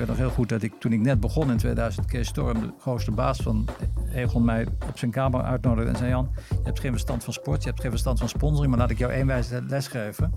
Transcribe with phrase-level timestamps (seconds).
[0.00, 2.72] weet nog heel goed dat ik toen ik net begon in 2000, Kees Storm, de
[2.78, 3.68] grootste baas van
[4.14, 7.62] Egon, mij op zijn kamer uitnodigde en zei: Jan, je hebt geen verstand van sport,
[7.62, 10.34] je hebt geen verstand van sponsoring, maar laat ik jou één wijze les geven.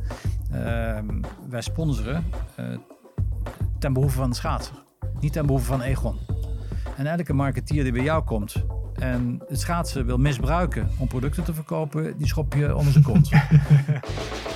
[0.52, 2.24] Ehm, wij sponsoren
[2.60, 2.66] uh,
[3.80, 4.76] ten behoeve van de schaatser,
[5.20, 6.18] niet ten behoeve van Egon.
[6.98, 11.54] En elke marketeer die bij jou komt en het schaatsen wil misbruiken om producten te
[11.54, 13.30] verkopen, die schop je onder zijn kont.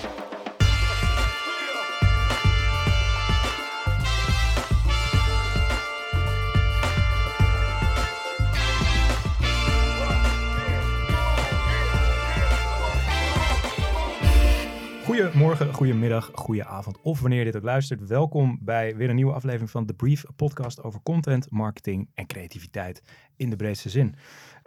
[15.48, 18.08] Goedemorgen, goedemiddag, goedenavond of wanneer je dit ook luistert.
[18.08, 22.26] Welkom bij weer een nieuwe aflevering van The Brief, een podcast over content, marketing en
[22.26, 23.04] creativiteit
[23.36, 24.16] in de breedste zin.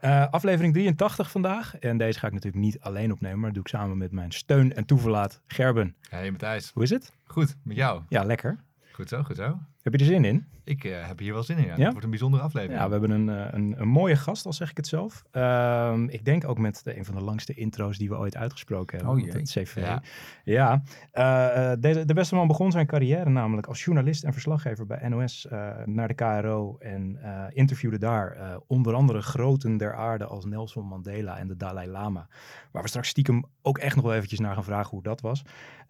[0.00, 3.62] Uh, aflevering 83 vandaag en deze ga ik natuurlijk niet alleen opnemen, maar dat doe
[3.62, 5.96] ik samen met mijn steun en toeverlaat Gerben.
[6.08, 6.70] Hey Matthijs.
[6.74, 7.12] Hoe is het?
[7.24, 8.02] Goed, met jou?
[8.08, 8.58] Ja, lekker.
[8.92, 9.58] Goed zo, goed zo.
[9.82, 10.46] Heb je er zin in?
[10.64, 11.70] Ik uh, heb hier wel zin in, ja.
[11.70, 12.80] Het wordt een bijzondere aflevering.
[12.80, 15.24] Ja, we hebben een, eh, een, een mooie gast, al zeg ik het zelf.
[15.32, 18.96] Uh, ik denk ook met de, een van de langste intro's die we ooit uitgesproken
[18.96, 19.16] hebben.
[19.16, 19.32] Oh jee.
[19.32, 19.76] Het CV.
[19.76, 20.02] Ja.
[20.44, 20.82] ja.
[21.14, 25.46] Uh, deze, de beste man begon zijn carrière namelijk als journalist en verslaggever bij NOS
[25.84, 26.76] naar de KRO.
[26.78, 27.18] En
[27.52, 32.28] interviewde daar onder andere groten der aarde als Nelson Mandela en de Dalai Lama.
[32.70, 35.42] Waar we straks stiekem ook echt nog wel eventjes naar gaan vragen hoe dat was.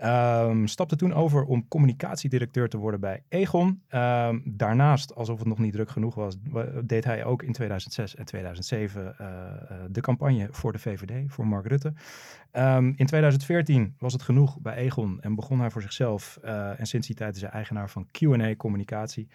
[0.05, 3.83] Um, stapte toen over om communicatiedirecteur te worden bij Egon.
[3.95, 6.37] Um, daarnaast, alsof het nog niet druk genoeg was,
[6.85, 11.47] deed hij ook in 2006 en 2007 uh, uh, de campagne voor de VVD, voor
[11.47, 11.93] Mark Rutte.
[12.53, 16.39] Um, in 2014 was het genoeg bij Egon en begon hij voor zichzelf.
[16.45, 19.29] Uh, en sinds die tijd is hij eigenaar van Q&A Communicatie.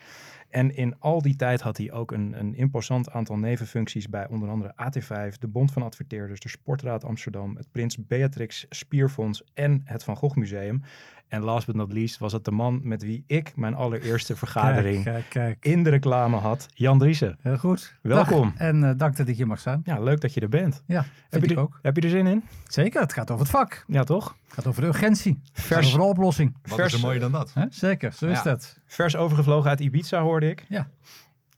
[0.56, 4.50] En in al die tijd had hij ook een, een imposant aantal nevenfuncties bij onder
[4.50, 10.03] andere AT5, de Bond van Adverteerders, de Sportraad Amsterdam, het Prins Beatrix Spierfonds en het
[10.03, 10.81] Van Gogh Museum.
[11.28, 15.03] En last but not least was het de man met wie ik mijn allereerste vergadering
[15.03, 15.73] kijk, kijk, kijk.
[15.75, 17.38] in de reclame had, Jan Driessen.
[17.42, 17.95] Heel goed.
[18.02, 18.42] Welkom.
[18.42, 18.67] Dag.
[18.67, 19.81] En uh, dank dat ik hier mag zijn.
[19.84, 20.84] Ja, leuk dat je er bent.
[20.88, 21.80] Ja, heb je, ik er, ook.
[21.81, 22.44] heb je er zin in?
[22.67, 23.84] Zeker, het gaat over het vak.
[23.88, 24.35] Ja, toch?
[24.46, 25.41] Het gaat over de urgentie.
[25.52, 26.58] Vers, over de oplossing.
[26.62, 27.53] Wat Vers, is er mooier dan dat?
[27.53, 27.66] Hè?
[27.69, 28.44] Zeker, zo is Ja.
[28.44, 28.79] dat.
[28.95, 30.66] Vers overgevlogen uit Ibiza hoorde ik.
[30.69, 30.88] Ja.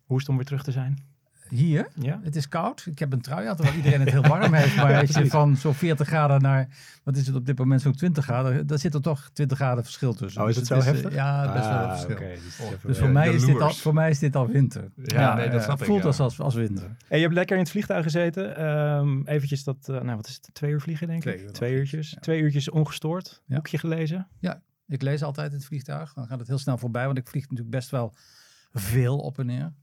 [0.06, 1.06] Hoe is het om weer terug te zijn?
[1.50, 2.20] Hier, Ja?
[2.24, 2.86] het is koud.
[2.90, 4.76] Ik heb een trui aan, terwijl iedereen het heel warm heeft.
[4.82, 6.68] Maar Ja, als je van zo'n 40 graden naar,
[7.04, 9.84] wat is het op dit moment, zo'n 20 graden, daar zit er toch 20 graden
[9.84, 10.42] verschil tussen.
[10.42, 11.14] Oh, is Dus het zo is, heftig?
[11.14, 12.18] Ja, best wel een Ah, verschil.
[12.18, 12.72] dus is Oh.
[12.86, 14.92] Dus voor mij, is dit al, voor mij is dit al winter.
[15.04, 16.08] Ja, nee, dat snap het ik, voelt ja.
[16.08, 16.96] als, als, als winter.
[17.08, 18.56] Hey, je hebt lekker in het vliegtuig gezeten.
[18.58, 21.42] Ehm eventjes dat, eh, nou wat is het, twee uur vliegen denk Twee ik?
[21.42, 22.12] uur twee nog uurtjes.
[22.12, 22.20] ja.
[22.20, 23.42] Twee uurtjes ongestoord.
[23.46, 23.56] Ja.
[23.56, 24.28] Boekje gelezen.
[24.88, 26.14] Ik lees altijd in het vliegtuig.
[26.14, 28.14] Dan gaat het heel snel voorbij, want ik vlieg natuurlijk best wel
[28.74, 29.74] veel op en neer.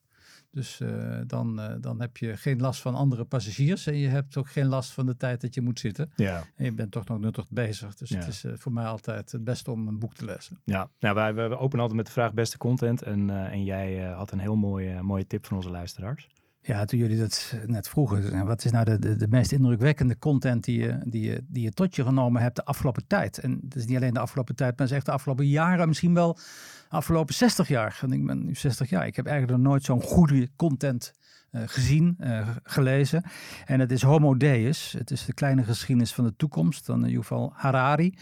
[0.50, 3.86] Dus eh, dan, eh, dan heb je geen last van andere passagiers.
[3.86, 6.12] En je hebt ook geen last van de tijd dat je moet zitten.
[6.16, 6.44] Ja.
[6.56, 7.94] En je bent toch nog nuttig bezig.
[7.94, 8.18] Dus Ja.
[8.18, 10.60] het is eh, voor mij altijd het beste om een boek te lezen.
[10.64, 13.02] Ja, nou, wij, wij openen altijd met de vraag beste content.
[13.02, 16.28] En, en jij had een heel mooie, mooie tip van onze luisteraars.
[16.66, 18.46] Ja, toen jullie dat net vroegen.
[18.46, 21.96] Wat is nou de, de, meest indrukwekkende content die je, die, je, die je tot
[21.96, 23.38] je genomen hebt de afgelopen tijd?
[23.38, 25.88] En het is niet alleen de afgelopen tijd, maar echt de afgelopen jaren.
[25.88, 27.98] Misschien wel de afgelopen 60 jaar.
[28.00, 29.06] Want ik ben nu 60 jaar.
[29.06, 31.12] Ik heb eigenlijk nog nooit zo'n goede content
[31.54, 33.24] gezien, eh, gelezen.
[33.64, 34.94] En het is Homo Deus.
[34.98, 36.86] Het is de kleine geschiedenis van de toekomst.
[36.86, 38.14] Dan Yuval Harari,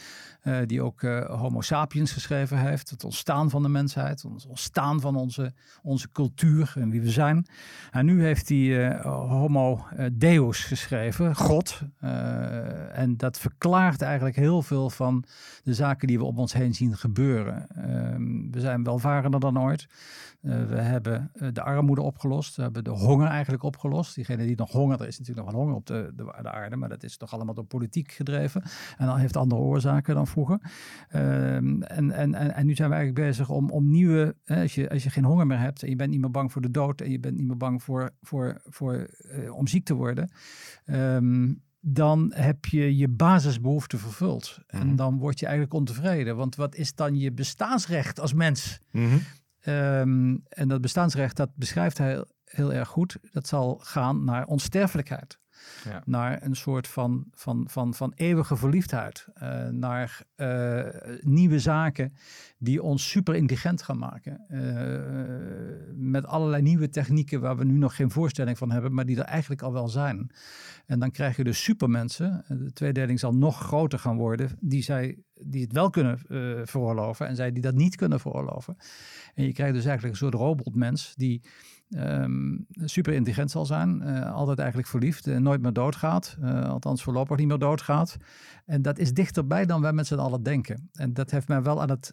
[0.42, 2.90] eh, die ook eh, Homo Sapiens geschreven heeft.
[2.90, 7.46] Het ontstaan van de mensheid, het ontstaan van onze, onze cultuur en wie we zijn.
[7.90, 11.80] En nu heeft hij eh, Homo eh, Deus geschreven, God.
[12.00, 15.24] Eh, en dat verklaart eigenlijk heel veel van
[15.62, 17.66] de zaken die we om ons heen zien gebeuren.
[17.68, 19.88] Ehm, we zijn welvarender dan ooit.
[20.42, 22.56] Eh, we hebben eh, de armoede opgelost.
[22.56, 24.14] We hebben de honger eigenlijk opgelost.
[24.14, 26.76] Diegene die nog honger, er is natuurlijk nog wel honger op de, de, de aarde,
[26.76, 28.62] maar dat is toch allemaal door politiek gedreven.
[28.96, 30.60] En dan heeft andere oorzaken dan vroeger.
[31.08, 34.74] Ehm, en, en, en, en nu zijn we eigenlijk bezig om, om nieuwe, hè, als,
[34.74, 36.70] je, als je geen honger meer hebt en je bent niet meer bang voor de
[36.70, 40.30] dood en je bent niet meer bang voor, voor, voor, eh, om ziek te worden.
[40.84, 41.52] ehm,
[41.84, 44.58] dan heb je je basisbehoeften vervuld.
[44.66, 44.96] En Mhm.
[44.96, 46.36] dan word je eigenlijk ontevreden.
[46.36, 48.78] Want wat is dan je bestaansrecht als mens?
[48.90, 49.06] Mhm.
[49.60, 53.18] Ehm, en dat bestaansrecht, dat beschrijft hij heel, erg goed.
[53.32, 55.40] Dat zal gaan naar onsterfelijkheid.
[55.84, 56.02] Ja.
[56.04, 59.26] Naar een soort van, van, van, van eeuwige verliefdheid.
[59.34, 60.86] eh, naar eh,
[61.20, 62.14] nieuwe zaken
[62.58, 64.44] die ons super intelligent gaan maken.
[64.48, 69.16] Eh, met allerlei nieuwe technieken waar we nu nog geen voorstelling van hebben, maar die
[69.16, 70.30] er eigenlijk al wel zijn.
[70.86, 72.44] En dan krijg je dus supermensen.
[72.48, 74.50] De tweedeling zal nog groter gaan worden.
[74.60, 76.18] Die, zij, die het wel kunnen
[76.66, 78.76] veroorloven en zij die dat niet kunnen veroorloven.
[79.34, 81.42] En je krijgt dus eigenlijk een soort robotmens die
[81.94, 84.02] ehm, super intelligent zal zijn.
[84.02, 85.26] eh, altijd eigenlijk verliefd.
[85.26, 86.36] en nooit meer doodgaat.
[86.40, 88.16] eh, althans voorlopig niet meer doodgaat.
[88.66, 90.90] En dat is dichterbij dan wij met z'n allen denken.
[90.92, 92.12] En dat heeft mij wel aan het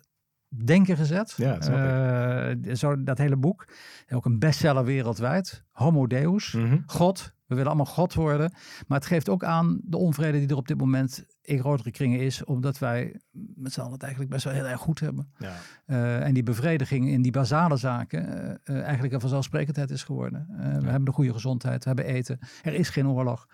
[0.49, 1.33] denken gezet.
[1.37, 3.67] Ja, dat Uh, zo, dat hele boek.
[4.09, 5.63] Ook een bestseller wereldwijd.
[5.71, 6.51] Homo Deus.
[6.53, 6.77] Mhm.
[6.85, 7.37] God.
[7.45, 8.51] We willen allemaal God worden.
[8.87, 12.19] Maar het geeft ook aan de onvrede die er op dit moment in grotere kringen
[12.19, 12.43] is.
[12.43, 15.31] Omdat wij met z'n allen het eigenlijk best wel heel erg goed hebben.
[15.37, 15.55] Ja.
[15.87, 20.47] Uh, en die bevrediging in die basale zaken uh, eigenlijk een vanzelfsprekendheid is geworden.
[20.49, 20.57] Ja.
[20.57, 22.39] We hebben de goede gezondheid, we hebben eten.
[22.63, 23.47] Er is geen oorlog.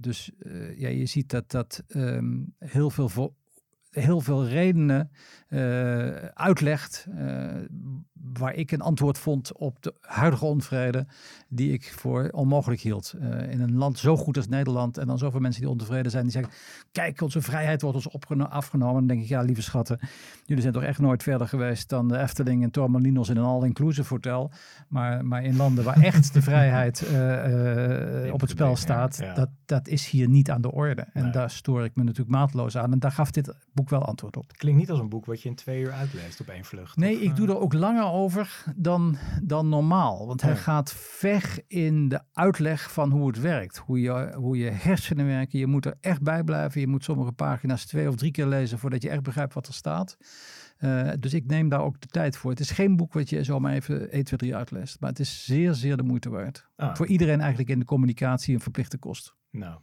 [0.00, 0.30] dus
[0.76, 3.32] ja, je ziet dat dat um, heel veel voor
[3.94, 5.10] heel veel redenen
[5.48, 7.46] uh, uitlegt uh,
[8.32, 11.06] waar ik een antwoord vond op de huidige onvrede
[11.48, 13.14] die ik voor onmogelijk hield.
[13.20, 16.22] Uh, in een land zo goed als Nederland en dan zoveel mensen die ontevreden zijn
[16.22, 16.52] die zeggen,
[16.92, 18.94] kijk onze vrijheid wordt ons afgenomen.
[18.94, 19.98] Dan denk ik, ja lieve schatten,
[20.44, 24.14] jullie zijn toch echt nooit verder geweest dan de Efteling en Tormelinos in een all-inclusive
[24.14, 24.50] hotel.
[24.88, 27.02] Maar, maar in landen waar echt de vrijheid
[28.32, 29.34] op het spel staat, ja.
[29.34, 31.06] dat, dat is hier niet aan de orde.
[31.12, 31.32] En nee.
[31.32, 32.92] daar stoor ik me natuurlijk maatloos aan.
[32.92, 34.52] En daar gaf dit boek wel antwoord op.
[34.52, 36.96] Klinkt niet als een boek wat je in twee uur uitleest op één vlucht.
[36.96, 40.26] Nee, of, ik doe er ook langer over dan, dan normaal.
[40.26, 40.56] Want hij Ja.
[40.56, 43.76] gaat ver in de uitleg van hoe het werkt.
[43.78, 45.58] Hoe je, hoe je hersenen werken.
[45.58, 46.80] Je moet er echt bij blijven.
[46.80, 49.74] Je moet sommige pagina's twee of drie keer lezen voordat je echt begrijpt wat er
[49.74, 50.16] staat.
[50.76, 52.50] Eh, dus ik neem daar ook de tijd voor.
[52.50, 55.00] Het is geen boek wat je zomaar even 1, 2, 3 uitleest.
[55.00, 56.68] Maar het is zeer, zeer de moeite waard.
[56.76, 59.34] Ah, Voor iedereen eigenlijk in de communicatie een verplichte kost.
[59.50, 59.78] Nou,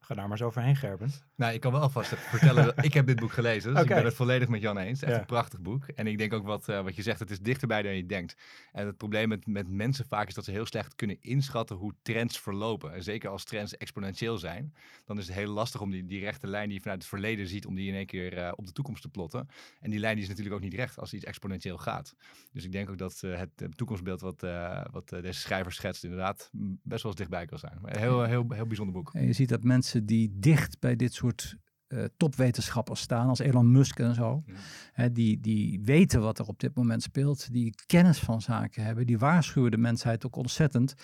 [0.00, 1.10] ga daar maar eens overheen, Gerben.
[1.36, 4.04] Nou, ik kan wel alvast vertellen, dat ik heb dit boek gelezen, dus ik ben
[4.04, 5.02] het volledig met Jan eens.
[5.02, 5.18] Echt Ja.
[5.18, 5.86] een prachtig boek.
[5.86, 8.36] En ik denk ook wat, eh, wat je zegt, het is dichterbij dan je denkt.
[8.72, 11.94] En het probleem met, met mensen vaak is dat ze heel slecht kunnen inschatten hoe
[12.02, 12.92] trends verlopen.
[12.94, 16.46] En zeker als trends exponentieel zijn, dan is het heel lastig om die, die rechte
[16.46, 18.72] lijn die je vanuit het verleden ziet, om die in één keer eh, op de
[18.72, 19.48] toekomst te plotten.
[19.80, 22.14] En die lijn die is natuurlijk ook niet recht als iets exponentieel gaat.
[22.52, 26.48] Dus ik denk ook dat eh, het toekomstbeeld wat, eh, wat deze schrijver schetst inderdaad
[26.52, 27.78] mm, best wel eens dichtbij kan zijn.
[27.80, 29.10] Maar Een heel, heel, heel bijzonder boek.
[29.14, 31.56] En je ziet dat mensen die dicht bij dit soort tut
[31.94, 34.52] eh, topwetenschappers staan, als Elon Musk en zo, Ja.
[34.92, 39.06] hè, die, die weten wat er op dit moment speelt, die kennis van zaken hebben,
[39.06, 40.94] die waarschuwen de mensheid ook ontzettend.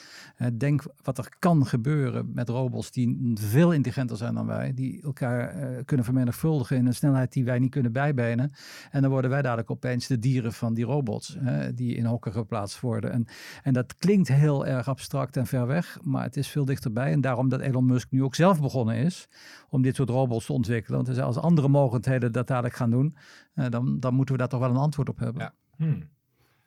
[0.58, 5.48] Denk wat er kan gebeuren met robots die veel intelligenter zijn dan wij, die elkaar
[5.48, 8.52] eh, kunnen vermenigvuldigen in een snelheid die wij niet kunnen bijbenen.
[8.90, 12.32] En dan worden wij dadelijk opeens de dieren van die robots, hè, die in hokken
[12.32, 13.12] geplaatst worden.
[13.12, 13.26] En,
[13.62, 17.12] en dat klinkt heel erg abstract en ver weg, maar het is veel dichterbij.
[17.12, 19.28] En daarom dat Elon Musk nu ook zelf begonnen is
[19.68, 20.79] om dit soort robots te ontwikkelen.
[20.86, 23.16] Want zei, als andere mogendheden dat dadelijk gaan doen,
[23.54, 25.42] eh, dan, dan moeten we daar toch wel een antwoord op hebben.
[25.42, 25.54] Ja.
[25.76, 26.08] Hmm.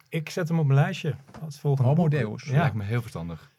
[0.10, 2.08] Ik zet hem op mijn lijstje als volgende Homo.
[2.08, 2.44] Deus.
[2.44, 2.58] Ja.
[2.58, 3.52] Lijkt me heel verstandig.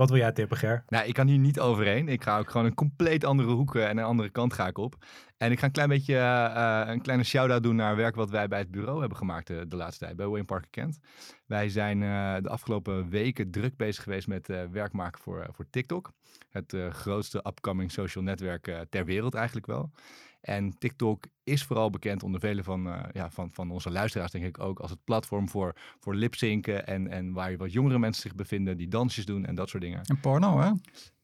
[0.00, 0.84] Wat wil jij tippen, Ger?
[0.88, 2.08] Nou, ik kan hier niet overheen.
[2.08, 4.96] Ik ga ook gewoon een compleet andere hoek en een andere kant ga ik op.
[5.36, 8.30] En ik ga een klein beetje eh, eh, een kleine shout-out doen naar werk wat
[8.30, 10.98] wij bij het bureau hebben gemaakt eh, de laatste tijd, bij William Parker Kent.
[11.46, 12.00] Wij zijn
[12.42, 16.12] de afgelopen weken druk bezig geweest met werk maken voor, voor TikTok.
[16.50, 19.90] Het grootste upcoming social netwerk ter wereld eigenlijk wel.
[20.40, 24.44] En TikTok is vooral bekend onder vele van, eh, ja, van, van onze luisteraars, denk
[24.44, 28.34] ik ook, als het platform voor, voor lipzinken en, en waar wat jongere mensen zich
[28.34, 30.02] bevinden, die dansjes doen en dat soort dingen.
[30.04, 30.70] En porno, hè?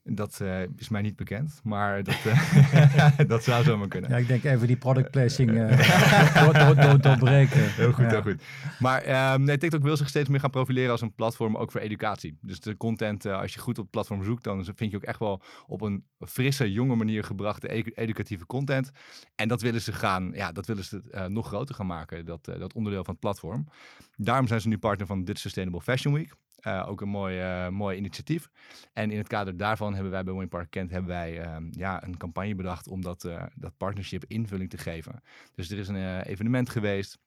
[0.09, 4.11] Dat eh, is mij niet bekend, maar dat, eh, dat zou zomaar kunnen.
[4.11, 7.73] Ja, ik denk even die product placing eh door, door, doorbreken.
[7.73, 8.11] Heel goed, Ja.
[8.11, 8.43] heel goed.
[8.79, 11.81] Maar ehm, nee, TikTok wil zich steeds meer gaan profileren als een platform ook voor
[11.81, 12.39] educatie.
[12.43, 15.19] Dus de content, als je goed op het platform zoekt, dan vind je ook echt
[15.19, 18.91] wel op een frisse, jonge manier gebrachte edu- educatieve content.
[19.35, 22.75] En dat willen ze gaan, ja, dat willen ze nog groter gaan maken, dat, dat
[22.75, 23.69] onderdeel van het platform.
[24.17, 26.35] Daarom zijn ze nu partner van Dit Sustainable Fashion Week.
[26.57, 28.51] Eh, ook een mooi, eh, mooi initiatief.
[28.93, 32.05] En in het kader daarvan hebben wij bij Wayne Park Kent hebben wij, ehm, ja,
[32.05, 35.23] een campagne bedacht om dat, eh, dat partnership invulling te geven.
[35.55, 37.19] Dus er is een evenement geweest.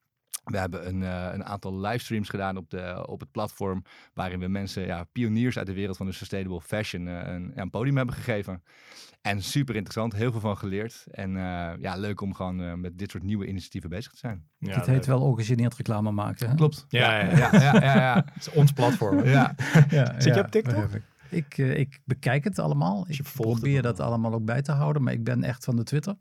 [0.44, 3.84] We hebben een, eh, een aantal livestreams gedaan op, de, op het platform.
[4.14, 7.62] Waarin we mensen, ja, pioniers uit de wereld van de sustainable fashion, eh, een, ja,
[7.62, 8.64] een podium hebben gegeven.
[9.22, 11.06] En super interessant, heel veel van geleerd.
[11.12, 14.48] En eh, ja, leuk om gewoon eh, met dit soort nieuwe initiatieven bezig te zijn.
[14.58, 16.50] Ja, Dit heet wel ongegeneerd reclame maken.
[16.50, 16.56] Hè?
[16.56, 16.86] Klopt.
[16.90, 17.38] Ja, ja, ja.
[17.38, 18.16] ja, ja, ja, ja.
[18.34, 19.24] Het is ons platform.
[19.24, 19.56] ja.
[19.90, 20.90] Ja, Zit je op TikTok?
[21.30, 23.06] Ik, ik, bekijk het allemaal.
[23.06, 25.76] Dus je Ik probeer dat allemaal ook bij te houden, maar ik ben echt van
[25.76, 26.16] de Twitter.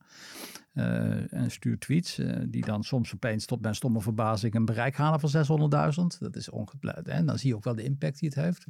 [0.79, 4.97] Eh, en stuur tweets eh, die dan soms opeens tot mijn stomme verbazing een bereik
[4.97, 6.19] halen van 600.000.
[6.19, 7.09] Dat is ongepleit.
[7.09, 8.67] En dan zie je ook wel de impact die het heeft.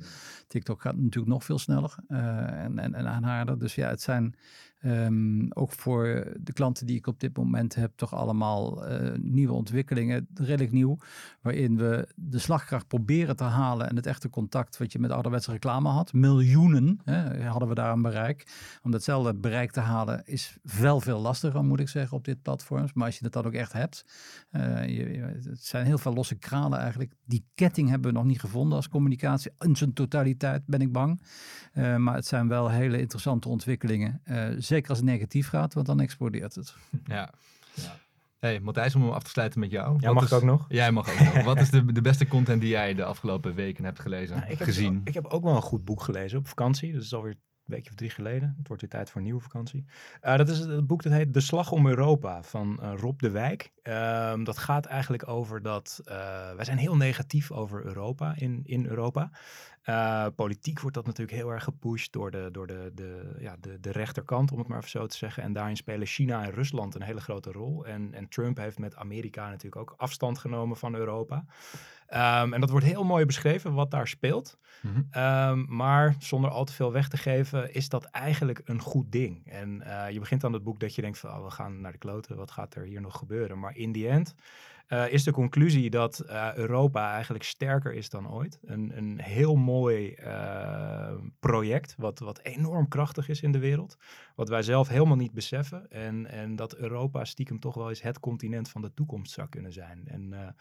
[0.46, 3.58] TikTok gaat natuurlijk nog veel sneller eh, en, en, en aanharder.
[3.58, 4.34] Dus ja, het zijn
[4.80, 9.52] ehm, ook voor de klanten die ik op dit moment heb, toch allemaal eh, nieuwe
[9.52, 10.96] ontwikkelingen, redelijk nieuw,
[11.40, 15.50] waarin we de slagkracht proberen te halen en het echte contact wat je met ouderwetse
[15.52, 16.12] reclame had.
[16.12, 18.46] Miljoenen hè, hadden we daar een bereik.
[18.82, 22.86] Om datzelfde bereik te halen is veel, veel lastiger, moet ik zeggen, op dit platform.
[22.94, 24.04] Maar als je dat dan ook echt hebt,
[24.50, 27.12] eh, je- het zijn heel veel losse kralen eigenlijk.
[27.24, 29.50] Die ketting hebben we nog niet gevonden als communicatie.
[29.58, 31.22] In zijn totaliteit ben ik bang.
[31.72, 34.20] Eh, maar het zijn wel hele interessante ontwikkelingen.
[34.68, 36.74] Zeker als het negatief gaat, want dan explodeert het.
[37.04, 37.30] ja.
[38.38, 39.96] Hey Matthijs, om hem af te sluiten met jou.
[40.00, 40.64] Ja, Wat mag is- ik ook nog?
[40.68, 41.44] Jij mag ook nog.
[41.44, 44.58] Wat is de, de beste content die jij de afgelopen weken hebt gelezen, Nou, ik
[44.58, 45.00] heb, gezien?
[45.04, 46.92] Ik heb ook wel een goed boek gelezen op vakantie.
[46.92, 48.54] Dat is alweer een weekje of drie geleden.
[48.58, 49.84] Het wordt weer tijd voor een nieuwe vakantie.
[50.20, 53.30] Eh, dat is het boek dat heet De Slag om Europa van eh, Rob de
[53.30, 53.72] Wijk.
[53.82, 56.14] Ehm, dat gaat eigenlijk over dat eh,
[56.56, 59.30] wij zijn heel negatief over Europa in, in Europa.
[59.82, 63.80] Eh, politiek wordt dat natuurlijk heel erg gepusht door, de, door de, de, ja, de,
[63.80, 65.42] de rechterkant, om het maar even zo te zeggen.
[65.42, 67.86] En daarin spelen China en Rusland een hele grote rol.
[67.86, 71.44] En, en Trump heeft met Amerika natuurlijk ook afstand genomen van Europa.
[72.06, 74.58] Ehm, en dat wordt heel mooi beschreven wat daar speelt.
[74.82, 75.02] Mhm.
[75.10, 79.46] Ehm, maar zonder al te veel weg te geven, is dat eigenlijk een goed ding.
[79.46, 81.92] En eh, je begint aan het boek dat je denkt van, oh, we gaan naar
[81.92, 83.58] de kloten, wat gaat er hier nog gebeuren?
[83.58, 84.34] Maar in die end
[84.88, 88.58] eh, is de conclusie dat eh, Europa eigenlijk sterker is dan ooit.
[88.64, 93.96] Een, een heel mooi eh, project, wat, wat enorm krachtig is in de wereld.
[94.34, 95.90] Wat wij zelf helemaal niet beseffen.
[95.90, 99.72] En, en dat Europa stiekem toch wel eens het continent van de toekomst zou kunnen
[99.72, 100.02] zijn.
[100.06, 100.54] En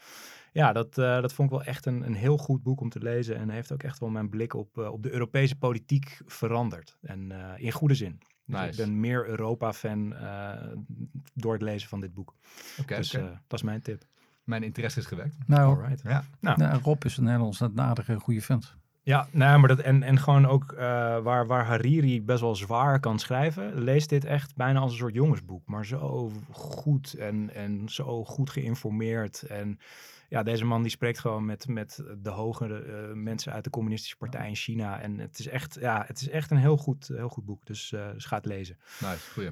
[0.52, 3.36] ja, dat, dat vond ik wel echt een, een heel goed boek om te lezen.
[3.36, 6.98] En heeft ook echt wel mijn blik op, op de Europese politiek veranderd.
[7.00, 8.18] En in goede zin.
[8.18, 8.70] Dus Nice.
[8.70, 10.14] ik ben meer Europa-fan
[11.34, 12.34] door het lezen van dit boek.
[12.80, 14.04] Oké, dus dat is mijn tip.
[14.48, 15.36] Mijn interesse is gewekt.
[15.46, 16.02] Nou, Alright.
[16.02, 16.24] Ja.
[16.40, 18.76] nou, Rob is een hele ontzettend goede vent.
[19.02, 20.78] Ja, nou, maar dat, en, en gewoon ook eh,
[21.22, 25.14] waar, waar Hariri best wel zwaar kan schrijven, lees dit echt bijna als een soort
[25.14, 25.66] jongensboek.
[25.66, 29.42] Maar zo goed en, en zo goed geïnformeerd.
[29.42, 29.78] En
[30.28, 34.16] ja, deze man die spreekt gewoon met, met de hogere eh, mensen uit de communistische
[34.16, 35.00] partij in China.
[35.00, 37.66] En het is echt, ja, het is echt een heel goed, heel goed boek.
[37.66, 38.76] Dus, eh, dus ga het lezen.
[39.00, 39.50] Nice, goeie.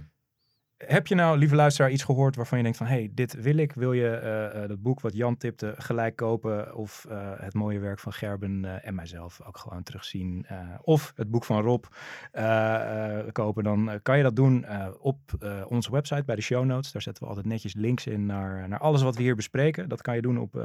[0.76, 2.86] Heb je nou, lieve luisteraar, iets gehoord waarvan je denkt van...
[2.86, 3.72] hé, hey, dit wil ik.
[3.72, 6.74] Wil je eh, dat boek wat Jan tipte gelijk kopen?
[6.74, 10.46] Of eh, het mooie werk van Gerben en mijzelf ook gewoon terugzien?
[10.82, 11.84] of het boek van Rob
[13.32, 13.64] kopen?
[13.64, 14.66] Dan kan je dat doen
[15.00, 15.18] op
[15.68, 16.92] onze website bij de show notes.
[16.92, 19.88] Daar zetten we altijd netjes links in naar, naar alles wat we hier bespreken.
[19.88, 20.64] Dat kan je doen op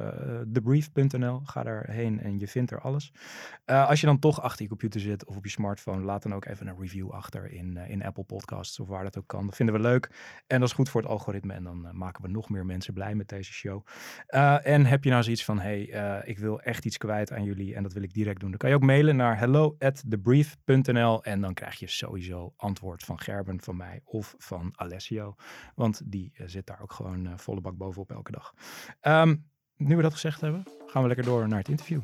[0.54, 1.42] thebrief.nl.
[1.44, 3.14] Ga daarheen en je vindt er alles.
[3.66, 6.04] Als je dan toch achter je computer zit of op je smartphone...
[6.04, 9.28] laat dan ook even een review achter in, in Apple Podcasts of waar dat ook
[9.28, 9.46] kan.
[9.46, 10.01] Dat vinden we leuk.
[10.48, 11.54] En dat is goed voor het algoritme.
[11.54, 13.86] En dan eh, maken we nog meer mensen blij met deze show.
[14.28, 17.44] Eh, en heb je nou zoiets van, hey, eh, ik wil echt iets kwijt aan
[17.44, 18.50] jullie en dat wil ik direct doen.
[18.50, 23.04] Dan kan je ook mailen naar hello at thebrief.nl en dan krijg je sowieso antwoord
[23.04, 25.36] van Gerben, van mij of van Alessio.
[25.76, 28.54] Want die zit daar ook gewoon volle bak bovenop elke dag.
[29.00, 29.36] Ehm,
[29.78, 32.02] nu we dat gezegd hebben, gaan we lekker door naar het interview.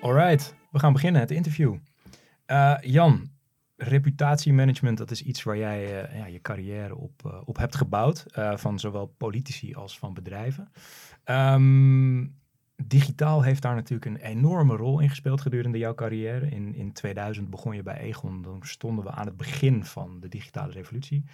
[0.00, 1.76] Alright, we gaan beginnen, het interview.
[2.46, 3.30] Eh, Jan,
[3.82, 8.26] reputatiemanagement, dat is iets waar jij eh, ja, je carrière op, eh, op hebt gebouwd.
[8.30, 10.72] eh, van zowel politici als van bedrijven.
[11.24, 12.26] Ehm,
[12.76, 16.50] digitaal heeft daar natuurlijk een enorme rol in gespeeld gedurende jouw carrière.
[16.50, 18.42] In, in 2000 begon je bij Egon.
[18.42, 21.24] Dan stonden we aan het begin van de digitale revolutie.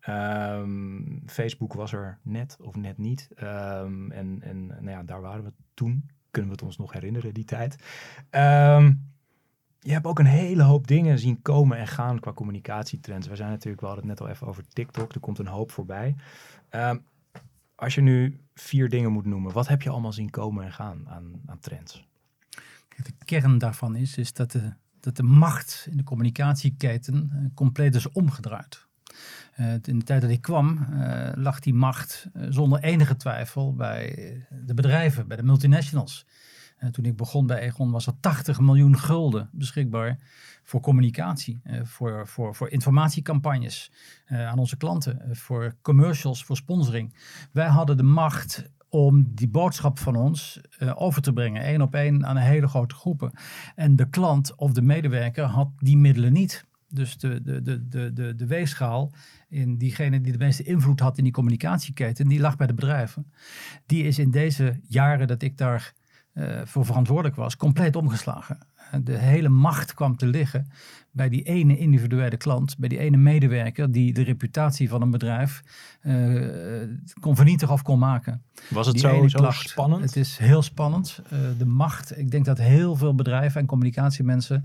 [0.00, 3.28] Ehm, Facebook was er net of net niet.
[3.34, 6.10] Ehm, en en nou ja, daar waren we toen.
[6.30, 7.76] Kunnen we het ons nog herinneren, die tijd.
[8.30, 8.92] Ehm,
[9.82, 13.28] je hebt ook een hele hoop dingen zien komen en gaan qua communicatietrends.
[13.28, 15.12] We zijn natuurlijk, we hadden het net al even over TikTok.
[15.12, 16.14] Er komt een hoop voorbij.
[16.68, 16.98] Ehm,
[17.74, 21.08] als je nu vier dingen moet noemen, wat heb je allemaal zien komen en gaan
[21.08, 22.06] aan, aan trends?
[22.96, 27.94] De kern daarvan is, is dat, de, dat de macht in de communicatieketen eh, compleet
[27.94, 28.86] is omgedraaid.
[29.54, 34.46] Eh, in de tijd dat ik kwam, eh, lag die macht zonder enige twijfel bij
[34.66, 36.26] de bedrijven, bij de multinationals.
[36.82, 40.18] Eh, toen ik begon bij Egon was er 80 miljoen gulden beschikbaar
[40.62, 43.92] voor communicatie, eh, voor, voor, voor informatiecampagnes
[44.26, 47.14] eh, aan onze klanten, voor commercials, voor sponsoring.
[47.52, 50.60] Wij hadden de macht om die boodschap van ons
[50.94, 53.32] over te brengen, één op één aan een hele grote groepen.
[53.74, 56.64] En de klant of de medewerker had die middelen niet.
[56.88, 59.12] Dus de, de, de, de, de, de weegschaal
[59.48, 63.32] in diegene die de meeste invloed had in die communicatieketen, die lag bij de bedrijven.
[63.86, 65.92] Die is in deze jaren dat ik daar
[66.64, 68.58] voor verantwoordelijk was, compleet omgeslagen.
[69.04, 70.66] De hele macht kwam te liggen
[71.10, 75.62] bij die ene individuele klant, bij die ene medewerker die de reputatie van een bedrijf
[76.00, 76.82] eh,
[77.20, 78.42] kon vernietigen of kon maken.
[78.70, 79.68] Was het Die zo, zo klacht.
[79.68, 80.02] spannend?
[80.02, 81.20] Het is heel spannend.
[81.30, 84.64] Eh, de macht, ik denk dat heel veel bedrijven en communicatiemensen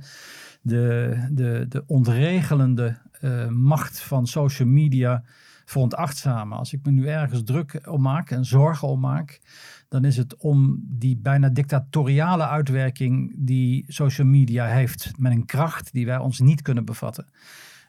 [0.61, 5.23] de, de, de ontregelende eh, macht van social media
[5.65, 6.57] veronachtzamen.
[6.57, 9.39] Als ik me nu ergens druk om maak en zorgen om maak,
[9.87, 15.93] dan is het om die bijna dictatoriale uitwerking die social media heeft met een kracht
[15.93, 17.27] die wij ons niet kunnen bevatten.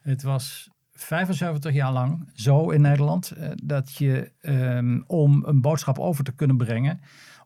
[0.02, 5.98] Het was 75 jaar lang zo in Nederland eh, dat je ehm, om een boodschap
[5.98, 7.00] over te kunnen brengen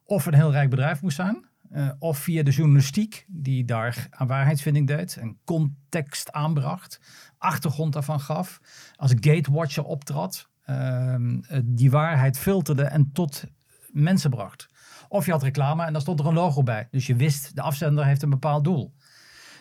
[0.04, 1.50] of een heel rijk bedrijf moest zijn.
[1.74, 7.00] uh, of via de journalistiek, die daar aan waarheidsvinding deed en context aanbracht,
[7.38, 8.60] achtergrond daarvan gaf,
[8.96, 11.16] als gatewatcher optrad, uh,
[11.64, 13.44] die waarheid filterde en tot
[13.92, 14.68] mensen bracht.
[15.08, 16.88] Of je had reclame en daar stond er een logo bij.
[16.90, 18.94] Dus je wist, de afzender heeft een bepaald doel.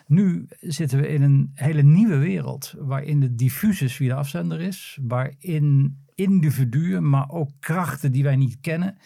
[0.06, 4.60] Nu zitten we in een hele nieuwe wereld waarin het diffuus is wie de afzender
[4.60, 8.96] is, waarin individuen, maar ook krachten die wij niet kennen,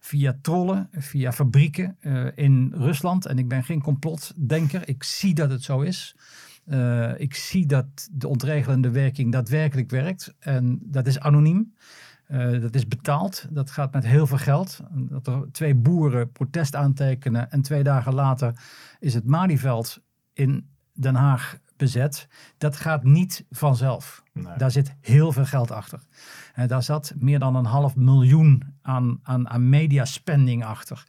[0.00, 3.26] via trollen, via fabrieken uh, in Rusland.
[3.26, 6.16] En ik ben geen complotdenker, ik zie dat het zo is.
[6.66, 10.34] Uh, ik zie dat de ontregelende werking daadwerkelijk werkt.
[10.38, 11.74] En dat is anoniem.
[12.32, 13.46] Uh, dat is betaald.
[13.50, 14.80] Dat gaat met heel veel geld.
[14.90, 17.50] Dat er twee boeren protest aantekenen.
[17.50, 18.60] En twee dagen later
[19.00, 22.28] is het Malieveld in Den Haag bezet.
[22.58, 24.22] Dat gaat niet vanzelf.
[24.32, 24.56] Nee.
[24.56, 26.00] Daar zit heel veel geld achter.
[26.54, 31.04] En daar zat meer dan een half miljoen aan, aan, aan mediaspending achter.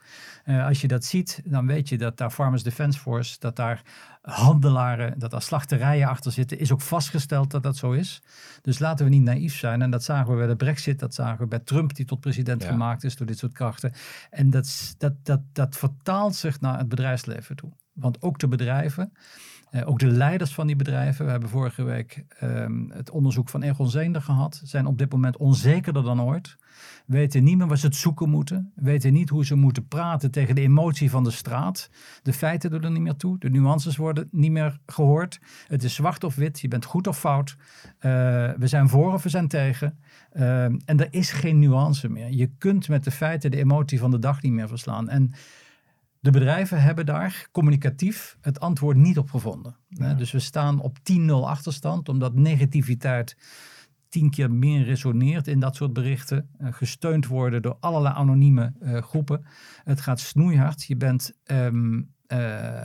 [0.46, 3.82] Uh, als je dat ziet, dan weet je dat daar Farmers Defence Force, dat daar
[4.24, 6.60] handelaren, dat daar slachterijen achter zitten.
[6.60, 8.22] Is ook vastgesteld dat dat zo is.
[8.62, 9.82] Dus laten we niet naïef zijn.
[9.82, 12.64] En dat zagen we bij de brexit, dat zagen we bij Trump, die tot president
[12.64, 12.70] ja.
[12.70, 13.94] gemaakt is door dit soort krachten.
[14.30, 17.72] En dat, dat, dat, dat vertaalt zich naar het bedrijfsleven toe.
[17.94, 19.14] Want ook de bedrijven
[19.74, 23.62] uh, ook de leiders van die bedrijven, we hebben vorige week um, het onderzoek van
[23.62, 26.58] Egon Zeender gehad, zijn op dit moment onzekerder dan ooit.
[27.06, 28.72] Weten niet meer waar ze het zoeken moeten.
[28.76, 31.90] Weten niet hoe ze moeten praten tegen de emotie van de straat.
[32.24, 33.40] De feiten doen er niet meer toe.
[33.40, 35.40] De nuances worden niet meer gehoord.
[35.68, 36.60] Het is zwart of wit.
[36.60, 37.56] Je bent goed of fout.
[37.56, 38.02] Uh,
[38.58, 40.00] we zijn voor of we zijn tegen.
[40.34, 42.30] Uh, en er is geen nuance meer.
[42.30, 45.10] Je kunt met de feiten de emotie van de dag niet meer verslaan.
[45.10, 45.34] En
[46.24, 49.76] de bedrijven hebben daar communicatief het antwoord niet op gevonden.
[49.88, 50.14] Ja.
[50.14, 53.38] Dus we staan op 10-0 achterstand, omdat negativiteit
[54.10, 56.50] tien keer meer resoneert in dat soort berichten.
[56.62, 59.46] Uh, gesteund worden door allerlei anonieme uh, groepen.
[59.84, 60.84] Het gaat snoeihard.
[60.84, 62.82] Je bent, um, uh,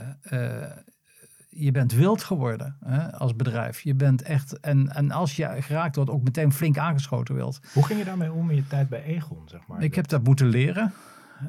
[1.49, 3.81] je bent wild geworden hè, als bedrijf.
[3.81, 7.59] Je bent echt, en, en als je geraakt wordt, ook meteen flink aangeschoten wilt.
[7.73, 9.41] Hoe ging je daarmee om in je tijd bij Egon?
[9.45, 9.83] Zeg maar?
[9.83, 10.93] Ik heb dat moeten leren.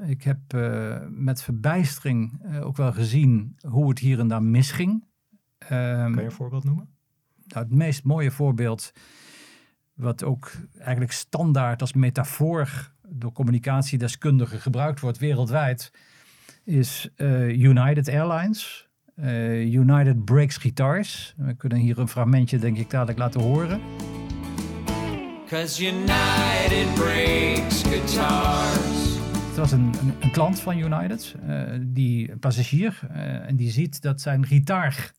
[0.07, 4.91] Ik heb uh, met verbijstering uh, ook wel gezien hoe het hier en daar misging.
[4.93, 6.89] Um, kan je een voorbeeld noemen?
[7.47, 8.93] Nou, het meest mooie voorbeeld,
[9.95, 15.93] wat ook eigenlijk standaard als metafoor door communicatiedeskundigen gebruikt wordt wereldwijd,
[16.65, 18.89] is uh, United Airlines.
[19.65, 21.35] United Breaks Guitars.
[21.37, 23.81] We kunnen hier een fragmentje, denk ik, dadelijk laten horen.
[25.47, 28.90] Cause United breaks guitars.
[29.61, 33.71] Het was een, een, een, klant van United, uh, die een passagier, uh, en die
[33.71, 35.13] ziet dat zijn gitaar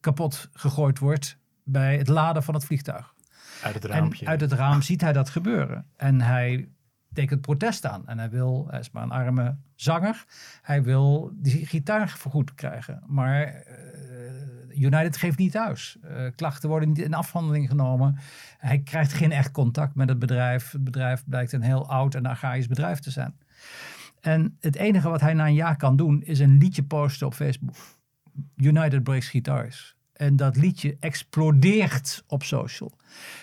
[0.00, 3.14] kapot gegooid wordt bij het laden van het vliegtuig.
[3.62, 4.24] Uit het raampje.
[4.24, 5.86] En uit het raam ziet hij dat gebeuren.
[5.96, 6.68] En hij
[7.12, 8.06] tekent protest aan.
[8.06, 10.24] En hij wil, hij is maar een arme zanger,
[10.62, 13.02] hij wil die gitaar vergoed krijgen.
[13.06, 13.64] Maar
[14.70, 15.98] uh, United geeft niet thuis.
[16.34, 18.18] klachten worden niet in afhandeling genomen.
[18.58, 20.70] Hij krijgt geen echt contact met het bedrijf.
[20.70, 23.34] Het bedrijf blijkt een heel oud en archaïs bedrijf te zijn.
[24.20, 27.34] En het enige wat hij na een jaar kan doen, is een liedje posten op
[27.34, 27.74] Facebook.
[28.56, 29.94] United Breaks Guitars.
[30.12, 32.92] En dat liedje explodeert op social.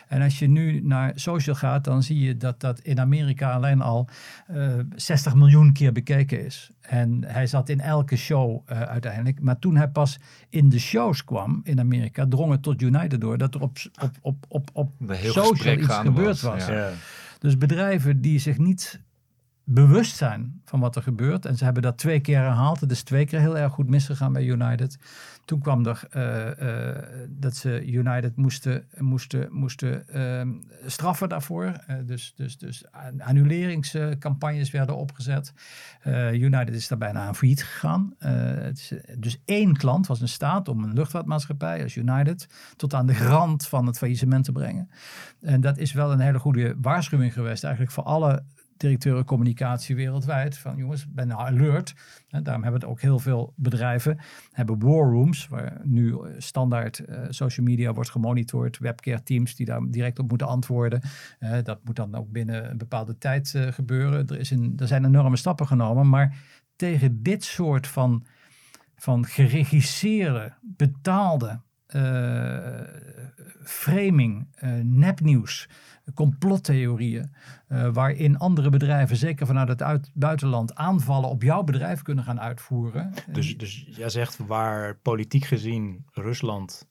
[0.08, 3.82] En als je nu naar social gaat, dan zie je dat dat in Amerika alleen
[3.82, 4.08] al
[4.52, 6.70] uh, 60 miljoen keer bekeken is.
[6.82, 9.42] En hij zat in elke show uh, uiteindelijk.
[9.42, 13.38] Maar toen hij pas in de shows kwam in Amerika, drong het tot United door
[13.38, 14.92] dat er op, op, op, op, op
[15.24, 16.42] social iets gebeurd was.
[16.42, 16.68] was.
[16.68, 16.92] Ja.
[17.40, 19.02] Dus bedrijven die zich niet
[19.70, 21.46] bewust zijn van wat er gebeurt.
[21.46, 22.80] En ze hebben dat twee keer herhaald.
[22.80, 24.98] Het is twee keer heel erg goed misgegaan bij United.
[25.46, 30.42] Toen kwam er uh, uh, dat ze United moesten, moesten, moesten uh,
[30.86, 31.66] straffen daarvoor.
[31.66, 32.84] Eh, dus, dus, dus
[33.18, 35.54] annuleringscampagnes werden opgezet.
[36.02, 38.16] Eh, United is daar bijna aan failliet gegaan.
[39.18, 43.68] Dus één klant was in staat om een luchtvaartmaatschappij als United tot aan de rand
[43.68, 44.90] van het faillissement te brengen.
[45.42, 48.44] En dat is wel een hele goede waarschuwing geweest eigenlijk voor alle
[48.78, 50.58] directeuren communicatie wereldwijd.
[50.58, 51.96] Van jongens, ben nou alert.
[52.30, 54.20] Daarom hebben het ook heel veel bedrijven.
[54.52, 58.78] Hebben war rooms, waar nu eh, standaard uh, social media wordt gemonitord.
[58.78, 61.02] Webcare teams die daar direct op moeten antwoorden.
[61.40, 64.28] Uh, dat moet dan ook binnen een bepaalde tijd gebeuren.
[64.28, 66.10] Er, is een, er zijn enorme stappen genomen.
[66.10, 66.38] Maar
[66.76, 68.26] tegen dit soort van,
[68.96, 71.62] van geregisseerde, betaalde
[73.64, 74.48] framing,
[74.84, 75.68] nepnieuws
[76.14, 77.34] complottheorieën,
[77.70, 82.40] uh, waarin andere bedrijven, zeker vanuit het uit, buitenland, aanvallen op jouw bedrijf kunnen gaan
[82.40, 83.14] uitvoeren.
[83.32, 86.88] Dus, dus jij zegt waar politiek gezien Rusland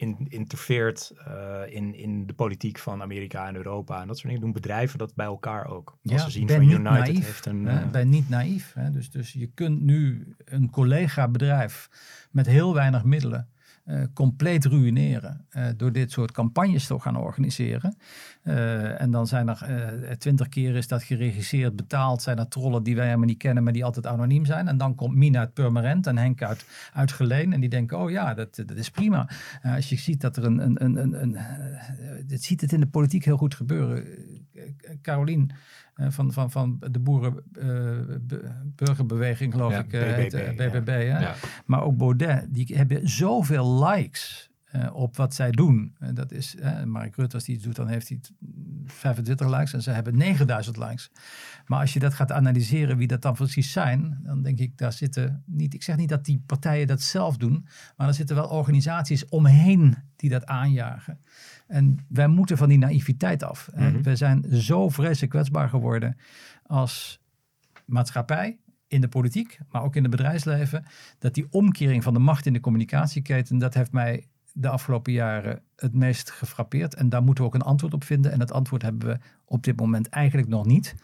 [0.00, 4.00] in, interfereert uh, in, in de politiek van Amerika en Europa.
[4.00, 5.98] En dat soort dingen doen bedrijven dat bij elkaar ook.
[6.02, 7.64] Als ja, ze zien van United naïef, heeft een...
[7.64, 8.72] Uh, ben niet naïef.
[8.74, 8.90] Hè?
[8.90, 11.90] Dus, dus je kunt nu een collega bedrijf
[12.30, 13.48] met heel weinig middelen
[13.90, 17.96] uh, compleet ruïneren uh, door dit soort campagnes te gaan organiseren.
[18.44, 22.96] Uh, en dan zijn er twintig keer is dat geregisseerd, betaald, zijn er trollen die
[22.96, 24.68] wij helemaal niet kennen, maar die altijd anoniem zijn.
[24.68, 28.10] En dan komt Mina uit Purmerend en Henk uit, uit Geleen en die denken, oh
[28.10, 29.28] ja, dat, dat is prima.
[29.62, 31.38] als je ziet dat er een, een, een, een, een
[32.26, 34.04] dit ziet het in de politiek heel goed gebeuren.
[35.02, 35.50] Carolien
[36.08, 41.02] van, van, van de boerenburgerbeweging, geloof ik, BBB, BBB.
[41.06, 41.34] Ja.
[41.66, 44.49] Maar ook Baudet, die hebben zoveel likes
[44.92, 45.96] op wat zij doen.
[46.00, 48.20] Uh, dat is, uh, Mark Rutte, als hij iets doet, dan heeft hij
[48.84, 51.10] 25 likes en ze hebben 9000 likes.
[51.66, 54.92] Maar als je dat gaat analyseren, wie dat dan precies zijn, dan denk ik, daar
[54.92, 58.48] zitten niet, ik zeg niet dat die partijen dat zelf doen, maar er zitten wel
[58.48, 61.20] organisaties omheen die dat aanjagen.
[61.66, 63.70] En wij moeten van die naïviteit af.
[63.74, 66.16] Mm We zijn zo vreselijk kwetsbaar geworden
[66.62, 67.20] als
[67.84, 68.58] maatschappij,
[68.90, 70.84] in de politiek, maar ook in het bedrijfsleven,
[71.18, 75.62] dat die omkering van de macht in de communicatieketen, dat heeft mij de afgelopen jaren
[75.76, 76.94] het meest gefrappeerd.
[76.94, 78.32] En daar moeten we ook een antwoord op vinden.
[78.32, 80.94] En dat antwoord hebben we op dit moment eigenlijk nog niet.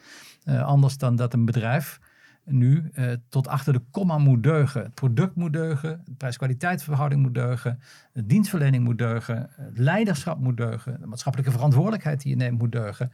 [0.45, 2.01] Uh, anders dan dat een bedrijf
[2.45, 4.83] nu uh, tot achter de komma moet deugen.
[4.83, 7.81] Het product moet deugen, de prijs-kwaliteitsverhouding moet deugen,
[8.13, 12.73] de dienstverlening moet deugen, het leiderschap moet deugen, de maatschappelijke verantwoordelijkheid die je neemt moet
[12.73, 13.11] deugen.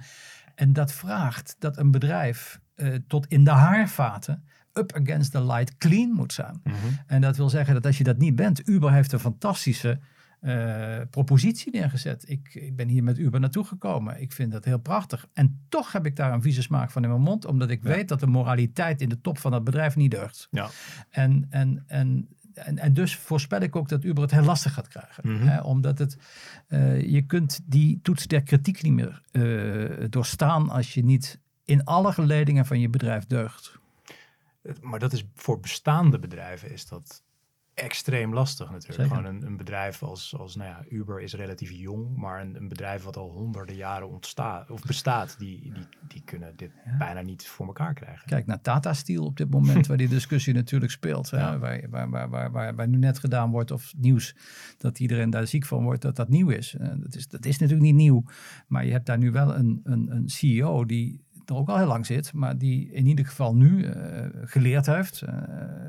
[0.55, 5.77] En dat vraagt dat een bedrijf uh, tot in de haarvaten up against the light
[5.79, 6.61] clean moet zijn.
[6.65, 6.99] Mm -hmm.
[7.07, 10.01] En dat wil zeggen dat als je dat niet bent, Uber heeft een fantastische
[10.43, 12.29] uh, propositie neergezet.
[12.29, 14.21] Ik, ik, ben hier met Uber naartoe gekomen.
[14.21, 15.29] Ik vind dat heel prachtig.
[15.33, 18.09] En toch heb ik daar een vieze smaak van in mijn mond, omdat ik weet
[18.09, 20.49] dat de moraliteit in de top van dat bedrijf niet deugt.
[20.51, 20.69] Ja.
[21.11, 24.89] En, en, en, en, en, dus voorspel ik ook dat Uber het heel lastig gaat
[24.89, 25.29] krijgen.
[25.29, 25.49] Mm -hmm.
[25.49, 26.17] hè, omdat het,
[26.69, 31.85] uh, je kunt die toets der kritiek niet meer uh, doorstaan als je niet in
[31.85, 33.81] alle geledingen van je bedrijf deugt.
[34.81, 37.23] Maar dat is voor bestaande bedrijven is dat
[37.75, 39.09] extreem lastig natuurlijk.
[39.09, 42.69] Gewoon een, een, bedrijf als, als nou ja, Uber is relatief jong, maar een, een,
[42.69, 47.47] bedrijf wat al honderden jaren ontstaat of bestaat, die, die, die kunnen dit bijna niet
[47.47, 48.29] voor elkaar krijgen.
[48.29, 51.29] Kijk naar Tata Steel op dit moment, waar die discussie natuurlijk speelt.
[51.29, 51.59] Ja.
[51.59, 54.37] Waar, waar, waar, waar, waar, waar, nu net gedaan wordt of nieuws
[54.79, 56.75] dat iedereen daar ziek van wordt, dat dat nieuw is.
[56.75, 57.29] Uh, dat is.
[57.29, 58.25] Dat is natuurlijk niet nieuw,
[58.67, 61.25] maar je hebt daar nu wel een, een, een CEO die
[61.57, 63.95] ook al heel lang zit, maar die in ieder geval nu uh,
[64.45, 65.35] geleerd heeft uh,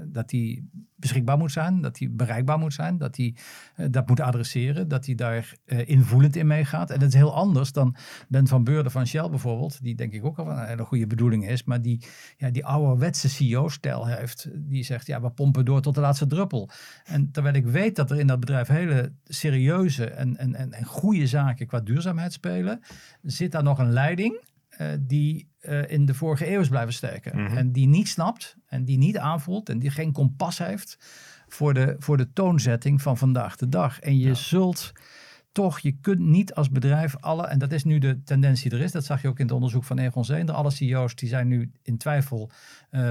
[0.07, 0.63] dat hij
[0.95, 3.35] beschikbaar moet zijn, dat hij bereikbaar moet zijn, dat hij
[3.77, 6.89] uh, dat moet adresseren, dat hij daar invoelend in meegaat.
[6.89, 7.95] En dat is heel anders dan
[8.27, 11.47] Ben van Beurden van Shell bijvoorbeeld, die denk ik ook al een hele goede bedoeling
[11.47, 12.05] is, maar die
[12.37, 16.69] ja, die ouderwetse CEO-stijl heeft, die zegt ja, we pompen door tot de laatste druppel.
[17.03, 20.85] En terwijl ik weet dat er in dat bedrijf hele serieuze en, en, en, en
[20.85, 22.79] goede zaken qua duurzaamheid spelen,
[23.21, 24.41] zit daar nog een leiding
[24.99, 27.37] die uh, in de vorige eeuw is blijven steken.
[27.37, 27.57] Mm -hmm.
[27.57, 30.97] En die niet snapt en die niet aanvoelt en die geen kompas heeft
[31.47, 33.99] voor de, voor de toonzetting van vandaag de dag.
[33.99, 34.33] En je ja.
[34.33, 34.91] zult
[35.53, 38.91] toch, je kunt niet als bedrijf alle, en dat is nu de tendentie er is,
[38.91, 41.71] dat zag je ook in het onderzoek van Egon Zeender, alle CEO's die zijn nu
[41.81, 42.51] in twijfel
[42.91, 43.01] uh,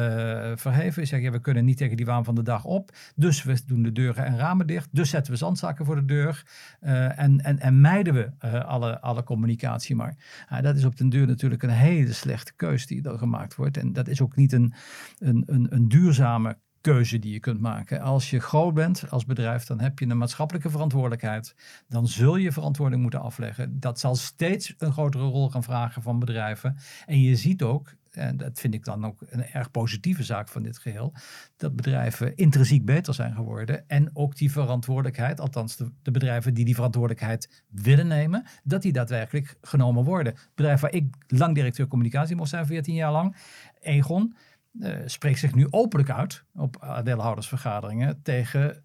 [0.55, 0.95] verheven.
[0.95, 3.83] Die zeggen, we kunnen niet tegen die waan van de dag op, dus we doen
[3.83, 6.45] de deuren en ramen dicht, dus zetten we zandzakken voor de deur
[6.81, 10.17] uh, en, en, en mijden we uh, alle, alle communicatie maar.
[10.63, 13.93] dat is op den deur natuurlijk een hele slechte keus die er gemaakt wordt en
[13.93, 14.73] dat is ook niet een,
[15.19, 18.01] een, een, een duurzame keuze die je kunt maken.
[18.01, 21.55] Als je groot bent als bedrijf, dan heb je een maatschappelijke verantwoordelijkheid.
[21.88, 23.81] Dan zul je verantwoording moeten afleggen.
[23.81, 26.77] Dat zal steeds een grotere rol gaan vragen van bedrijven.
[27.07, 30.62] En je ziet ook, en dat vind ik dan ook een erg positieve zaak van
[30.62, 31.12] dit geheel,
[31.57, 33.88] dat bedrijven intrinsiek beter zijn geworden.
[33.88, 39.57] En ook die verantwoordelijkheid, althans de, bedrijven die die verantwoordelijkheid willen nemen, dat die daadwerkelijk
[39.61, 40.35] genomen worden.
[40.55, 43.37] Bedrijf waar ik lang directeur communicatie mocht zijn, 14 jaar lang,
[43.81, 44.35] Egon
[44.73, 48.85] uh, spreekt zich nu openlijk uit op aandeelhoudersvergaderingen tegen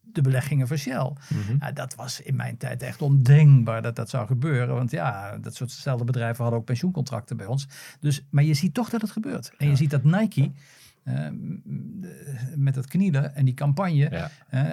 [0.00, 1.12] de beleggingen van Shell.
[1.28, 1.58] Mm -hmm.
[1.62, 4.74] uh, dat was in mijn tijd echt ondenkbaar dat dat zou gebeuren.
[4.74, 7.68] Want ja, dat soortzelfde bedrijven hadden ook pensioencontracten bij ons.
[8.00, 9.52] Dus, maar je ziet toch dat het gebeurt.
[9.56, 9.70] En ja.
[9.70, 10.50] je ziet dat Nike...
[11.04, 11.26] Uh,
[12.56, 14.30] met dat knielen en die campagne ja.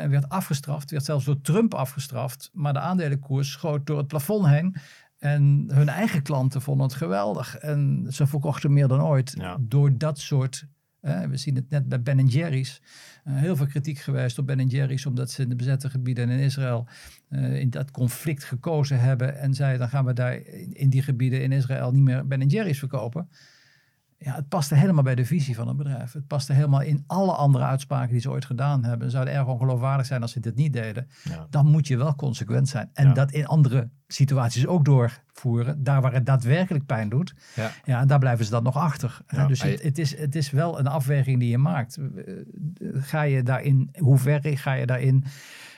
[0.09, 4.75] werd afgestraft, werd zelfs door Trump afgestraft, maar de aandelenkoers schoot door het plafond heen.
[5.19, 7.57] En hun eigen klanten vonden het geweldig.
[7.57, 9.57] En ze verkochten meer dan ooit ja.
[9.59, 10.67] door dat soort.
[11.29, 12.81] We zien het net bij Ben Jerry's.
[13.25, 16.39] Uh, heel veel kritiek geweest op Ben Jerry's, omdat ze in de bezette gebieden in
[16.39, 16.87] Israël
[17.29, 19.39] uh, in dat conflict gekozen hebben.
[19.39, 20.35] En zeiden: dan gaan we daar
[20.71, 23.29] in die gebieden in Israël niet meer Ben Jerry's verkopen.
[24.19, 26.13] Ja, het paste helemaal bij de visie van het bedrijf.
[26.13, 29.11] Het paste helemaal in alle andere uitspraken die ze ooit gedaan hebben.
[29.11, 31.07] Zou erg ongeloofwaardig zijn als ze dit niet deden.
[31.23, 31.47] Ja.
[31.49, 32.89] Dan moet je wel consequent zijn.
[32.93, 33.13] En Ja.
[33.13, 35.83] dat in andere situaties ook doorvoeren.
[35.83, 37.35] Daar waar het daadwerkelijk pijn doet.
[37.55, 37.71] Ja.
[37.83, 39.19] Ja, daar blijven ze dan nog achter.
[39.47, 41.97] Dus het, het, is, het is wel een afweging die je maakt.
[42.93, 45.23] Ga je daarin, hoe ver ga je daarin?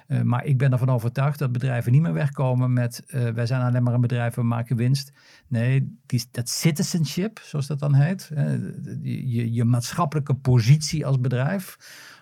[0.09, 3.61] Eh, maar ik ben ervan overtuigd dat bedrijven niet meer wegkomen met eh, wij zijn
[3.61, 5.11] alleen maar een bedrijf, we maken winst.
[5.47, 8.31] Nee, die, dat citizenship, zoals dat dan heet,
[9.01, 11.77] je, je, maatschappelijke positie als bedrijf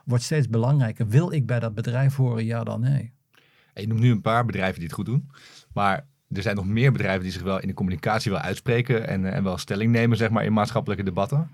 [0.05, 1.07] wordt steeds belangrijker.
[1.07, 3.13] Wil ik bij dat bedrijf horen, ja dan nee.
[3.73, 5.29] Je noemt nu een paar bedrijven die het goed doen.
[5.73, 9.25] Maar er zijn nog meer bedrijven die zich wel in de communicatie wel uitspreken en,
[9.25, 11.51] eh, en wel stelling nemen, zeg maar, in maatschappelijke debatten.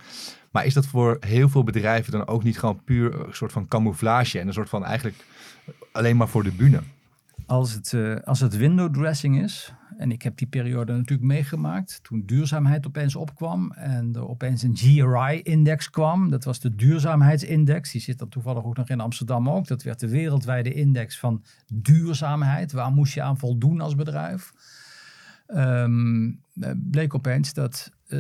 [0.51, 3.67] Maar is dat voor heel veel bedrijven dan ook niet gewoon puur een soort van
[3.67, 5.15] camouflage en een soort van eigenlijk
[5.91, 6.79] alleen maar voor de bühne?
[7.45, 11.99] Als het, eh, als het window dressing is, en ik heb die periode natuurlijk meegemaakt,
[12.03, 16.29] toen duurzaamheid opeens opkwam en er opeens een GRI-index kwam.
[16.29, 19.67] Dat was de duurzaamheidsindex, die zit dan toevallig ook nog in Amsterdam ook.
[19.67, 22.71] Dat werd de wereldwijde index van duurzaamheid.
[22.71, 24.53] Waar moest je aan voldoen als bedrijf?
[25.47, 25.87] Eh,
[26.91, 28.19] bleek opeens dat eh,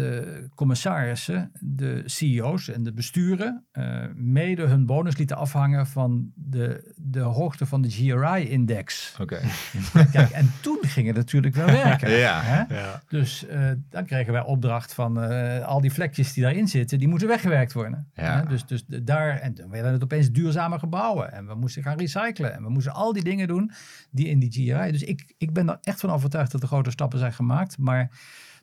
[0.55, 7.19] commissarissen, de CEO's en de besturen eh, mede hun bonus lieten afhangen van de, de
[7.19, 9.15] hoogte van de GRI-index.
[9.21, 9.39] Oké.
[10.11, 12.11] Kijk, en toen ging het natuurlijk wel werken.
[12.11, 12.41] Ja.
[12.41, 12.75] Hè?
[12.75, 13.01] Ja.
[13.07, 17.07] Dus eh, dan kregen wij opdracht van eh, al die vlekjes die daarin zitten, die
[17.07, 18.09] moeten weggewerkt worden.
[18.13, 18.39] Ja.
[18.39, 18.45] Hè?
[18.45, 21.31] Dus, dus de- daar, en toen werden het opeens duurzame gebouwen.
[21.31, 22.53] En we moesten gaan recyclen.
[22.53, 23.71] En we moesten al die dingen doen
[24.11, 24.91] die in die GRI.
[24.91, 27.77] Dus ik, ik ben er echt van overtuigd dat er grote stappen zijn gemaakt.
[27.77, 28.11] Maar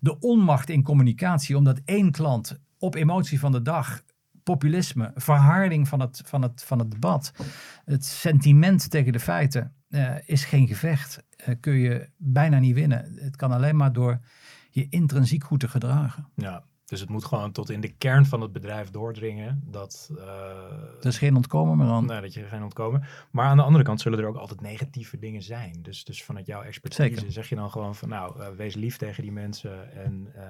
[0.00, 4.02] de onmacht in communicatie, omdat één klant op emotie van de dag
[4.42, 7.32] populisme, verharding van het, van het, van het debat,
[7.84, 11.24] het sentiment tegen de feiten, eh, is geen gevecht.
[11.36, 13.12] Eh, kun je bijna niet winnen.
[13.16, 14.20] Het kan alleen maar door
[14.70, 16.28] je intrinsiek goed te gedragen.
[16.34, 19.62] ja, dus het moet gewoon tot in de kern van het bedrijf doordringen.
[19.66, 20.24] Dat, eh,
[21.00, 22.04] Er is geen ontkomen meer aan.
[22.06, 23.02] nou, dat je er geen ontkomen.
[23.30, 25.78] Maar aan de andere kant zullen er ook altijd negatieve dingen zijn.
[25.82, 27.32] Dus, dus vanuit jouw expertise Zeker.
[27.32, 30.42] zeg je dan gewoon van nou, eh, wees lief tegen die mensen en eh,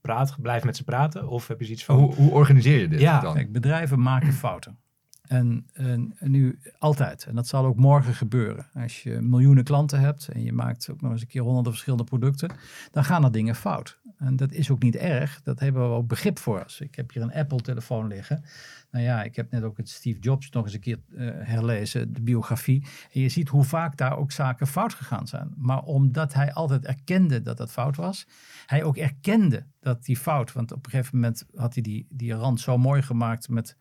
[0.00, 1.28] praat, blijf met ze praten.
[1.28, 3.20] Of heb je zoiets van, Hoe, hoe organiseer je dit Ja.
[3.20, 3.34] dan?
[3.34, 4.78] Kijk, bedrijven maken fouten.
[5.26, 7.24] En, en, nu altijd.
[7.24, 8.66] En dat zal ook morgen gebeuren.
[8.74, 12.04] Als je miljoenen klanten hebt en je maakt ook nog eens een keer honderden verschillende
[12.04, 12.50] producten,
[12.90, 13.98] dan gaan er dingen fout.
[14.18, 15.42] En dat is ook niet erg.
[15.42, 16.64] Dat hebben we ook begrip voor.
[16.78, 18.44] Ik heb hier een Apple-telefoon liggen.
[18.90, 22.12] Nou ja, ik heb net ook het Steve Jobs nog eens een keer eh, herlezen,
[22.12, 22.86] de biografie.
[23.12, 25.54] En je ziet hoe vaak daar ook zaken fout gegaan zijn.
[25.56, 28.26] Maar omdat hij altijd erkende dat dat fout was,
[28.66, 32.34] hij ook erkende dat die fout, want op een gegeven moment had hij die, die
[32.34, 33.76] rand zo mooi gemaakt met,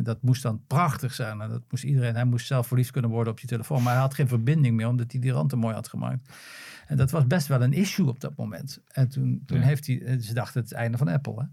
[0.00, 1.40] met dat moest dan prachtig zijn.
[1.40, 4.02] En dat moest iedereen, hij moest zelf verliefd kunnen worden op die telefoon, maar hij
[4.02, 6.28] had geen verbinding meer omdat hij die rand te mooi had gemaakt.
[6.86, 8.80] En dat was best wel een issue op dat moment.
[8.88, 9.64] En toen, toen Ja.
[9.64, 11.34] heeft hij, eh, ze dachten het einde van Apple.
[11.36, 11.46] Hè?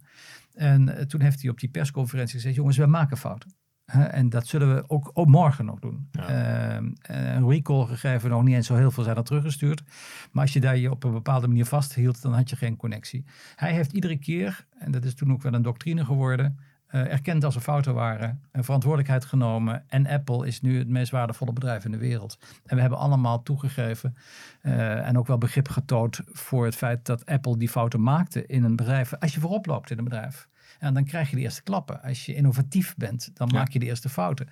[0.65, 3.55] En eh, toen heeft hij op die persconferentie gezegd, jongens, we maken fouten.
[3.87, 6.07] En dat zullen we ook, ook morgen nog doen.
[6.11, 6.27] Ja.
[6.27, 9.83] Ehm, eh, een recall gegeven, nog niet eens zo heel veel zijn er teruggestuurd.
[10.31, 13.25] Maar als je daar je op een bepaalde manier vasthield, dan had je geen connectie.
[13.55, 17.55] Hij heeft iedere keer, en dat is toen ook wel een doctrine geworden, erkend als
[17.55, 19.83] er fouten waren, en verantwoordelijkheid genomen.
[19.87, 22.37] En Apple is nu het meest waardevolle bedrijf in de wereld.
[22.65, 24.15] En we hebben allemaal toegegeven
[24.61, 28.63] eh, en ook wel begrip getoond voor het feit dat Apple die fouten maakte in
[28.63, 29.13] een bedrijf.
[29.13, 30.47] Als je voorop loopt in een bedrijf.
[30.79, 32.01] En dan krijg je de eerste klappen.
[32.01, 33.57] Als je innovatief bent, dan Ja.
[33.57, 34.47] maak je de eerste fouten.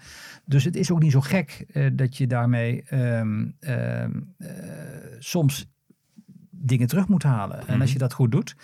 [0.45, 4.49] Dus het is ook niet zo gek eh, dat je daarmee ehm, ehm, eh,
[5.19, 5.65] soms
[6.51, 7.59] dingen terug moet halen.
[7.59, 7.81] En Mhm.
[7.81, 8.55] als je dat goed doet.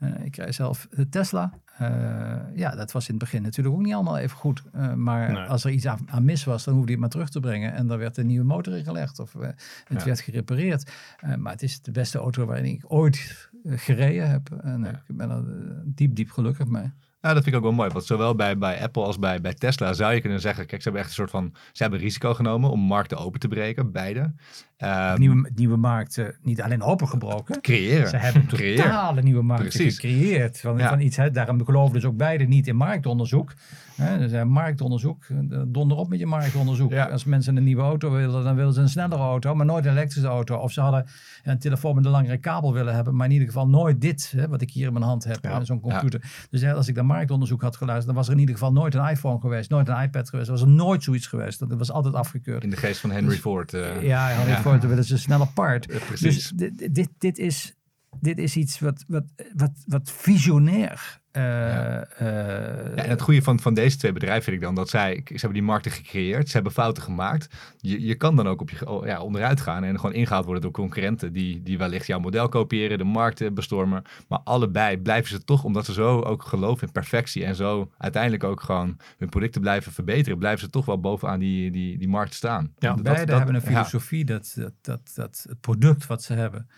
[0.00, 1.52] Eh, ik rij zelf de Tesla.
[1.78, 4.62] eh, ja, dat was in het begin natuurlijk ook niet allemaal even goed.
[4.72, 5.42] Eh, maar Nee.
[5.42, 7.72] als er iets aan, aan mis was, dan hoefde je het maar terug te brengen.
[7.72, 9.54] En daar werd een nieuwe motor in gelegd of het
[9.88, 10.04] Ja.
[10.04, 10.90] werd gerepareerd.
[11.38, 14.50] Maar het is de beste auto waarin ik ooit gereden heb.
[14.62, 14.90] En Ja.
[15.08, 15.44] ik ben er
[15.84, 16.92] diep, diep gelukkig mee.
[17.20, 17.90] Nou, dat vind ik ook wel mooi.
[17.90, 20.66] Want zowel bij, bij Apple als bij, bij Tesla zou je kunnen zeggen...
[20.66, 21.52] Kijk, ze hebben echt een soort van...
[21.72, 23.92] Ze hebben risico genomen om markten open te breken.
[23.92, 24.32] Beide.
[24.76, 27.60] Ehm, nieuwe, nieuwe markten niet alleen opengebroken.
[27.60, 28.08] creëren.
[28.08, 29.94] Ze hebben totale nieuwe markten Precies.
[29.98, 30.60] gecreëerd.
[30.60, 30.88] Van, Ja.
[30.88, 31.30] van iets, hè.
[31.30, 33.54] Daarom geloven dus ook beide niet in marktonderzoek.
[33.96, 36.92] Hè, dus, eh, marktonderzoek, eh, donder op met je marktonderzoek.
[36.92, 37.04] Ja.
[37.04, 39.90] Als mensen een nieuwe auto willen, dan willen ze een snellere auto, maar nooit een
[39.92, 40.56] elektrische auto.
[40.56, 41.06] Of ze hadden
[41.42, 44.48] een telefoon met een langere kabel willen hebben, maar in ieder geval nooit dit, hè,
[44.48, 45.64] wat ik hier in mijn hand heb, Ja.
[45.64, 46.22] zo'n computer.
[46.50, 48.94] Dus hè, als ik naar marktonderzoek had geluisterd, dan was er in ieder geval nooit
[48.94, 50.48] een iPhone geweest, nooit een iPad geweest.
[50.48, 51.58] Er was er nooit zoiets geweest.
[51.68, 52.62] Dat was altijd afgekeurd.
[52.64, 53.74] In de geest van Henry Ford.
[53.74, 54.60] eh, Ja, had Ja.
[54.60, 55.86] voor te willen ze snel apart.
[55.86, 56.20] precies.
[56.20, 57.74] Dus dit, dit, dit, is,
[58.20, 59.24] dit is iets wat, wat,
[59.56, 62.02] wat, wat visionair eh, Ja.
[62.04, 65.32] eh, Ja, het goede van, van deze twee bedrijven vind ik dan dat zij, ze
[65.32, 67.48] hebben die markten gecreëerd, ze hebben fouten gemaakt.
[67.78, 70.62] Je, je kan dan ook op je, oh, ja, onderuit gaan en gewoon ingehaald worden
[70.62, 74.02] door concurrenten die, die wellicht jouw model kopiëren, de markten bestormen.
[74.28, 78.44] Maar allebei blijven ze toch, omdat ze zo ook geloven in perfectie en zo uiteindelijk
[78.44, 82.34] ook gewoon hun producten blijven verbeteren, blijven ze toch wel bovenaan die, die, die markt
[82.34, 82.72] staan.
[82.78, 86.32] Ja, Dat- beide dat- hebben een filosofie dat, dat, dat, dat het product wat ze
[86.34, 86.68] hebben,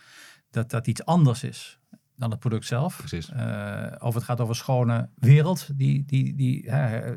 [0.53, 1.79] dat dat iets anders is
[2.15, 2.97] dan het product zelf.
[2.97, 3.29] Precies.
[3.29, 5.69] Eh, of het gaat over schone wereld.
[5.77, 7.11] Die, die, die, hè, eh,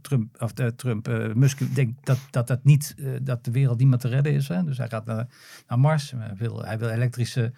[0.00, 3.88] Trump, of de, Trump, eh, Musk denkt dat, dat, dat, niet, dat de wereld niet
[3.88, 4.48] meer te redden is.
[4.48, 4.64] Hè?
[4.64, 5.26] Dus hij gaat naar,
[5.68, 6.10] naar Mars.
[6.16, 7.52] Hij wil, hij wil elektrische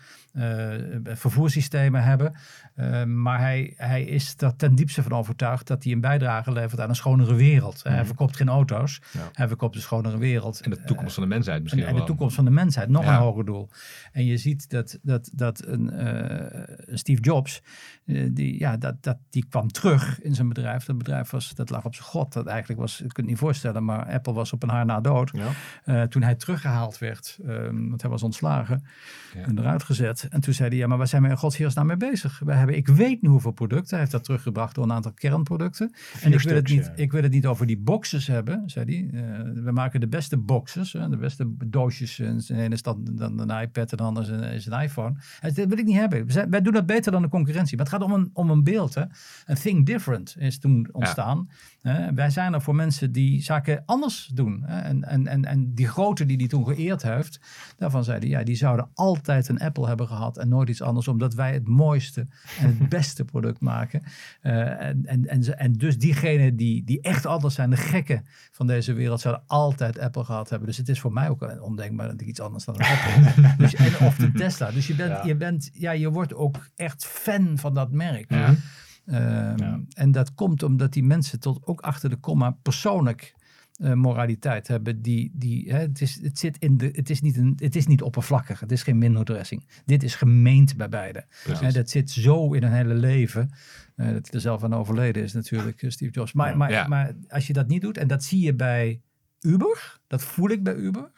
[1.05, 2.35] vervoerssystemen hebben.
[2.75, 6.81] Eh, maar hij, hij is er ten diepste van overtuigd dat hij een bijdrage levert
[6.81, 7.83] aan een schonere wereld.
[7.83, 9.01] Hij verkoopt geen auto's.
[9.13, 9.21] Ja.
[9.33, 10.61] Hij verkoopt een schonere wereld.
[10.61, 13.05] En de toekomst van de mensheid misschien En, en de toekomst van de mensheid, nog
[13.05, 13.15] Ja.
[13.15, 13.69] een hoger doel.
[14.13, 17.63] En je ziet dat, dat, dat een, eh, Steve Jobs,
[18.07, 20.85] eh, die, ja, dat, dat, die kwam terug in zijn bedrijf.
[20.85, 22.33] Dat bedrijf was, dat lag op zijn god.
[22.33, 25.01] Dat eigenlijk was, ik kan het niet voorstellen, maar Apple was op een haar na
[25.01, 25.31] dood.
[25.33, 25.49] Ja.
[25.85, 28.85] Eh, toen hij teruggehaald werd, ehm, want hij was ontslagen
[29.35, 29.43] Ja.
[29.43, 30.24] en eruit gezet.
[30.31, 32.41] En toen zei hij, ja, maar waar zijn we in godsheersnaam mee bezig?
[32.45, 33.89] We hebben, ik weet niet hoeveel producten.
[33.91, 35.93] Hij heeft dat teruggebracht door een aantal kernproducten.
[36.23, 36.93] En ik wil, het niet, ja.
[37.03, 39.21] ik wil het niet over die boxes hebben, zei hij.
[39.23, 42.19] Eh, we maken de beste boxes, hè, de beste doosjes.
[42.19, 44.81] En de ene is dan, dan een iPad en de andere is een, is een
[44.81, 45.15] iPhone.
[45.41, 46.27] Hij zei, dat wil ik niet hebben.
[46.27, 47.77] We zijn- wij doen dat beter dan de concurrentie.
[47.77, 48.95] Maar het gaat om een, om een beeld.
[48.95, 49.03] Hè.
[49.47, 51.49] Een think different is toen ontstaan.
[51.81, 52.15] Hè.
[52.15, 54.63] wij zijn er voor mensen die zaken anders doen.
[54.67, 54.81] Hè.
[54.81, 57.41] En, en, en, en die grote die die toen geëerd heeft,
[57.77, 61.09] daarvan zei hij, ja, die zouden altijd een Apple hebben gehad en nooit iets anders,
[61.09, 62.27] omdat wij het mooiste
[62.61, 64.03] en het beste product maken.
[64.41, 68.67] Eh, en, en, en, en dus diegenen die, die echt anders zijn, de gekken van
[68.67, 70.69] deze wereld, zouden altijd Apple gehad hebben.
[70.69, 73.55] Dus het is voor mij ook ondenkbaar dat ik iets anders dan een Apple.
[73.65, 74.71] dus, en, of de Tesla.
[74.71, 75.25] Dus je bent, Ja.
[75.25, 78.31] je bent, ja, je wordt ook echt fan van dat merk.
[78.31, 78.55] Ja.
[79.07, 79.81] Ehm, Ja.
[79.95, 83.35] En dat komt omdat die mensen tot ook achter de komma persoonlijk
[83.79, 85.03] moraliteit hebben.
[85.03, 87.87] Die, die, hè, het, is, het, zit in de, het, is niet een, het is
[87.87, 88.61] niet oppervlakkig.
[88.61, 89.67] Het is geen windowdressing.
[89.85, 91.25] Dit is gemeend bij beide.
[91.61, 93.51] Hè, dat zit zo in hun hele leven.
[93.97, 96.33] eh, dat hij er zelf aan overleden is natuurlijk, eh, Steve Jobs.
[96.33, 96.57] Maar, Ja.
[96.57, 99.01] maar, maar als je dat niet doet, en dat zie je bij
[99.41, 101.11] Uber, dat voel ik bij Uber.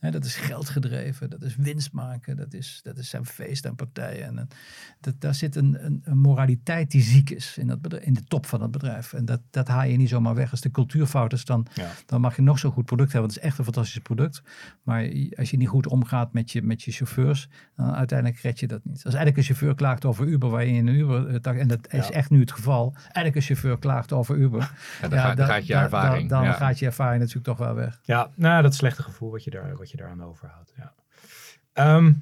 [0.00, 3.64] Hè, dat is geld gedreven, dat is winst maken, dat is, dat is zijn feest
[3.64, 4.38] en partijen.
[4.38, 4.48] En,
[5.00, 8.24] dat, daar zit een, een, een moraliteit die ziek is in, dat bedrijf, in de
[8.24, 9.12] top van het bedrijf.
[9.12, 10.50] En dat, dat haal je niet zomaar weg.
[10.50, 11.90] Als de cultuur fout is, dan, Ja.
[12.06, 13.30] dan mag je nog zo'n goed product hebben.
[13.30, 14.42] Want het is echt een fantastisch product.
[14.82, 18.66] Maar als je niet goed omgaat met je, met je chauffeurs, dan uiteindelijk red je
[18.66, 18.94] dat niet.
[19.04, 21.92] Als eigenlijk een chauffeur klaagt over Uber, waar je in een Uber, eh, en dat
[21.92, 22.12] is Ja.
[22.12, 24.72] echt nu het geval, eigenlijk een chauffeur klaagt over Uber.
[25.02, 26.28] Ja, dan, gaat, dan gaat je ervaring.
[26.28, 26.52] Dan, ja.
[26.52, 28.00] gaat je ervaring natuurlijk toch wel weg.
[28.02, 30.72] Ja, nou, dat slechte gevoel wat je, daar, wat je daaraan overhoudt.
[30.76, 30.94] Ja.
[31.72, 32.12] Ehm,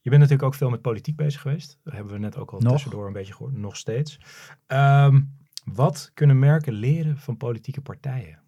[0.00, 1.78] je bent natuurlijk ook veel met politiek bezig geweest.
[1.84, 2.72] Dat hebben we net ook al Nog.
[2.72, 3.56] tussendoor een beetje gehoord.
[3.56, 4.20] Nog steeds.
[4.66, 5.20] Ehm,
[5.64, 8.40] wat kunnen merken leren van politieke partijen?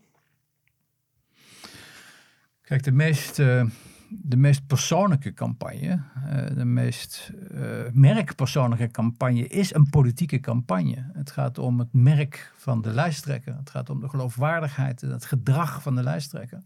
[2.61, 3.64] Kijk, de meest, eh,
[4.09, 7.61] de meest persoonlijke campagne, eh, de meest eh,
[7.92, 11.11] merkpersoonlijke campagne is een politieke campagne.
[11.12, 13.57] Het gaat om het merk van de lijsttrekker.
[13.57, 16.62] Het gaat om de geloofwaardigheid en het gedrag van de lijsttrekker.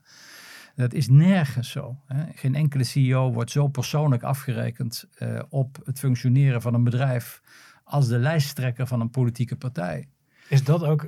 [0.79, 1.97] Dat is nergens zo.
[2.07, 2.25] Hè.
[2.35, 7.43] Geen enkele CEO wordt zo persoonlijk afgerekend eh, op het functioneren van een bedrijf
[7.85, 10.09] als de lijsttrekker van een politieke partij.
[10.49, 11.07] Is dat ook,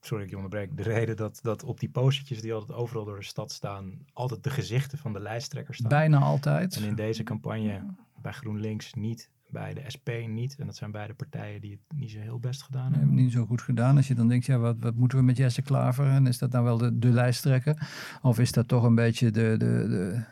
[0.00, 3.18] sorry ik je onderbreek, de reden dat, dat op die postertjes die altijd overal door
[3.18, 5.88] de stad staan, altijd de gezichten van de lijsttrekkers staan?
[5.88, 6.76] Bijna altijd.
[6.76, 7.86] En in deze campagne
[8.22, 10.56] bij GroenLinks niet, bij de SP niet.
[10.58, 13.16] En dat zijn beide partijen die het niet zo heel best gedaan Nee, hebben.
[13.16, 13.96] niet zo goed gedaan.
[13.96, 16.06] Als je dan denkt, ja, wat, wat moeten we met Jesse Klaver?
[16.06, 17.88] En is dat nou wel de, de lijsttrekker?
[18.22, 20.24] Of is dat toch een beetje de, de, de,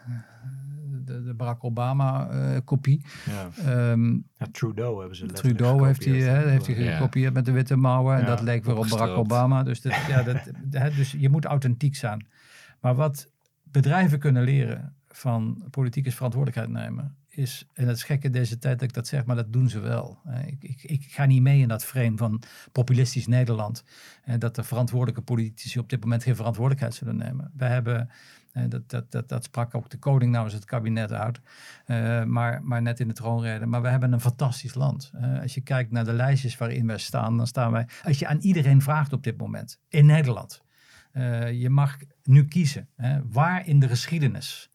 [1.05, 3.05] de, de Barack Obama-kopie?
[3.27, 3.49] Ja.
[3.91, 6.97] Ehm Ja, Trudeau hebben ze letterlijk Trudeau heeft hij, heeft hij Ja.
[6.97, 8.15] gekopieerd met de witte mouwen.
[8.15, 9.17] En Ja, dat leek weer op Barack.
[9.17, 9.63] Obama.
[9.63, 12.27] Dus, dat, ja, dat, hè, dus je moet authentiek zijn.
[12.81, 13.31] Maar wat
[13.63, 17.17] bedrijven kunnen leren van politiek is verantwoordelijkheid nemen.
[17.35, 19.81] Is, en het is gek deze tijd dat ik dat zeg, maar dat doen ze
[19.81, 20.19] wel.
[20.25, 20.47] hè.
[20.47, 22.43] Ik, ik, ik ga niet mee in dat frame van
[22.73, 23.85] populistisch Nederland.
[24.25, 27.51] En dat de verantwoordelijke politici op dit moment geen verantwoordelijkheid zullen nemen.
[27.57, 28.11] We hebben,
[28.53, 31.41] eh, dat, dat, dat, dat sprak ook de koning namens het kabinet uit.
[31.87, 33.67] Eh, maar, maar net in de troonrede.
[33.67, 35.11] Maar we hebben een fantastisch land.
[35.15, 37.87] Eh, als je kijkt naar de lijstjes waarin wij staan, dan staan wij.
[38.05, 40.63] Als je aan iedereen vraagt op dit moment in Nederland.
[41.13, 42.89] eh, je mag nu kiezen.
[43.25, 44.71] Waar in de geschiedenis?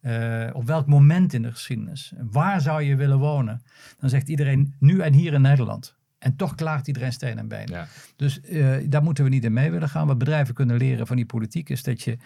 [0.00, 2.12] Eh, op welk moment in de geschiedenis?
[2.30, 3.62] Waar zou je willen wonen?
[3.98, 5.98] Dan zegt iedereen nu en hier in Nederland.
[6.18, 7.66] En toch klaagt iedereen steen en been.
[7.66, 7.86] Ja.
[8.16, 10.06] Dus eh, daar moeten we niet in mee willen gaan.
[10.06, 12.16] Wat bedrijven kunnen leren van die politiek is dat je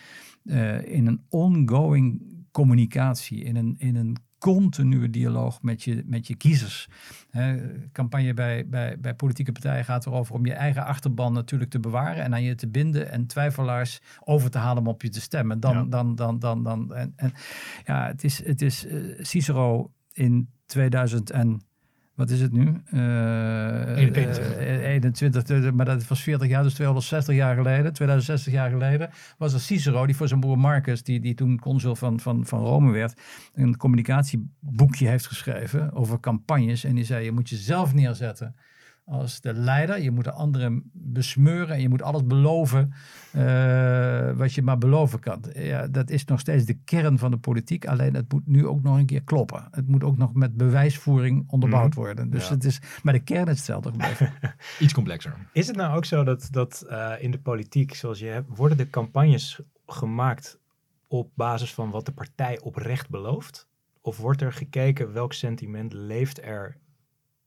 [0.45, 6.37] eh, in een ongoing communicatie, in een, in een continue dialoog met je, met je
[6.37, 6.89] kiezers.
[7.93, 12.23] Campagne bij, bij, bij politieke partijen gaat erover om je eigen achterban natuurlijk te bewaren
[12.23, 15.61] en aan je te binden en twijfelaars over te halen om op je te stemmen.
[15.61, 15.85] Dan, Ja.
[15.85, 16.95] dan, dan, dan, dan.
[16.95, 17.33] En, en
[17.85, 21.61] ja, het is, het is eh, Cicero in 2000 en
[22.15, 22.81] wat is het nu?
[22.91, 24.55] Eh, 21.
[24.57, 29.11] eh, 21, eh, maar dat was 40 jaar, dus 260 jaar geleden, 2060 jaar geleden,
[29.39, 32.61] was er Cicero, die voor zijn broer Marcus, die, die toen consul van, van, van
[32.61, 33.21] Rome werd,
[33.55, 36.85] een communicatieboekje heeft geschreven over campagnes.
[36.85, 38.55] En die zei, je moet jezelf neerzetten
[39.05, 40.03] als de leider.
[40.03, 42.93] Je moet de anderen besmeuren en je moet alles beloven
[43.33, 45.45] eh, wat je maar beloven kan.
[45.55, 47.87] Ja, dat is nog steeds de kern van de politiek.
[47.87, 49.69] Alleen het moet nu ook nog een keer kloppen.
[49.71, 51.99] Het moet ook nog met bewijsvoering onderbouwd Mhm.
[51.99, 52.31] worden.
[52.31, 52.55] Dus Ja.
[52.55, 54.33] het is, maar de kern is hetzelfde gebleven.
[54.81, 55.35] Iets complexer.
[55.53, 58.77] Is het nou ook zo dat, dat eh, in de politiek, zoals je hebt, worden
[58.77, 60.59] de campagnes gemaakt
[61.09, 63.69] op basis van wat de partij oprecht belooft?
[64.01, 66.77] Of wordt er gekeken welk sentiment leeft er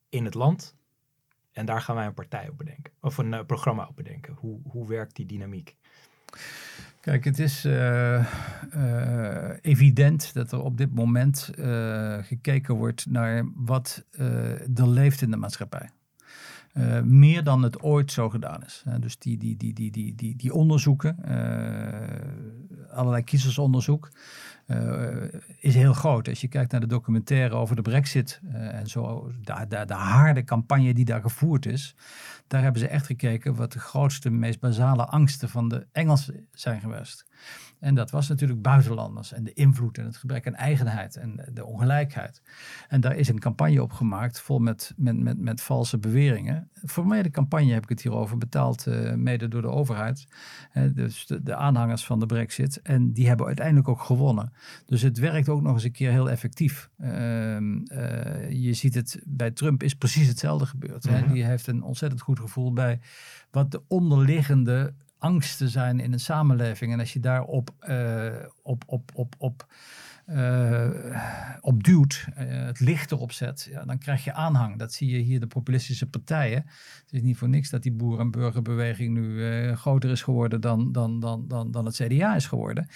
[0.10, 0.76] in het land?
[1.58, 2.94] En daar gaan wij een partij op bedenken.
[3.02, 4.34] Of een eh, programma op bedenken.
[4.34, 5.76] Hoe, hoe werkt die dynamiek?
[7.00, 8.16] Kijk, het is eh,
[8.72, 11.50] eh, evident dat er op dit moment
[12.22, 14.06] gekeken wordt naar wat
[14.76, 15.90] er leeft in de maatschappij.
[17.04, 18.84] Meer dan het ooit zo gedaan is.
[19.00, 21.18] Dus die, die, die, die, die, die, die onderzoeken,
[22.90, 24.10] allerlei kiezersonderzoek,
[25.60, 26.28] is heel groot.
[26.28, 30.44] Als je kijkt naar de documentaire over de brexit eh, en zo, de, de harde
[30.44, 31.96] campagne die daar gevoerd is,
[32.48, 36.82] daar hebben ze echt gekeken wat de grootste, meest basale angsten van de Engelsen zijn
[36.82, 37.26] geweest.
[37.80, 41.66] En dat was natuurlijk buitenlanders en de invloed en het gebrek aan eigenheid en de
[41.66, 42.42] ongelijkheid.
[42.88, 46.70] En daar is een campagne op gemaakt vol met, met, met, met valse beweringen.
[46.86, 50.28] Formele campagne heb ik het hierover betaald, eh, mede door de overheid.
[50.94, 52.82] Dus de, de aanhangers van de brexit.
[52.82, 54.54] En die hebben uiteindelijk ook gewonnen.
[54.86, 56.90] Dus het werkt ook nog eens een keer heel effectief.
[56.98, 61.04] Ehm, eh, je ziet het bij Trump is precies hetzelfde gebeurd.
[61.04, 61.22] hè.
[61.22, 61.34] Mhm.
[61.34, 63.00] Die heeft een ontzettend goed gevoel bij
[63.52, 66.94] wat de onderliggende angsten zijn in een samenleving.
[66.94, 68.26] En als je daarop uh,
[68.62, 69.68] op, op, op, op,
[70.28, 70.90] uh,
[71.62, 74.78] op duwt, uh, het licht erop zet, ja, dan krijg je aanhang.
[74.78, 76.64] Dat zie je hier de populistische partijen.
[77.04, 80.92] Het is niet voor niks dat die boer- en burgerbeweging nu groter is geworden dan,
[80.92, 82.88] dan, dan, dan, dan het CDA is geworden.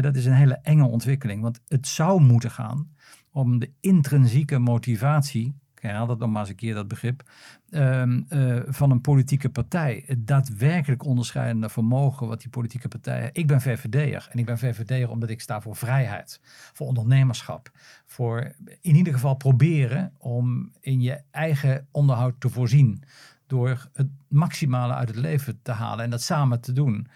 [0.00, 1.42] Dat is een hele enge ontwikkeling.
[1.42, 2.92] Want het zou moeten gaan
[3.30, 5.54] om de intrinsieke motivatie
[5.88, 7.22] herhaal dat nog maar eens een keer, dat begrip,
[7.70, 10.02] um, uh, van een politieke partij.
[10.06, 13.30] Het daadwerkelijk onderscheidende vermogen wat die politieke partijen...
[13.32, 16.40] Ik ben VVD'er en ik ben VVD'er omdat ik sta voor vrijheid,
[16.72, 17.70] voor ondernemerschap.
[18.06, 23.02] Voor in ieder geval proberen om in je eigen onderhoud te voorzien.
[23.46, 27.08] Door het maximale uit het leven te halen en dat samen te doen.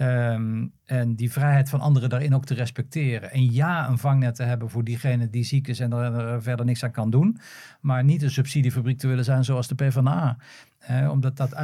[0.00, 3.30] Um, en die vrijheid van anderen daarin ook te respecteren.
[3.30, 6.66] En ja, een vangnet te hebben voor diegene die ziek is en er, er verder
[6.66, 7.38] niks aan kan doen.
[7.80, 10.36] Maar niet een subsidiefabriek te willen zijn zoals de PvdA.
[10.78, 11.54] Eh, omdat dat,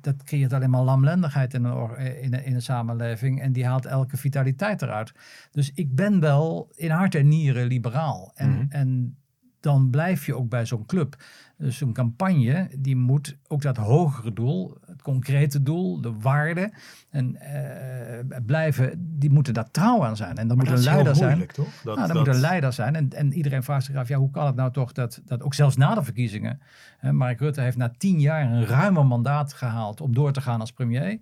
[0.00, 3.40] dat creëert alleen maar lamlendigheid in een, in, een, in een samenleving.
[3.40, 5.12] En die haalt elke vitaliteit eruit.
[5.50, 8.32] Dus ik ben wel in hart en nieren liberaal.
[8.34, 8.66] En, mm-hmm.
[8.70, 9.16] en
[9.60, 11.16] dan blijf je ook bij zo'n club.
[11.56, 14.76] Dus zo'n campagne, die moet ook dat hogere doel,
[15.12, 16.72] concrete doel, de waarde,
[17.10, 20.36] en uh, blijven, die moeten daar trouw aan zijn.
[20.36, 21.46] En dan maar moet een leider zijn.
[21.46, 21.66] Toch?
[21.84, 22.16] Dat, nou, dan dat...
[22.16, 22.96] moet een leider zijn.
[22.96, 25.54] En, en iedereen vraagt zich af, ja, hoe kan het nou toch dat, dat ook
[25.54, 26.60] zelfs na de verkiezingen,
[26.98, 30.60] hè, Mark Rutte heeft na tien jaar een ruimer mandaat gehaald om door te gaan
[30.60, 31.18] als premier.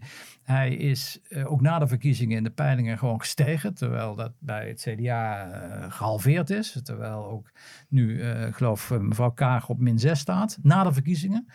[0.47, 4.69] Hij is uh, ook na de verkiezingen in de peilingen gewoon gestegen, terwijl dat bij
[4.69, 6.81] het CDA uh, gehalveerd is.
[6.83, 7.51] Terwijl ook
[7.89, 11.47] nu, ik geloof, mevrouw Kaag op min 6 staat, na de verkiezingen.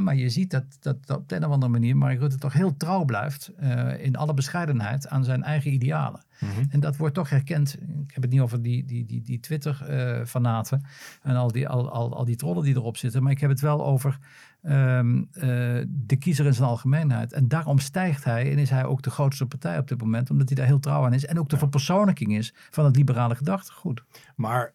[0.00, 2.76] maar je ziet dat, dat, op de een of andere manier Mark Rutte toch heel
[2.76, 3.52] trouw blijft,
[3.98, 6.24] in alle bescheidenheid, aan zijn eigen idealen.
[6.40, 6.66] Mm-hmm.
[6.70, 7.74] En dat wordt toch herkend.
[8.06, 10.84] Ik heb het niet over die, die, die, die Twitter-fanaten
[11.22, 13.60] en al die, al, al, al die trollen die erop zitten, maar ik heb het
[13.60, 14.18] wel over
[14.62, 17.32] um, uh, de kiezer in zijn algemeenheid.
[17.32, 20.48] En daarom stijgt hij en is hij ook de grootste partij op dit moment, omdat
[20.48, 24.02] hij daar heel trouw aan is en ook de verpersoonlijking is van het liberale gedachtegoed.
[24.36, 24.72] Maar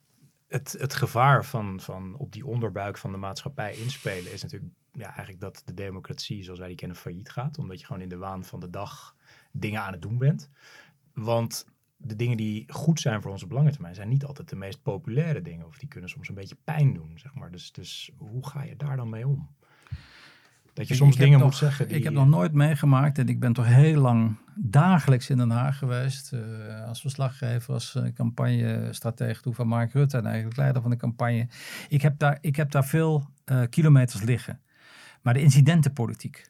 [0.48, 5.06] het, het gevaar van, van op die onderbuik van de maatschappij inspelen is natuurlijk ja,
[5.06, 7.58] eigenlijk dat de democratie zoals wij die kennen failliet gaat.
[7.58, 9.16] Omdat je gewoon in de waan van de dag
[9.52, 10.50] dingen aan het doen bent.
[11.14, 11.66] Want
[11.98, 15.42] de dingen die goed zijn voor onze lange termijn zijn niet altijd de meest populaire
[15.42, 15.66] dingen.
[15.66, 17.52] Of die kunnen soms een beetje pijn doen, zeg maar.
[17.52, 19.50] Dus, dus hoe ga je daar dan mee om?
[20.76, 21.88] Dat je ik, soms ik dingen nog, moet zeggen.
[21.88, 21.97] Die...
[21.97, 25.78] Ik heb nog nooit meegemaakt en ik ben toch heel lang dagelijks in Den Haag
[25.78, 26.34] geweest.
[26.34, 30.97] Uh, als verslaggever, als uh, campagnestratege toen van Mark Rutte en eigenlijk leider van de
[30.97, 31.47] campagne.
[31.89, 34.61] Ik heb daar, ik heb daar veel uh, kilometers liggen.
[35.21, 36.49] Maar de incidentenpolitiek,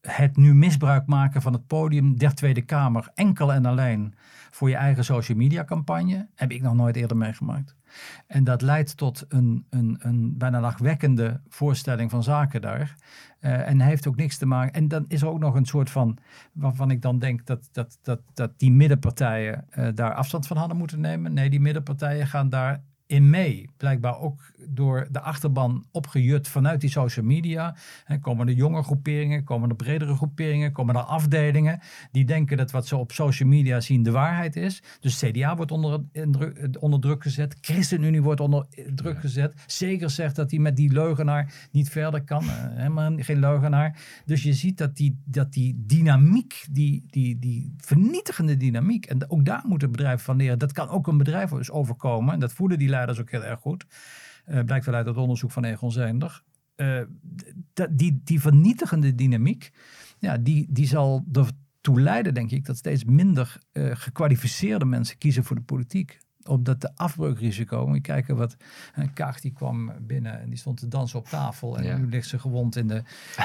[0.00, 4.14] het nu misbruik maken van het podium der Tweede Kamer, enkel en alleen
[4.50, 7.76] voor je eigen social media campagne, heb ik nog nooit eerder meegemaakt.
[8.26, 12.94] En dat leidt tot een, een, een bijna lachwekkende voorstelling van zaken daar.
[13.40, 14.72] Uh, en heeft ook niks te maken.
[14.72, 16.18] En dan is er ook nog een soort van.
[16.52, 20.76] waarvan ik dan denk dat, dat, dat, dat die middenpartijen uh, daar afstand van hadden
[20.76, 21.32] moeten nemen.
[21.32, 23.70] Nee, die middenpartijen gaan daar in mee.
[23.76, 27.76] Blijkbaar ook door de achterban opgejut vanuit die social media.
[28.04, 31.80] En komen er jonge groeperingen, komen er bredere groeperingen, komen er afdelingen
[32.10, 34.82] die denken dat wat ze op social media zien de waarheid is.
[35.00, 36.00] Dus CDA wordt onder,
[36.80, 39.62] onder druk gezet, ChristenUnie wordt onder druk gezet.
[39.66, 42.44] Zeker zegt dat hij met die leugenaar niet verder kan.
[42.44, 43.98] Uh, helemaal geen leugenaar.
[44.24, 49.44] Dus je ziet dat die, dat die dynamiek, die, die, die vernietigende dynamiek, en ook
[49.44, 50.58] daar moet het bedrijf van leren.
[50.58, 52.34] Dat kan ook een bedrijf overkomen.
[52.34, 53.86] En dat voelen die leiders ook heel erg goed.
[54.48, 56.42] Uh, blijkt wel uit het onderzoek van Egon Zender.
[56.76, 57.02] Uh,
[57.90, 59.70] die, die vernietigende dynamiek,
[60.18, 65.44] ja, die, die zal ertoe leiden, denk ik, dat steeds minder uh, gekwalificeerde mensen kiezen
[65.44, 66.18] voor de politiek
[66.48, 68.56] omdat de afbreukrisico, we kijken wat,
[68.94, 71.78] een Kaag die kwam binnen en die stond te dansen op tafel.
[71.78, 71.96] En ja.
[71.96, 73.02] nu ligt ze gewond in de,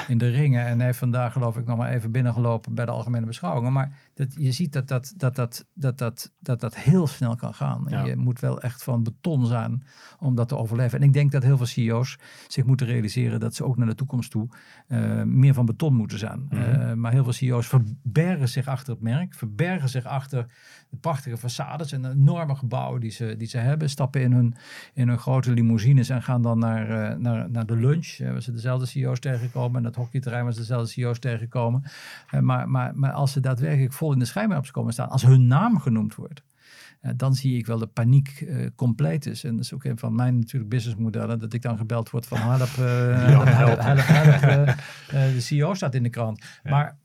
[0.08, 0.66] in de ringen.
[0.66, 3.72] En heeft vandaag geloof ik nog maar even binnengelopen bij de algemene beschouwingen.
[3.72, 7.54] Maar dat, je ziet dat dat, dat, dat, dat, dat, dat, dat heel snel kan
[7.54, 7.86] gaan.
[7.88, 8.04] Ja.
[8.04, 9.84] Je moet wel echt van beton zijn
[10.18, 11.00] om dat te overleven.
[11.00, 13.94] En ik denk dat heel veel CEO's zich moeten realiseren dat ze ook naar de
[13.94, 14.48] toekomst toe
[14.88, 16.40] uh, meer van beton moeten zijn.
[16.40, 16.80] Mm -hmm.
[16.80, 20.46] uh, maar heel veel CEO's verbergen zich achter het merk, verbergen zich achter
[20.90, 23.90] de prachtige façades en enorme gebouwen die ze, die ze hebben.
[23.90, 24.54] Stappen in hun,
[24.94, 28.18] in hun grote limousines en gaan dan naar, uh, naar, naar de lunch.
[28.18, 29.76] Uh, waar ze dezelfde CEO's tegenkomen.
[29.76, 31.82] En dat hockeyterrein waar ze dezelfde CEO's tegenkomen.
[32.34, 35.46] Uh, maar, maar, maar als ze daadwerkelijk vol in de schijnwerpers komen staan, als hun
[35.46, 36.42] naam genoemd wordt.
[37.16, 39.44] dan zie ik wel de paniek compleet is.
[39.44, 41.38] En dat is ook een van mijn natuurlijk businessmodellen.
[41.38, 44.76] Dat ik dan gebeld word van help, help, help, help, help
[45.34, 46.44] de CEO staat in de krant.
[46.62, 46.70] Ja.
[46.70, 46.96] Maar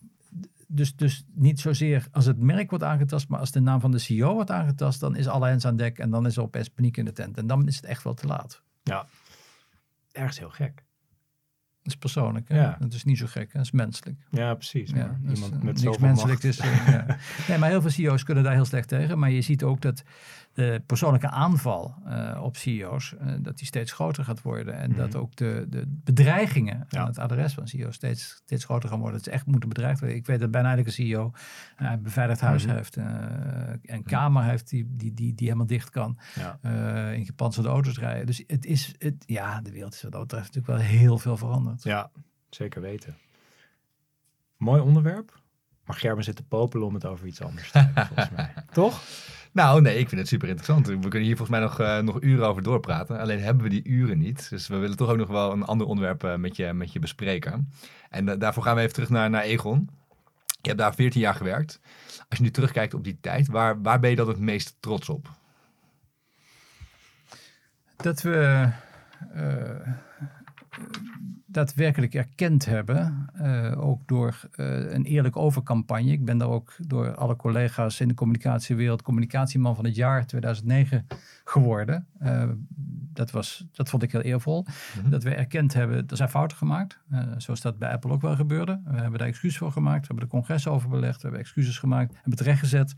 [0.68, 3.99] dus, dus niet zozeer als het merk wordt aangetast, maar als de naam van de
[3.99, 6.97] CEO wordt aangetast, dan is alle hens aan dek en dan is er opeens paniek
[6.97, 7.38] in de tent.
[7.38, 8.61] En dan is het echt wel te laat.
[8.84, 9.05] Ja,
[10.11, 10.76] ergens heel gek.
[10.76, 12.49] Dat is persoonlijk.
[12.49, 12.59] Hè?
[12.61, 12.78] Ja.
[12.80, 13.53] Dat is niet zo gek.
[13.53, 14.20] Dat is menselijk.
[14.30, 14.89] Ja, precies.
[14.89, 16.43] Ja, dus, iemand met niks menselijk.
[16.43, 17.18] Is, uh, ja.
[17.47, 19.20] nee, maar heel veel CEO's kunnen daar heel slecht tegen.
[19.20, 20.03] Maar je ziet ook dat
[20.58, 24.74] de persoonlijke aanval uh, op CEO's, uh, dat die steeds groter gaat worden.
[24.74, 26.99] En dat ook de, de bedreigingen ja.
[26.99, 29.18] aan het adres van CEO's steeds, steeds groter gaan worden.
[29.18, 30.18] Het is echt moeten bedreigd worden.
[30.18, 31.32] Ik weet dat bijna elke CEO
[31.82, 32.72] uh, een beveiligd huis mm.
[32.72, 32.95] heeft.
[33.82, 36.20] een kamer heeft die, die, die, die helemaal dicht kan.
[36.36, 36.60] Ja.
[37.12, 38.26] in gepantserde auto's rijden.
[38.26, 41.38] Dus het is, het, ja, de wereld is wat dat betreft natuurlijk wel heel veel
[41.38, 41.84] veranderd.
[41.84, 42.12] Ja,
[42.49, 43.16] zeker weten.
[44.58, 45.41] Mooi onderwerp.
[45.88, 48.53] Maar Gerben zit te popelen om het over iets anders te hebben, volgens mij.
[48.72, 49.01] Toch?
[49.58, 50.88] Nou, nee, ik vind het super interessant.
[50.88, 53.20] We kunnen hier volgens mij nog, uh, nog uren over doorpraten.
[53.20, 54.49] Alleen hebben we die uren niet.
[54.49, 56.99] Dus we willen toch ook nog wel een ander onderwerp uh, met, je, met je
[56.99, 57.72] bespreken.
[58.10, 59.89] En uh, daarvoor gaan we even terug naar, naar Egon.
[60.45, 61.80] Je hebt daar 14 jaar gewerkt.
[62.30, 65.10] Als je nu terugkijkt op die tijd, waar, waar ben je dan het meest trots
[65.10, 65.30] op?
[67.95, 68.70] Dat we
[71.58, 76.12] daadwerkelijk erkend hebben, uh, ook door uh, een eerlijk overcampagne.
[76.12, 81.08] Ik ben daar ook door alle collega's in de communicatiewereld communicatieman van het jaar 2009
[81.43, 82.08] geworden.
[82.22, 82.43] Uh,
[83.14, 84.66] dat, was, dat vond ik heel eervol.
[84.68, 85.12] Mm -hmm.
[85.12, 86.99] Dat we erkend hebben, er zijn fouten gemaakt.
[87.38, 88.82] zoals dat bij Apple ook wel gebeurde.
[88.86, 90.01] We hebben daar excuses voor gemaakt.
[90.01, 91.16] We hebben de congres over belegd.
[91.16, 92.14] We hebben excuses gemaakt.
[92.14, 92.95] Hebben het rechtgezet.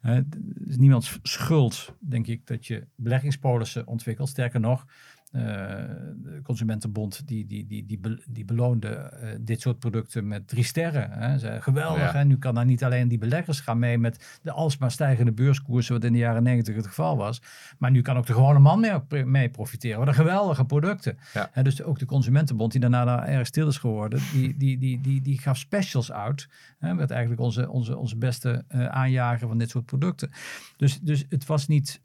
[0.00, 4.28] het is niemands schuld, denk ik, dat je beleggingspolissen ontwikkelt.
[4.28, 4.86] Sterker nog,
[5.34, 10.64] de Consumentenbond die, die, die, die, be, die beloonde uh, dit soort producten met drie
[10.64, 11.10] sterren.
[11.10, 11.38] Hè.
[11.38, 12.18] Ze, geweldig, ja.
[12.18, 12.24] hè?
[12.24, 16.04] nu kan daar niet alleen die beleggers gaan mee met de alsmaar stijgende beurskoersen, wat
[16.04, 17.42] in de jaren negentig het geval was.
[17.78, 19.98] Maar nu kan ook de gewone man mee, mee profiteren.
[19.98, 21.18] Wat een geweldige producten.
[21.32, 21.62] Ja.
[21.62, 25.20] Dus ook de Consumentenbond, die daarna daar erg stil is geworden, die, die, die, die,
[25.20, 26.48] die gaf specials uit.
[26.78, 30.30] Hè, met eigenlijk onze, onze, onze beste uh, aanjager van dit soort producten.
[30.76, 32.02] Dus, dus het was niet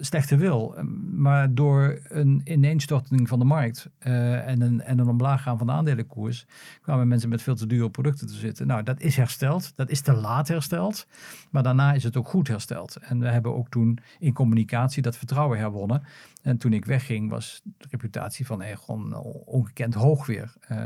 [0.00, 0.74] slechte wil.
[1.14, 5.66] Maar door een ineenstorting van de markt uh, en, een, en een omlaag gaan van
[5.66, 6.46] de aandelenkoers,
[6.82, 8.66] kwamen mensen met veel te dure producten te zitten.
[8.66, 9.72] Nou, dat is hersteld.
[9.76, 11.06] Dat is te laat hersteld.
[11.50, 12.96] Maar daarna is het ook goed hersteld.
[12.96, 16.02] En we hebben ook toen in communicatie dat vertrouwen herwonnen.
[16.42, 20.54] En toen ik wegging, was de reputatie van Egon ongekend hoog weer.
[20.72, 20.78] Uh,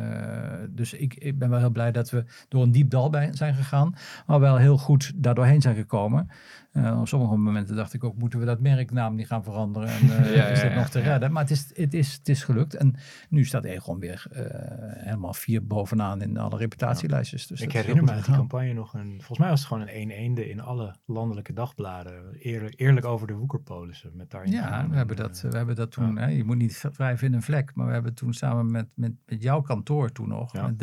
[0.71, 3.55] dus ik, ik, ben wel heel blij dat we door een diep dal bij zijn
[3.55, 3.95] gegaan,
[4.27, 6.29] maar wel heel goed daardoorheen zijn gekomen.
[6.73, 9.89] Uh, op sommige momenten dacht ik ook, moeten we dat merknaam niet gaan veranderen?
[9.89, 11.05] En uh, ja, is dat ja, nog te ja.
[11.05, 11.33] redden?
[11.33, 12.75] Maar het is, het, is, het is gelukt.
[12.75, 12.95] En
[13.29, 14.39] nu staat Egon weer uh,
[14.81, 17.47] helemaal vier bovenaan in alle reputatielijstjes.
[17.47, 19.95] Dus ik herinner me uit die campagne nog een, volgens mij was het gewoon een
[19.95, 22.35] een eende in alle landelijke dagbladen.
[22.39, 24.11] Eerlijk, eerlijk over de woekerpolissen.
[24.15, 27.27] Met daarin ja, we hebben, dat, we hebben dat toen, hè, je moet niet wrijven
[27.27, 30.53] in een vlek, maar we hebben toen samen met, met, met jouw kantoor toen nog,
[30.53, 30.83] met D,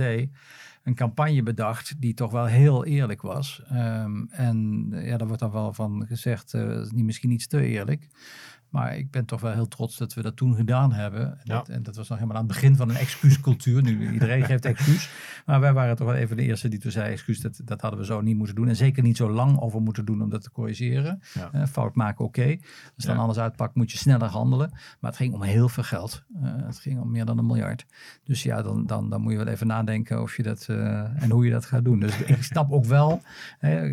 [0.83, 3.63] een campagne bedacht die toch wel heel eerlijk was.
[3.71, 8.07] Um, en ja, daar wordt dan wel van gezegd, uh, niet misschien iets te eerlijk.
[8.71, 11.21] Maar ik ben toch wel heel trots dat we dat toen gedaan hebben.
[11.31, 11.55] En, Ja.
[11.57, 13.81] dat, en dat was nog helemaal aan het begin van een excuuscultuur.
[13.81, 15.09] Nu iedereen geeft excuus.
[15.45, 17.99] Maar wij waren toch wel even de eerste die toen zei: excuus, dat, dat hadden
[17.99, 18.67] we zo niet moeten doen.
[18.67, 21.21] En zeker niet zo lang over moeten doen om dat te corrigeren.
[21.33, 21.49] Ja.
[21.51, 22.43] Eh, fout maken, oké.
[22.45, 22.59] Als
[22.95, 23.21] het dan Ja.
[23.21, 24.69] anders uitpakt, moet je sneller handelen.
[24.71, 26.23] Maar het ging om heel veel geld.
[26.41, 27.85] Eh, het ging om meer dan een miljard.
[28.23, 31.29] Dus ja, dan, dan, dan moet je wel even nadenken of je dat eh, en
[31.31, 31.99] hoe je dat gaat doen.
[31.99, 33.21] Dus ik snap ook wel.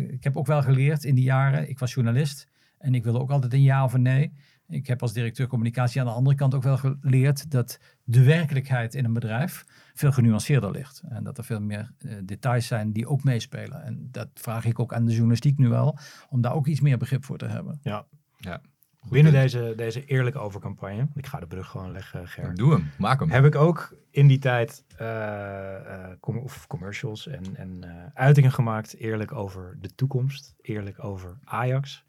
[0.09, 1.69] ik heb ook wel geleerd in die jaren.
[1.69, 4.33] Ik was journalist en ik wilde ook altijd een ja of een nee.
[4.69, 8.95] Ik heb als directeur communicatie aan de andere kant ook wel geleerd dat de werkelijkheid
[8.95, 11.01] in een bedrijf veel genuanceerder ligt.
[11.09, 13.83] En dat er veel meer eh, details zijn die ook meespelen.
[13.83, 15.97] En dat vraag ik ook aan de journalistiek nu wel,
[16.29, 17.79] om daar ook iets meer begrip voor te hebben.
[17.83, 18.05] Ja.
[18.37, 18.61] Ja.
[18.99, 19.51] Goed Binnen punt.
[19.51, 22.55] deze, deze eerlijk over campagne, ik ga de brug gewoon leggen, Ger.
[22.55, 23.29] Doe hem, maak hem.
[23.29, 28.51] Heb ik ook in die tijd eh, eh, com- of commercials en, en eh, uitingen
[28.51, 32.05] gemaakt, eerlijk over de toekomst, eerlijk over Ajax.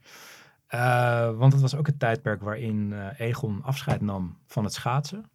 [0.71, 5.31] Eh, want het was ook het tijdperk waarin eh, Egon afscheid nam van het schaatsen.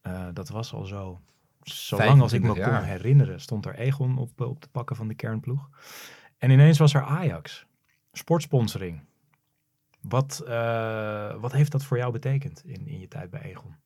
[0.00, 1.20] Eh, dat was al zo,
[1.62, 5.08] zolang als ik me 25 kon herinneren, stond er Egon op, op de pakken van
[5.08, 5.68] de kernploeg.
[6.38, 7.66] En ineens was er Ajax,
[8.12, 9.00] sportsponsoring.
[10.00, 13.76] Wat, eh, wat heeft dat voor jou betekend in, in je tijd bij Egon?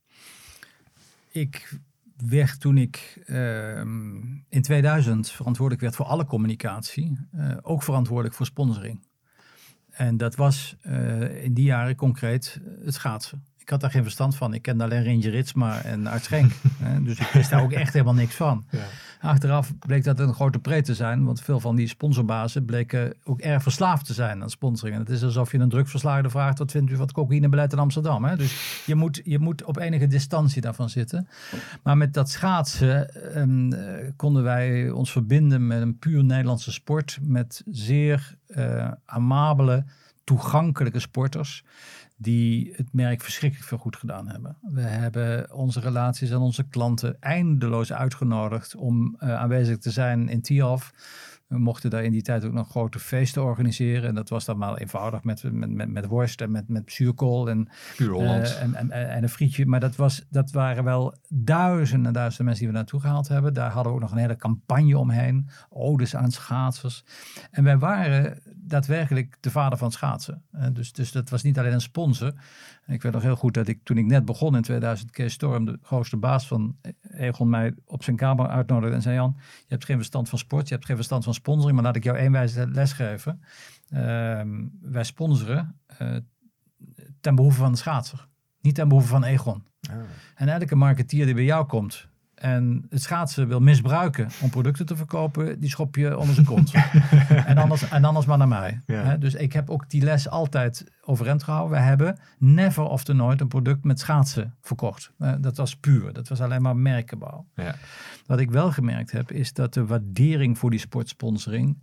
[1.30, 1.78] Ik
[2.26, 4.16] werd toen ik ehm,
[4.48, 9.06] in 2000 verantwoordelijk werd voor alle communicatie, eh, ook verantwoordelijk voor sponsoring.
[9.94, 13.44] En dat was eh, in die jaren concreet het schaatsen.
[13.64, 14.54] Ik had daar geen verstand van.
[14.54, 16.52] Ik kende alleen Ranger Ritsma en Art Schenk.
[16.82, 18.64] hè, dus ik wist daar ook echt helemaal niks van.
[18.70, 18.84] Ja.
[19.20, 23.40] Achteraf bleek dat een grote pre te zijn, want veel van die sponsorbazen bleken ook
[23.40, 24.96] erg verslaafd te zijn aan sponsoring.
[24.96, 27.78] En het is alsof je een drugverslaafde vraagt, wat vindt u van het cocaïnebeleid in
[27.78, 28.24] Amsterdam?
[28.24, 28.36] Hè?
[28.36, 31.28] Dus je moet, je moet op enige distantie daarvan zitten.
[31.82, 37.18] Maar met dat schaatsen ehm, eh, konden wij ons verbinden met een puur Nederlandse sport,
[37.22, 39.84] met zeer eh, amabele,
[40.24, 41.64] toegankelijke sporters
[42.16, 44.56] die het merk verschrikkelijk veel goed gedaan hebben.
[44.60, 50.42] We hebben onze relaties en onze klanten eindeloos uitgenodigd om eh, aanwezig te zijn in
[50.42, 50.92] Tiaf.
[51.46, 54.08] We mochten daar in die tijd ook nog grote feesten organiseren.
[54.08, 57.48] En dat was dan maar eenvoudig met, met, met, met worst en met, met zuurkool
[57.48, 59.66] en, eh, en, en, en een frietje.
[59.66, 63.54] Maar dat, was, dat waren wel duizenden en duizenden mensen die we naartoe gehaald hebben.
[63.54, 65.48] Daar hadden we ook nog een hele campagne omheen.
[65.68, 67.04] Odes aan schaatsers.
[67.50, 70.42] En wij waren daadwerkelijk de vader van schaatsen.
[70.72, 72.32] Dus, dus dat was niet alleen een sponsor.
[72.86, 75.64] Ik weet nog heel goed dat ik toen ik net begon in 2000, Kees Storm,
[75.64, 76.76] de grootste baas van
[77.10, 80.68] Egon, mij op zijn kamer uitnodigde en zei: Jan, je hebt geen verstand van sport,
[80.68, 83.42] je hebt geen verstand van sponsoring, maar laat ik jou één wijze les geven.
[83.88, 86.16] Ehm, wij sponsoren eh,
[87.20, 88.28] ten behoeve van de schaatser,
[88.60, 89.66] niet ten behoeve van Egon.
[90.34, 94.96] En elke marketeer die bij jou komt en het schaatsen wil misbruiken om producten te
[94.96, 96.72] verkopen, die schop je onder zijn kont.
[97.46, 98.80] en, anders, en anders maar naar mij.
[98.86, 99.16] Ja.
[99.16, 101.78] Dus ik heb ook die les altijd overeind gehouden.
[101.78, 105.12] We hebben never of te nooit een product met schaatsen verkocht.
[105.18, 106.12] Eh, dat was puur.
[106.12, 107.46] Dat was alleen maar merkenbouw.
[107.54, 107.74] Ja.
[108.26, 111.82] Wat ik wel gemerkt heb, is dat de waardering voor die sportsponsoring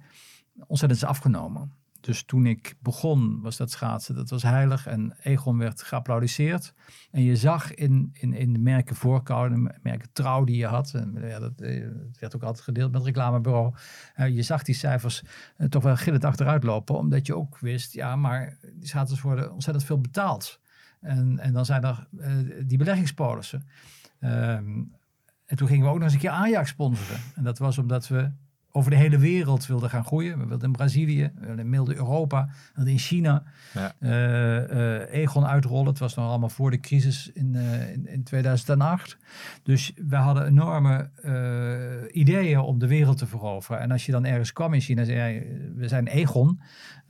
[0.68, 1.72] ontzettend is afgenomen.
[2.02, 4.88] Dus toen ik begon, was dat schaatsen, dat was heilig.
[4.88, 6.74] En Egon werd geapplaudisseerd.
[7.12, 10.94] En je zag in, in, in de merken voorkoude, de merken trouw die je had.
[10.94, 11.88] En ja, dat, eh,
[12.20, 13.74] werd ook altijd gedeeld met het reclamebureau.
[14.16, 15.24] Eh, je zag die cijfers
[15.58, 16.98] eh, toch wel gillend achteruit lopen.
[16.98, 20.60] Omdat je ook wist, ja, maar die schaatsers worden ontzettend veel betaald.
[21.00, 22.08] En, en dan zijn er
[22.66, 23.68] die beleggingspolissen.
[24.20, 24.84] Ehm,
[25.46, 27.22] en toen gingen we ook nog eens een keer Ajax sponsoren.
[27.36, 28.32] En dat was omdat we
[28.72, 30.40] over de hele wereld wilden gaan groeien.
[30.40, 33.44] We wilden in Brazilië, we wilden in milde Europa, we wilden in China.
[33.74, 33.94] Ja.
[34.00, 35.88] eh, eh, Egon uitrollen.
[35.88, 39.18] Het was nog allemaal voor de crisis in, eh, in, in 2008.
[39.64, 41.10] Dus we hadden enorme
[42.12, 43.82] ideeën om de wereld te veroveren.
[43.82, 46.60] En als je dan ergens kwam in China, zei jij, we zijn Egon.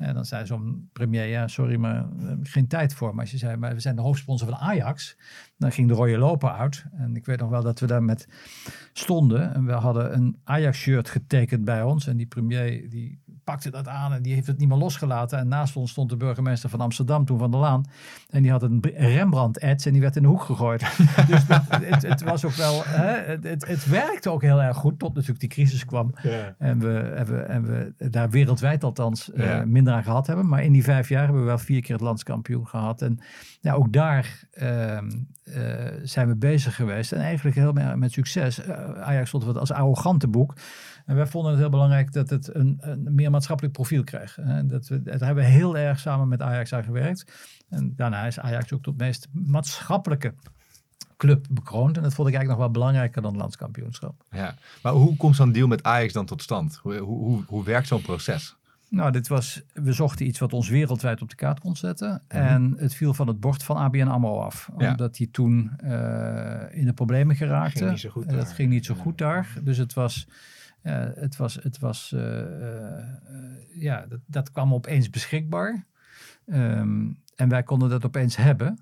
[0.01, 3.09] En dan zei zo'n premier, ja, sorry, maar hebben geen tijd voor.
[3.11, 5.17] Maar als je zei, maar we zijn de hoofdsponsor van Ajax,
[5.57, 6.85] dan ging de rode loper uit.
[6.91, 8.27] En ik weet nog wel dat we daar met
[8.93, 9.53] stonden.
[9.53, 12.07] En we hadden een Ajax-shirt getekend bij ons.
[12.07, 15.39] En die premier, die pakte dat aan en die heeft het niet meer losgelaten.
[15.39, 17.85] En naast ons stond de burgemeester van Amsterdam, toen Van der Laan.
[18.29, 20.81] En die had een Rembrandt-ets en die werd in de hoek gegooid.
[21.27, 24.99] dus dat, het, het was ook wel, hè, het, het, werkte ook heel erg goed,
[24.99, 26.13] tot natuurlijk die crisis kwam.
[26.21, 26.55] Ja.
[26.57, 30.47] En we, en we, en we daar wereldwijd althans eh, minder aan gehad hebben.
[30.47, 33.01] Maar in die vijf jaar hebben we wel vier keer het landskampioen gehad.
[33.01, 33.19] En
[33.61, 35.09] ja, ook daar ehm,
[35.43, 37.11] eh, zijn we bezig geweest.
[37.11, 38.59] En eigenlijk heel me- met succes.
[38.59, 40.53] Eh, Ajax stond wat als arrogante boek.
[41.11, 44.37] En wij vonden het heel belangrijk dat het een, een meer maatschappelijk profiel kreeg.
[44.37, 47.31] En dat we, daar hebben we heel erg samen met Ajax aan gewerkt.
[47.69, 50.33] En daarna is Ajax ook tot meest maatschappelijke
[51.17, 51.97] club bekroond.
[51.97, 54.23] En dat vond ik eigenlijk nog wel belangrijker dan het landskampioenschap.
[54.31, 54.55] Ja.
[54.83, 56.79] Maar hoe komt zo'n deal met Ajax dan tot stand?
[56.81, 58.55] Hoe, hoe, hoe, hoe werkt zo'n proces?
[58.89, 62.21] Nou, dit was, we zochten iets wat ons wereldwijd op de kaart kon zetten.
[62.27, 64.69] En het viel van het bord van ABN AMRO af.
[64.77, 64.89] Ja.
[64.91, 67.77] Omdat hij toen eh, in de problemen geraakte.
[67.77, 68.55] Ging niet zo goed En dat daar.
[68.55, 69.01] ging niet zo Ja.
[69.01, 69.47] goed daar.
[69.63, 70.27] Dus het was,
[70.81, 73.05] eh, het was, het was eh, eh,
[73.73, 75.85] ja, dat, dat kwam opeens beschikbaar.
[76.45, 78.79] Ehm, en wij konden dat opeens hebben.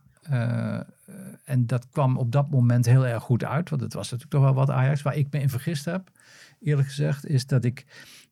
[1.43, 3.70] En dat kwam op dat moment heel erg goed uit.
[3.70, 5.02] Want het was natuurlijk toch wel wat Ajax.
[5.02, 6.12] Waar ik me in vergist heb,
[6.60, 7.86] eerlijk gezegd, is dat ik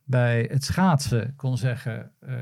[0.08, 2.36] bij het schaatsen kon zeggen: eh,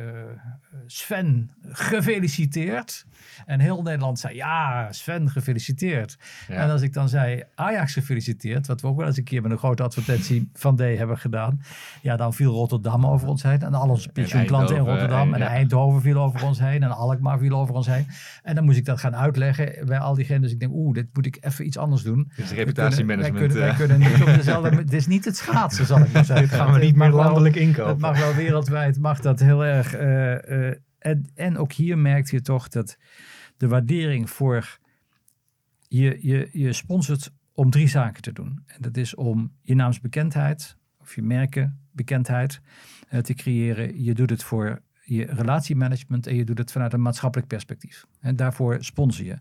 [0.85, 3.05] Sven, gefeliciteerd.
[3.45, 6.17] En heel Nederland zei: Ja, Sven, gefeliciteerd.
[6.47, 6.55] Ja.
[6.55, 9.51] En als ik dan zei: Ajax gefeliciteerd, wat we ook wel eens een keer met
[9.51, 11.61] een grote advertentie van D hebben gedaan,
[12.01, 13.61] ja, dan viel Rotterdam over ons heen.
[13.61, 15.27] En al onze pensioenklanten in Rotterdam.
[15.27, 15.47] eh, En ja.
[15.47, 16.83] Eindhoven viel over ons heen.
[16.83, 18.07] En Alkmaar viel over ons heen.
[18.43, 20.41] En dan moest ik dat gaan uitleggen bij al diegenen.
[20.41, 22.31] Dus ik denk: Oeh, dit moet ik even iets anders doen.
[22.35, 23.53] Wij reputatiemanagement.
[23.53, 23.75] wij eh.
[23.77, 24.75] kunnen, wij kunnen niet op dezelfde...
[24.85, 26.47] Het is niet het schaatsen, zal ik maar zeggen.
[26.47, 27.99] Dit gaan we niet meer landelijk Het inkopen.
[27.99, 29.93] mag wel wereldwijd, mag dat heel erg.
[29.93, 32.97] eh, eh, en, en ook hier merkt je toch dat
[33.57, 34.77] de waardering voor...
[35.87, 38.63] Je, je, je sponsort om drie zaken te doen.
[38.65, 42.61] En dat is om je naamsbekendheid of je merkenbekendheid
[43.07, 44.03] eh, te creëren.
[44.03, 48.05] Je doet het voor je relatiemanagement en je doet het vanuit een maatschappelijk perspectief.
[48.19, 49.37] En daarvoor sponsor je.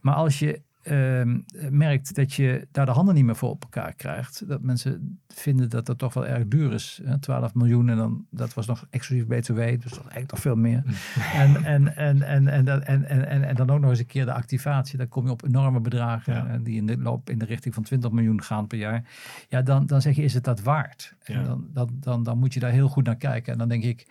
[0.00, 1.38] Maar als je ehm,
[1.70, 5.70] merkt dat je daar de handen niet meer voor op elkaar krijgt, dat mensen vinden
[5.70, 7.00] dat dat toch wel erg duur is.
[7.04, 7.18] Hè?
[7.18, 10.56] 12 miljoen en dan, dat was nog exclusief BTW, dus dat was eigenlijk nog veel
[10.56, 10.82] meer.
[11.34, 14.24] en, en, en, en, en, en, en, en, en dan ook nog eens een keer
[14.24, 16.58] de activatie, dan kom je op enorme bedragen Ja.
[16.58, 19.04] die in de loop in de richting van 20 miljoen gaan per jaar.
[19.48, 21.14] Ja, dan, dan zeg je, is het dat waard?
[21.22, 23.52] En dan, dan, dan, dan moet je daar heel goed naar kijken.
[23.52, 24.06] En dan denk ik,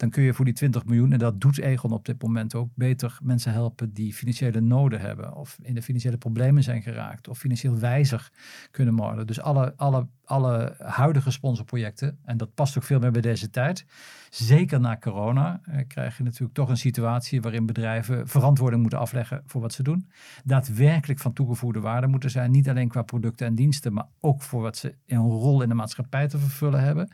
[0.00, 2.70] dan kun je voor die 20 miljoen, en dat doet Egon op dit moment ook,
[2.74, 5.34] beter mensen helpen die financiële noden hebben.
[5.34, 7.28] Of in de financiële problemen zijn geraakt.
[7.28, 8.32] Of financieel wijzig
[8.70, 9.26] kunnen worden.
[9.26, 13.84] Dus alle, alle, alle huidige sponsorprojecten, en dat past ook veel meer bij deze tijd.
[14.30, 19.42] Zeker na corona eh, krijg je natuurlijk toch een situatie waarin bedrijven verantwoording moeten afleggen
[19.46, 20.08] voor wat ze doen.
[20.44, 22.50] Daadwerkelijk van toegevoegde waarde moeten zijn.
[22.50, 25.74] Niet alleen qua producten en diensten, maar ook voor wat ze een rol in de
[25.74, 27.10] maatschappij te vervullen hebben.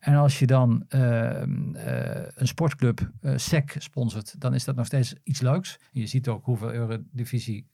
[0.00, 4.86] En als je dan ehm, eh, een sportclub, eh SEC, sponsort, dan is dat nog
[4.86, 5.78] steeds iets leuks.
[5.92, 7.66] Je ziet ook hoeveel Eurodivisie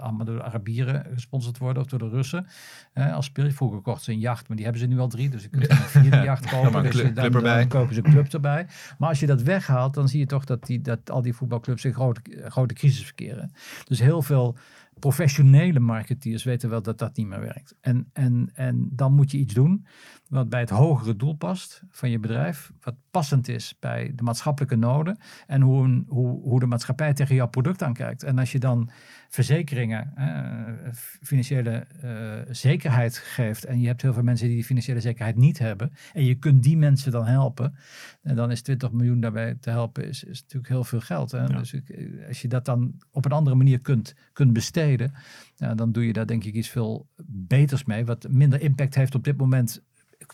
[0.00, 2.46] allemaal door de Arabieren gesponsord worden of door de Russen.
[2.94, 5.28] Als speel vroeger kocht ze een jacht, maar die hebben ze nu al drie.
[5.30, 6.82] Dus je kunt er een vierde jacht kopen.
[6.82, 7.58] dus club- dan, club erbij.
[7.58, 8.66] dan kopen ze een club erbij.
[8.98, 11.84] Maar als je dat weghaalt, dan zie je toch dat, die, dat al die voetbalclubs
[11.84, 13.52] in grote, grote crisis verkeren.
[13.84, 14.56] Dus heel veel
[14.98, 17.74] professionele marketeers weten wel dat dat niet meer werkt.
[17.80, 19.86] En, en, en dan moet je iets doen
[20.32, 22.72] wat bij het hogere doel past van je bedrijf.
[22.80, 25.18] Wat passend is bij de maatschappelijke noden.
[25.46, 28.22] En hoe, een, hoe, hoe de maatschappij tegen jouw product aankijkt.
[28.22, 28.90] En als je dan
[29.28, 33.64] verzekeringen, eh, financiële eh, zekerheid geeft.
[33.64, 35.92] En je hebt heel veel mensen die die financiële zekerheid niet hebben.
[36.12, 37.74] En je kunt die mensen dan helpen.
[38.22, 41.30] En dan is 20 miljoen daarbij te helpen, is, is natuurlijk heel veel geld.
[41.30, 41.40] Hè?
[41.40, 41.46] Ja.
[41.46, 45.12] Dus ik, eh, als je dat dan op een andere manier kunt, kunt besteden.
[45.74, 48.04] Dan doe je daar denk ik iets veel beters mee.
[48.04, 49.82] Wat minder impact heeft op dit moment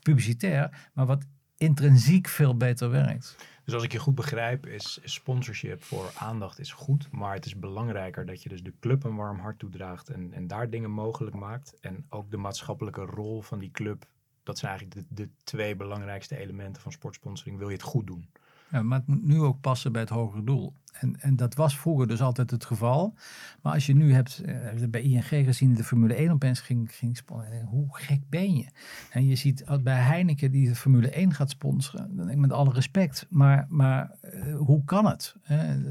[0.03, 0.91] publicitair.
[0.93, 1.25] Maar wat
[1.57, 3.37] intrinsiek veel beter werkt.
[3.65, 7.09] Dus als ik je goed begrijp, is, sponsorship voor aandacht is goed.
[7.11, 10.47] Maar het is belangrijker dat je dus de club een warm hart toedraagt en, en
[10.47, 11.75] daar dingen mogelijk maakt.
[11.81, 14.07] En ook de maatschappelijke rol van die club.
[14.43, 17.59] Dat zijn eigenlijk de, de twee belangrijkste elementen van sportsponsoring.
[17.59, 18.29] Wil je het goed doen?
[18.71, 20.75] Ja, maar het moet nu ook passen bij het hogere doel.
[21.01, 23.14] En, en dat was vroeger dus altijd het geval.
[23.62, 27.16] Maar als je nu hebt, eh, bij ING gezien, de Formule 1 opeens ging, ging
[27.16, 27.64] sponsoren.
[27.64, 28.66] Hoe gek ben je?
[29.11, 32.07] En je ziet bij Heineken die de Formule 1 gaat sponsoren.
[32.07, 33.27] Dan denk ik met alle respect.
[33.31, 35.37] Maar, maar eh, hoe kan het?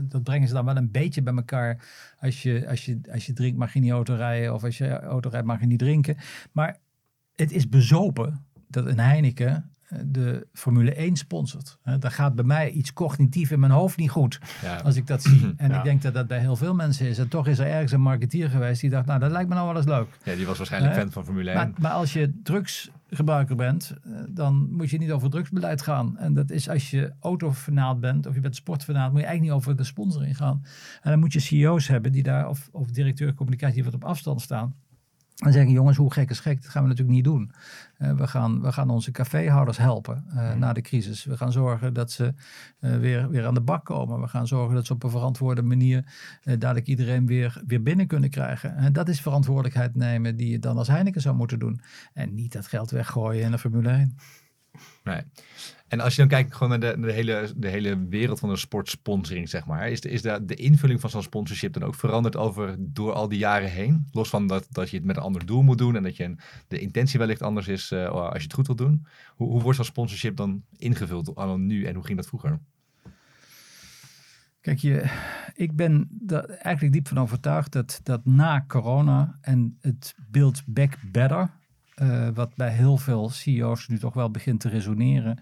[0.02, 1.88] Dat brengen ze dan wel een beetje bij elkaar.
[2.20, 4.54] Als je, als, je, als je drinkt mag je niet auto rijden.
[4.54, 6.18] Of als je auto rijdt mag je niet drinken.
[6.52, 6.78] Maar
[7.36, 11.78] het is bezopen dat een Heineken eh, de Formule 1 sponsort.
[12.00, 14.76] Daar gaat bij mij iets cognitief in mijn hoofd niet goed Ja.
[14.76, 15.54] als ik dat zie.
[15.58, 15.78] En Ja.
[15.78, 17.18] ik denk dat dat bij heel veel mensen is.
[17.18, 19.68] En toch is er ergens een marketeer geweest die dacht, nou dat lijkt me nou
[19.68, 20.08] wel eens leuk.
[20.24, 21.58] ja, die was waarschijnlijk fan van Formule 1.
[21.58, 26.18] Maar, maar als je drugsgebruiker bent, eh, dan moet je niet over drugsbeleid gaan.
[26.18, 29.64] En dat is als je autofanaat bent of je bent sportfanaat, moet je eigenlijk niet
[29.66, 30.62] over de sponsoring gaan.
[31.02, 34.04] En dan moet je CEO's hebben die daar, of, of directeur communicatie, die wat op
[34.06, 34.76] afstand staan.
[35.38, 36.62] En zeggen, jongens, hoe gek is gek?
[36.62, 37.52] Dat gaan we natuurlijk niet doen.
[37.98, 41.24] Eh, we, gaan, we gaan onze caféhouders helpen eh, na de crisis.
[41.24, 42.34] We gaan zorgen dat ze
[42.80, 44.22] eh, weer, weer aan de bak komen.
[44.22, 46.06] We gaan zorgen dat ze op een verantwoorde manier
[46.44, 48.76] dadelijk iedereen weer, weer binnen kunnen krijgen.
[48.76, 51.82] En dat is verantwoordelijkheid nemen die je dan als Heineken zou moeten doen.
[52.14, 54.18] En niet dat geld weggooien in de Formule 1.
[55.04, 55.22] Nee.
[55.88, 58.58] En als je dan kijkt gewoon naar de, de, hele, de hele wereld van de
[58.58, 59.90] sportsponsoring, zeg maar.
[59.90, 63.40] Is, de, is de, invulling van zo'n sponsorship dan ook veranderd over door al die
[63.40, 64.08] jaren heen?
[64.12, 66.24] Los van dat, dat je het met een ander doel moet doen en dat je
[66.24, 69.06] een, de intentie wellicht anders is uh, als je het goed wilt doen.
[69.36, 72.60] Hoe, hoe wordt zo'n sponsorship dan ingevuld al nu en hoe ging dat vroeger?
[74.62, 75.12] Kijk, je,
[75.54, 80.98] ik ben er eigenlijk diep van overtuigd dat, dat na corona en het build back
[81.12, 81.50] better,
[82.02, 85.40] uh, wat bij heel veel CEO's nu toch wel begint te resoneren,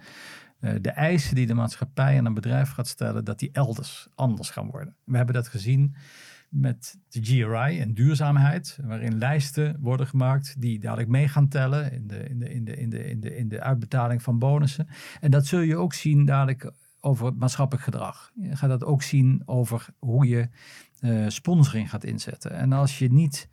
[0.60, 4.50] uh, de eisen die de maatschappij aan een bedrijf gaat stellen, dat die elders anders
[4.50, 4.96] gaan worden.
[5.04, 5.96] We hebben dat gezien
[6.50, 12.08] met de GRI en duurzaamheid, waarin lijsten worden gemaakt die dadelijk mee gaan tellen in
[12.08, 14.88] de, in de, in de, in de, in de, in de uitbetaling van bonussen.
[15.20, 18.32] En dat zul je ook zien dadelijk over maatschappelijk gedrag.
[18.36, 20.50] Je gaat dat ook zien over hoe je
[21.02, 22.52] uh, sponsoring gaat inzetten.
[22.52, 23.50] En als je niet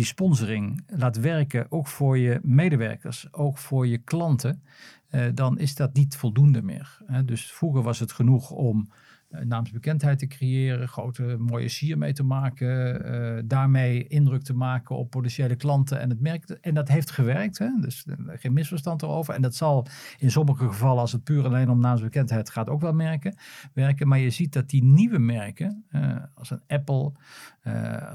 [0.00, 4.62] die sponsoring laat werken, ook voor je medewerkers, ook voor je klanten,
[5.10, 6.98] uh, dan is dat niet voldoende meer.
[7.24, 8.88] Dus vroeger was het genoeg om
[9.30, 15.10] naamsbekendheid te creëren, grote mooie sier mee te maken, uh, daarmee indruk te maken op
[15.10, 16.48] potentiële klanten en het merk.
[16.48, 17.68] En dat heeft gewerkt, hè?
[17.80, 19.34] dus geen misverstand erover.
[19.34, 19.86] En dat zal
[20.18, 23.36] in sommige gevallen, als het puur alleen om naamsbekendheid gaat, ook wel merken,
[23.74, 24.08] werken.
[24.08, 25.84] Maar je ziet dat die nieuwe merken,
[26.34, 27.12] als een Apple,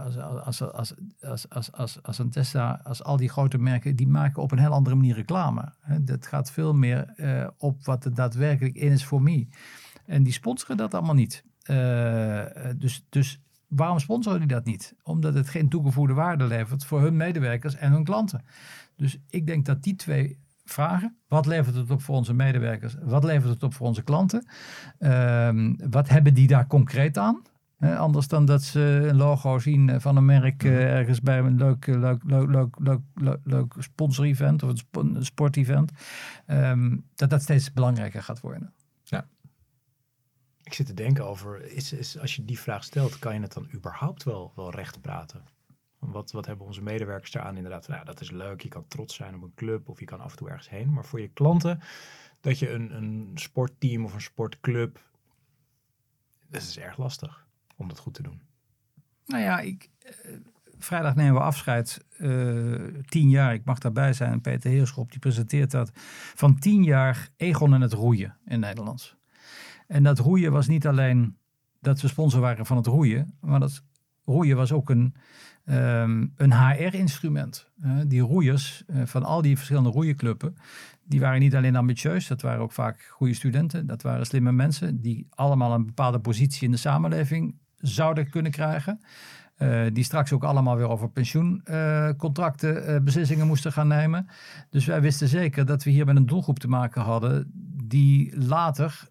[0.04, 4.08] als, als, als, als, als, als, als een Tesla, als al die grote merken, die
[4.08, 5.74] maken op een heel andere manier reclame.
[6.02, 7.14] Dat gaat veel meer
[7.58, 9.48] op wat het daadwerkelijk in is voor mij.
[10.06, 11.44] En die sponsoren dat allemaal niet.
[11.70, 12.44] Uh,
[12.76, 14.96] dus, dus waarom sponsoren die dat niet?
[15.04, 18.46] Omdat het geen toegevoegde waarde levert voor hun medewerkers en hun klanten.
[18.96, 21.18] Dus ik denk dat die twee vragen.
[21.28, 22.96] Wat levert het op voor onze medewerkers?
[23.02, 24.48] Wat levert het op voor onze klanten?
[25.00, 27.42] Uh, wat hebben die daar concreet aan?
[27.80, 31.58] Uh, anders dan dat ze een logo zien van een merk uh, ergens bij een
[31.58, 35.92] leuk, leuk, leuk, leuk, leuk, leuk, leuk sponsor-event of een sport-event.
[36.48, 38.74] Um, dat dat steeds belangrijker gaat worden.
[39.04, 39.28] Ja.
[40.66, 43.70] Ik zit te denken over, is, als je die vraag stelt, kan je het dan
[43.74, 45.44] überhaupt wel, wel recht praten?
[46.00, 47.88] Wat, wat hebben onze medewerkers daaraan inderdaad?
[47.88, 50.32] Nou, dat is leuk, je kan trots zijn op een club of je kan af
[50.32, 50.94] en toe ergens heen.
[50.94, 51.80] Maar voor je klanten,
[52.42, 55.00] dat je een, een sportteam of een sportclub,
[56.50, 57.46] dat is erg lastig
[57.76, 58.42] om dat goed te doen.
[59.26, 59.90] Nou ja, ik,
[60.26, 60.38] uh,
[60.78, 62.06] vrijdag nemen we afscheid.
[62.18, 64.42] Uh, tien jaar, ik mag daarbij zijn.
[64.42, 65.92] Peter Heerschop, die presenteert dat.
[66.36, 69.16] Van tien jaar Egon en het roeien in Nederland.
[69.88, 71.38] En dat roeien was niet alleen
[71.80, 73.84] dat we sponsor waren van het roeien, maar dat
[74.26, 75.16] roeien was ook een,
[75.66, 77.70] um, een HR-instrument.
[78.08, 80.56] Die roeiers uh, van al die verschillende roeienclubben,
[81.04, 85.02] die waren niet alleen ambitieus, dat waren ook vaak goede studenten, dat waren slimme mensen
[85.02, 89.00] die allemaal een bepaalde positie in de samenleving zouden kunnen krijgen.
[89.58, 94.28] Uh, die straks ook allemaal weer over pensioencontracten uh, uh, beslissingen moesten gaan nemen.
[94.70, 97.52] Dus wij wisten zeker dat we hier met een doelgroep te maken hadden
[97.84, 99.10] die later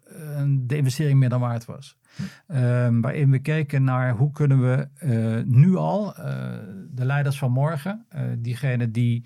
[0.49, 1.97] de investering meer dan waard was.
[2.45, 3.01] Hm.
[3.01, 4.87] waarin we keken naar hoe kunnen we
[5.45, 6.13] nu al
[6.89, 8.05] de leiders van morgen,
[8.37, 9.25] diegenen die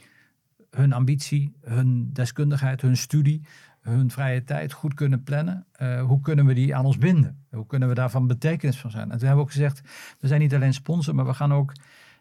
[0.70, 3.42] hun ambitie, hun deskundigheid, hun studie,
[3.82, 5.66] hun vrije tijd goed kunnen plannen.
[5.82, 7.46] Uh, hoe kunnen we die aan ons binden?
[7.52, 9.12] Hoe kunnen we daarvan betekenis van zijn?
[9.12, 9.82] En toen hebben we ook gezegd,
[10.20, 11.74] we zijn niet alleen sponsor, maar we gaan ook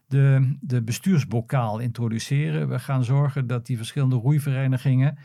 [0.07, 2.69] de, de bestuursbokaal introduceren.
[2.69, 5.19] We gaan zorgen dat die verschillende roeiverenigingen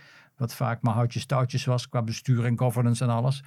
[0.43, 3.43] wat vaak maar houtjes touwtjes was qua bestuur en governance en alles.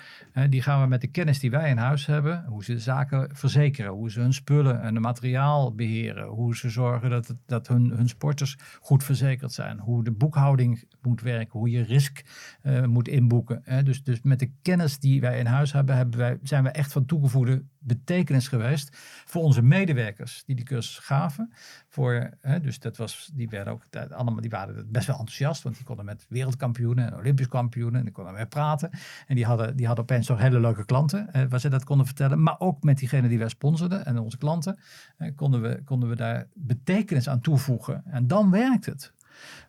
[0.48, 3.92] die gaan we met de kennis die wij in huis hebben, hoe ze zaken verzekeren,
[3.92, 8.08] hoe ze hun spullen en materiaal beheren, hoe ze zorgen dat, het, dat hun, hun
[8.08, 12.24] sporters goed verzekerd zijn, hoe de boekhouding moet werken, hoe je risk
[12.62, 13.84] uh, moet inboeken.
[13.84, 16.92] dus, dus met de kennis die wij in huis hebben, hebben wij, zijn we echt
[16.92, 21.52] van toegevoegde betekenis geweest voor onze medewerkers die die cursus gaven.
[21.96, 25.76] Voor, hè, dus dat was, die, werden ook, allemaal, die waren best wel enthousiast, want
[25.76, 28.90] die konden met wereldkampioenen en olympisch kampioenen en die konden mee praten.
[29.26, 32.06] En die hadden, die hadden opeens toch hele leuke klanten eh, waar ze dat konden
[32.06, 32.42] vertellen.
[32.42, 34.78] Maar ook met diegenen die wij sponsorden en onze klanten
[35.16, 38.02] eh, konden, we, konden we daar betekenis aan toevoegen.
[38.04, 39.12] En dan werkt het.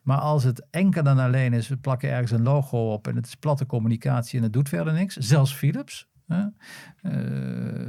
[0.04, 3.26] Maar als het enkel en alleen is, we plakken ergens een logo op en het
[3.26, 5.16] is platte communicatie en het doet verder niks.
[5.16, 6.42] Zelfs Philips, uh,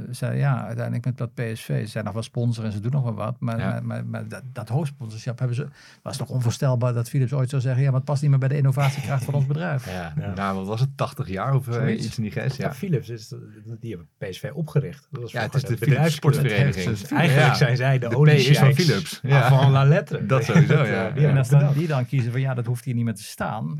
[0.09, 1.81] zei ja, uiteindelijk met dat PSV.
[1.81, 3.35] Ze zijn nog wel sponsor en ze doen nog wel wat.
[3.39, 3.69] Maar, ja.
[3.69, 5.67] maar, maar, maar, dat, dat hoofdsponsorschap hebben ze.
[6.01, 8.47] Was toch onvoorstelbaar dat Philips ooit zou zeggen: ja, maar het past niet meer bij
[8.47, 9.85] de innovatiekracht van ons bedrijf.
[9.85, 10.33] Ja, ja.
[10.33, 10.89] nou, wat was het?
[10.95, 12.57] 80 jaar of uh, iets in die geest?
[12.57, 12.73] Ja.
[12.73, 13.33] Philips is
[13.79, 15.07] die hebben PSV opgericht.
[15.11, 16.85] Dat was ja, het is de Philips Sportvereniging.
[16.85, 19.19] Dus eigenlijk zijn zij de, de olie is van Philips.
[19.23, 19.49] Ja.
[19.49, 20.25] Van la lettre.
[20.29, 21.15] Dat sowieso, ja.
[21.15, 23.75] en als dan, die dan kiezen van ja, dat hoeft hier niet meer te staan.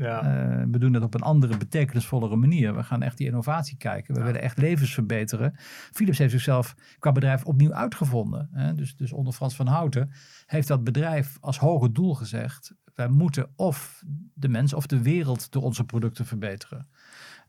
[0.70, 2.74] we doen dat op een andere, betekenisvollere manier.
[2.76, 4.14] We gaan echt die innovatie kijken.
[4.14, 5.54] We willen echt levens verbeteren.
[5.92, 8.48] Philips heeft zichzelf qua bedrijf opnieuw uitgevonden.
[8.52, 8.74] Hè?
[8.74, 10.10] Dus, dus onder Frans van Houten
[10.46, 14.02] heeft dat bedrijf als hoge doel gezegd: wij moeten of
[14.34, 16.88] de mens of de wereld door onze producten verbeteren.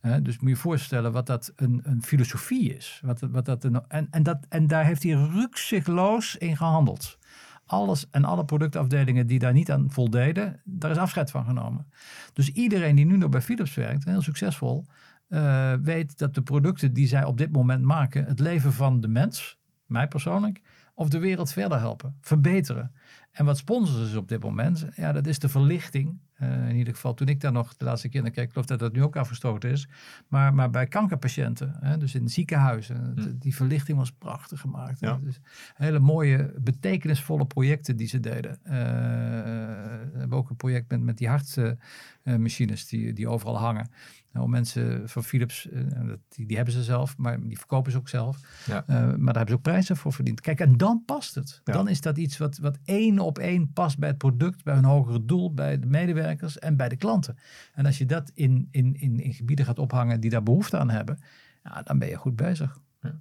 [0.02, 3.02] dus moet je je voorstellen wat dat een, een filosofie is.
[3.04, 7.20] Wat, wat dat en, en, dat, en daar heeft hij rukzichtloos in gehandeld.
[7.66, 11.92] Alles en alle productafdelingen die daar niet aan voldeden, daar is afscheid van genomen.
[12.34, 14.86] Dus iedereen die nu nog bij Philips werkt, heel succesvol,
[15.32, 19.08] uh, weet dat de producten die zij op dit moment maken, het leven van de
[19.08, 20.62] mens, mij persoonlijk,
[20.94, 22.92] of de wereld verder helpen, verbeteren.
[23.32, 26.20] En wat sponsors is op dit moment, ja, dat is de verlichting.
[26.42, 28.66] Uh, in ieder geval toen ik daar nog de laatste keer naar keek, ik geloof
[28.66, 29.88] dat dat nu ook afgestoten is.
[30.28, 33.38] Maar, maar bij kankerpatiëenten, hè, dus in ziekenhuizen, hm.
[33.40, 35.00] die verlichting was prachtig gemaakt.
[35.00, 35.20] Ja.
[35.24, 35.40] Dus
[35.74, 38.60] hele mooie, betekenisvolle projecten die ze deden.
[38.64, 43.90] Uh, we hebben ook een project met, met die hartmachines die, die overal hangen.
[44.32, 48.10] Nou, mensen van Philips, uh, die, die, hebben ze zelf, maar die verkopen ze ook
[48.10, 48.40] zelf.
[48.66, 48.84] Ja.
[48.88, 50.42] Uh, maar daar hebben ze ook prijzen voor verdiend.
[50.42, 51.62] Kijk, en dan past het.
[51.64, 54.84] Dan is dat iets wat, wat één op één past bij het product, bij hun
[54.84, 55.88] hogere doel, bij de
[56.32, 57.38] medewerkers en bij de klanten.
[57.74, 60.90] En als je dat in, in, in, in gebieden gaat ophangen die daar behoefte aan
[60.90, 61.20] hebben,
[61.64, 62.80] ja, dan ben je goed bezig.
[63.02, 63.20] Ja.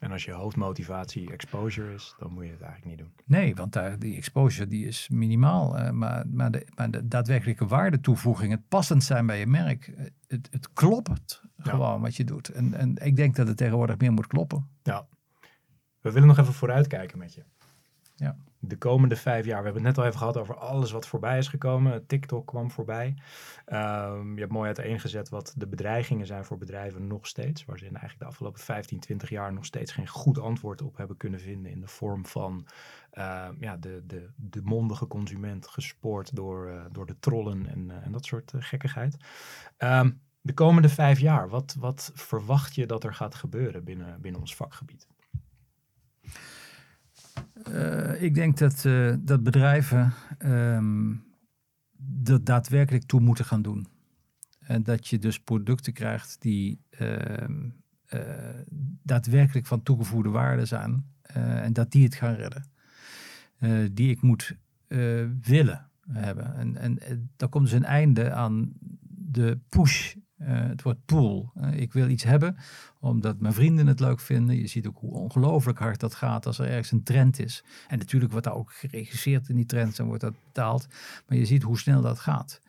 [0.00, 3.14] En als je hoofdmotivatie exposure is, dan moet je het eigenlijk niet doen.
[3.24, 5.78] Nee, want daar, die exposure die is minimaal.
[5.78, 10.04] Uh, maar, maar, de, maar de daadwerkelijke waardetoevoeging, het passend zijn bij je merk, eh,
[10.26, 12.48] het, het klopt gewoon wat je doet.
[12.48, 14.68] En, en ik denk dat het tegenwoordig meer moet kloppen.
[14.82, 15.06] Ja.
[16.00, 17.44] We willen nog even vooruitkijken met je.
[18.16, 19.58] Ja de komende vijf jaar.
[19.58, 22.06] We hebben het net al even gehad over alles wat voorbij is gekomen.
[22.06, 23.06] TikTok kwam voorbij.
[23.66, 27.64] Um, je hebt mooi uiteengezet wat de bedreigingen zijn voor bedrijven nog steeds.
[27.64, 30.96] Waar ze in eigenlijk de afgelopen 15, 20 jaar nog steeds geen goed antwoord op
[30.96, 31.72] hebben kunnen vinden.
[31.72, 32.66] In de vorm van
[33.12, 38.04] uh, ja, de, de, de mondige consument gespoord door, uh, door de trollen en, uh,
[38.04, 39.16] en dat soort gekkigheid.
[39.78, 44.40] Um, de komende vijf jaar, wat, wat verwacht je dat er gaat gebeuren binnen, binnen
[44.40, 45.06] ons vakgebied?
[47.68, 50.12] Uh, ik denk dat, uh, dat bedrijven
[50.44, 51.24] um,
[52.24, 53.86] er daadwerkelijk toe moeten gaan doen.
[54.58, 57.58] En dat je dus producten krijgt die uh,
[59.02, 61.04] daadwerkelijk van toegevoegde waarde zijn.
[61.22, 62.64] en dat die het gaan redden.
[63.94, 64.56] die ik moet
[65.40, 66.54] willen hebben.
[66.54, 68.72] En, en daar komt dus een einde aan
[69.08, 71.52] de push het wordt pool.
[71.56, 72.56] Uh, ik wil iets hebben
[73.00, 74.56] omdat mijn vrienden het leuk vinden.
[74.56, 77.64] Je ziet ook hoe ongelooflijk hard dat gaat als er ergens een trend is.
[77.88, 80.86] En natuurlijk wordt daar ook geregisseerd in die trends en wordt dat betaald.
[81.26, 82.60] Maar je ziet hoe snel dat gaat.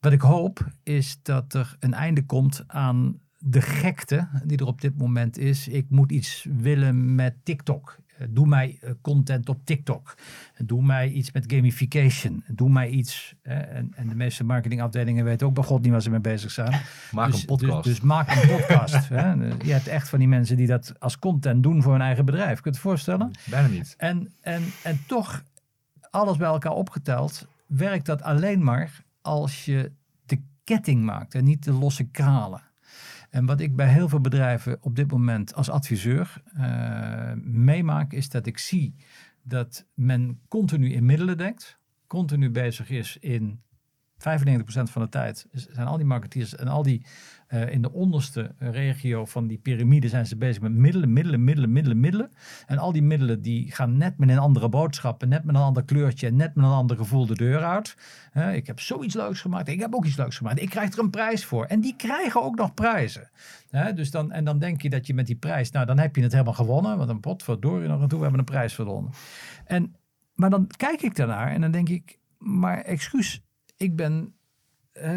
[0.00, 4.80] Wat ik hoop is dat er een einde komt aan de gekte die er op
[4.80, 5.68] dit moment is.
[5.68, 7.98] Ik moet iets willen met TikTok.
[8.18, 10.14] Eh, doe mij eh, content op TikTok.
[10.64, 12.44] Doe mij iets met gamification.
[12.46, 13.34] Doe mij iets.
[13.42, 16.80] En, en de meeste marketingafdelingen weten ook bij God niet waar ze mee bezig zijn.
[17.12, 17.84] Maak dus, een podcast.
[17.84, 19.08] Dus, dus maak een podcast.
[19.66, 22.60] Je hebt echt van die mensen die dat als content doen voor hun eigen bedrijf.
[22.60, 23.30] Kun je het voorstellen?
[23.44, 23.94] Bijna niet.
[23.98, 25.42] En, en, en toch,
[26.10, 29.92] alles bij elkaar opgeteld, werkt dat alleen maar als je
[30.26, 32.62] de ketting maakt en niet de losse kralen.
[33.36, 38.28] En wat ik bij heel veel bedrijven op dit moment als adviseur uh, meemaak, is
[38.28, 38.94] dat ik zie
[39.42, 43.62] dat men continu in middelen denkt, continu bezig is in
[44.18, 44.22] 95%
[44.82, 47.06] van de tijd zijn al die marketeers en al die
[47.48, 51.72] uh, in de onderste regio van die piramide zijn ze bezig met middelen, middelen, middelen,
[51.72, 52.30] middelen, middelen.
[52.66, 55.84] En al die middelen die gaan net met een andere boodschap, net met een ander
[55.84, 57.96] kleurtje, net met een ander gevoel de deur uit.
[58.52, 60.60] Ik heb zoiets leuks gemaakt, ik heb ook iets leuks gemaakt.
[60.60, 61.64] Ik krijg er een prijs voor.
[61.64, 63.30] En die krijgen ook nog prijzen.
[63.94, 66.22] Dus dan, en dan denk je dat je met die prijs, nou dan heb je
[66.22, 66.98] het helemaal gewonnen.
[66.98, 69.12] Want een pot nog en toe, we hebben een prijs gewonnen.
[69.64, 69.96] En,
[70.34, 73.45] maar dan kijk ik daarnaar en dan denk ik, maar excuus,
[73.76, 74.34] ik ben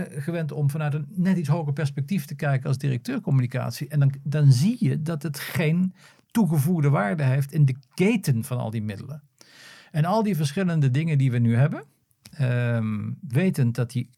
[0.10, 3.88] gewend om vanuit een net iets hoger perspectief te kijken als directeur communicatie.
[3.88, 5.94] En dan, dan zie je dat het geen
[6.32, 9.24] toegevoegde waarde heeft in de keten van al die middelen.
[9.92, 11.84] En al die verschillende dingen die we nu hebben,
[12.42, 14.10] um, wetend dat die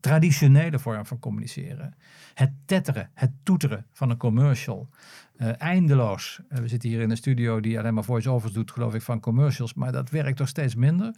[0.00, 1.94] traditionele vorm van communiceren,
[2.34, 4.88] het tetteren, het toeteren van een commercial,
[5.36, 6.40] uh, eindeloos.
[6.48, 9.20] Uh, we zitten hier in een studio die alleen maar voice-overs doet, geloof ik, van
[9.20, 11.14] commercials, maar dat werkt toch steeds minder.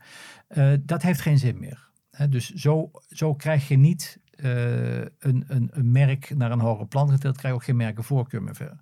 [0.48, 1.87] Uh, dat heeft geen zin meer
[2.26, 7.10] dus zo, zo krijg je niet uh, een, een, een, merk naar een hoger plan
[7.10, 8.80] getild, krijg je ook geen merkenvoorkeur meer verder.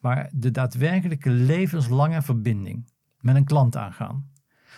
[0.00, 4.30] Maar de daadwerkelijke levenslange verbinding met een klant aangaan.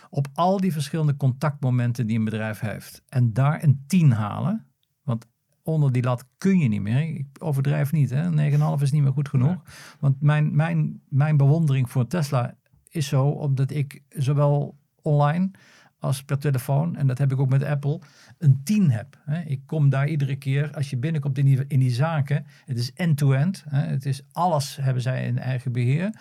[0.09, 3.03] Op al die verschillende contactmomenten die een bedrijf heeft.
[3.09, 4.65] En daar een 10 halen.
[5.03, 5.27] Want
[5.63, 7.01] onder die lat kun je niet meer.
[7.01, 8.13] Ik overdrijf niet.
[8.13, 8.19] 9,5
[8.81, 9.61] is niet meer goed genoeg.
[9.99, 12.55] Want mijn, mijn, mijn bewondering voor Tesla
[12.89, 15.51] is zo omdat ik zowel online
[16.03, 17.99] als per telefoon, en dat heb ik ook met Apple,
[18.43, 19.17] een 10 heb.
[19.45, 22.93] Ik kom daar iedere keer, als je binnenkomt in die, in die zaken, het is
[22.93, 23.63] end-to-end.
[23.69, 26.11] Het is alles hebben zij in eigen beheer.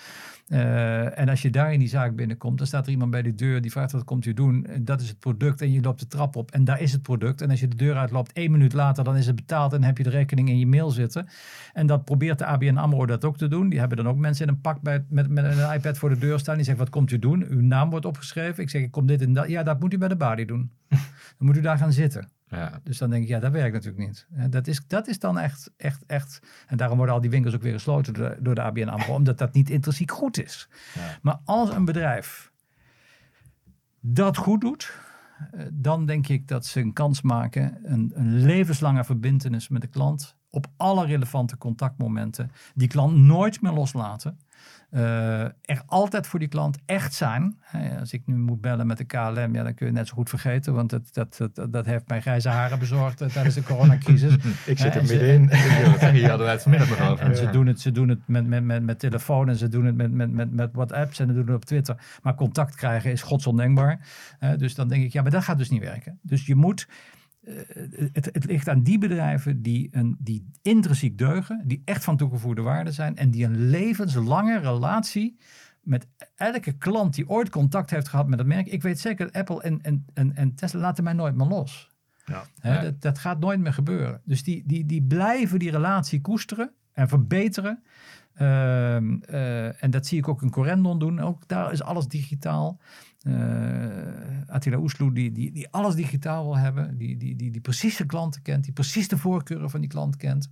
[0.49, 3.35] Eh, en als je daar in die zaak binnenkomt, dan staat er iemand bij de
[3.35, 4.67] deur die vraagt wat komt u doen.
[4.67, 7.03] En dat is het product en je loopt de trap op en daar is het
[7.03, 7.41] product.
[7.41, 9.99] En als je de deur uitloopt, één minuut later, dan is het betaald en heb
[9.99, 11.29] je de rekening in je mail zitten.
[11.73, 13.69] En dat probeert de ABN AMRO dat ook te doen.
[13.69, 16.19] Die hebben dan ook mensen in een pak bij, met, met een iPad voor de
[16.19, 16.57] deur staan.
[16.57, 17.47] Die zeggen, wat komt u doen?
[17.49, 18.63] Uw naam wordt opgeschreven.
[18.63, 19.49] Ik zeg, ik kom dit en dat.
[19.49, 20.71] Ja, dat moet u bij de balie doen.
[21.39, 22.12] dan moet u daar gaan zitten.
[22.49, 22.81] Ja.
[22.83, 24.27] Dus dan denk ik, ja, dat werkt natuurlijk niet.
[24.51, 26.41] Dat is, dat is dan echt, echt, echt...
[26.67, 29.15] En daarom worden al die winkels ook weer gesloten door, door de ABN AMRO.
[29.23, 30.69] Omdat dat niet intrinsiek goed is.
[30.95, 31.19] Ja.
[31.23, 32.53] Maar als een bedrijf
[34.01, 34.93] dat goed doet...
[35.53, 37.79] eh, Dan denk ik dat ze een kans maken.
[37.83, 40.37] Een, een levenslange verbindenis met de klant.
[40.51, 42.51] Op alle relevante contactmomenten.
[42.75, 44.39] Die klant nooit meer loslaten.
[44.93, 47.57] Eh, er altijd voor die klant echt zijn.
[47.61, 50.15] Hè, als ik nu moet bellen met de KLM, ja, dan kun je net zo
[50.15, 50.75] goed vergeten.
[50.75, 54.35] Want dat, dat, dat, dat heeft mij grijze haren bezorgd eh, tijdens de coronacrisis.
[54.67, 55.51] Ik zit er middenin.
[56.13, 57.25] Hier hadden wij het vanmiddag nog over.
[57.25, 59.85] En ze doen het, ze doen het met, met, met, met telefoon en ze doen
[59.85, 61.97] het met, met, met, met WhatsApps en ze doen het op Twitter.
[62.23, 64.01] Maar contact krijgen is godsondenkbaar.
[64.57, 66.19] Dus dan denk ik, ja, maar dat gaat dus niet werken.
[66.23, 66.89] Dus je moet,
[67.43, 67.55] eh,
[68.13, 72.63] het, het ligt aan die bedrijven die, een, die intrinsiek deugen, die echt van toegevoegde
[72.63, 75.39] waarde zijn en die een levenslange relatie
[75.81, 78.67] met elke klant die ooit contact heeft gehad met het merk.
[78.67, 81.91] Ik weet zeker dat Apple en, en, en, en Tesla laten mij nooit meer los.
[82.25, 82.81] Ja.
[82.83, 84.21] dat, dat gaat nooit meer gebeuren.
[84.25, 87.83] Dus die, die, die blijven die relatie koesteren en verbeteren.
[88.35, 91.21] Ehm, eh, en dat zie ik ook in Corendon doen.
[91.21, 92.79] Ook daar is alles digitaal.
[93.25, 96.99] Eh Attila Oesloe, die, die, die alles digitaal wil hebben.
[96.99, 98.65] Die, die, die, die precies de klanten kent.
[98.65, 100.49] Die precies de voorkeuren van die klant kent.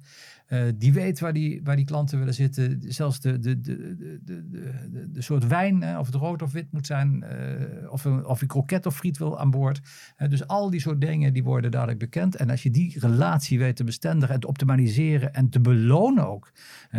[0.47, 2.83] Eh, die weet waar die, waar die klanten willen zitten.
[2.87, 7.23] Zelfs de, de, de, de, de, soort wijn, of het rood of wit moet zijn.
[7.23, 9.81] eh, of, of je kroket of friet wil aan boord.
[10.29, 12.37] Dus al die soort dingen die worden dadelijk bekend.
[12.37, 16.53] En als je die relatie weet te bestendigen en te optimaliseren en te belonen ook.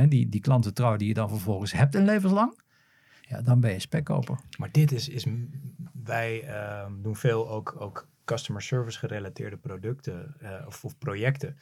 [0.09, 2.59] Die, die klantentrouw die je dan vervolgens hebt een levenslang.
[3.31, 4.39] Ja, dan ben je spekkoper.
[4.57, 5.25] Maar dit is, is
[6.03, 11.57] wij ehm, doen veel ook, ook customer service gerelateerde producten eh, of, of projecten,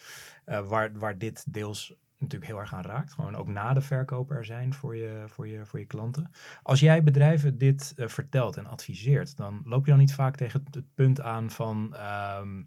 [0.45, 3.13] eh, waar, waar dit deels natuurlijk heel erg aan raakt.
[3.13, 6.31] Gewoon ook na de verkoop er zijn voor je, voor je, voor je klanten.
[6.63, 10.63] Als jij bedrijven dit eh, vertelt en adviseert, dan loop je dan niet vaak tegen
[10.71, 11.95] het, punt aan van...
[11.95, 12.61] ehm,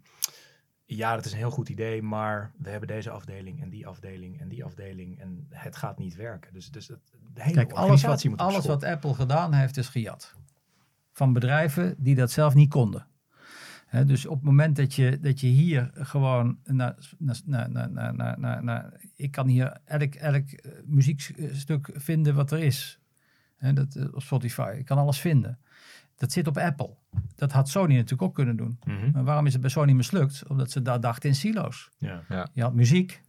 [0.85, 4.39] ja, dat is een heel goed idee, maar we hebben deze afdeling en die afdeling
[4.39, 6.53] en die afdeling en het gaat niet werken.
[6.53, 10.35] Dus, dus het, hele Kijk, alles, wat, moet alles Apple gedaan heeft is gejat.
[11.11, 13.07] Van bedrijven die dat zelf niet konden.
[13.85, 16.57] Hè, dus op het moment dat je, dat je hier gewoon...
[16.63, 21.89] naar naar naar naar naar naar naar- naar- ik kan hier elk, elk eh, muziekstuk
[21.93, 22.99] vinden wat er is.
[23.57, 24.75] Hè, dat, eh, op Spotify.
[24.77, 25.59] Ik kan alles vinden.
[26.15, 26.95] Dat zit op Apple.
[27.35, 28.79] Dat had Sony natuurlijk ook kunnen doen.
[28.83, 29.11] Mhm.
[29.11, 30.47] Maar waarom is het bij Sony mislukt?
[30.47, 31.89] Omdat ze daar dachten in silo's.
[31.97, 32.49] Ja.
[32.53, 33.21] Je had muziek.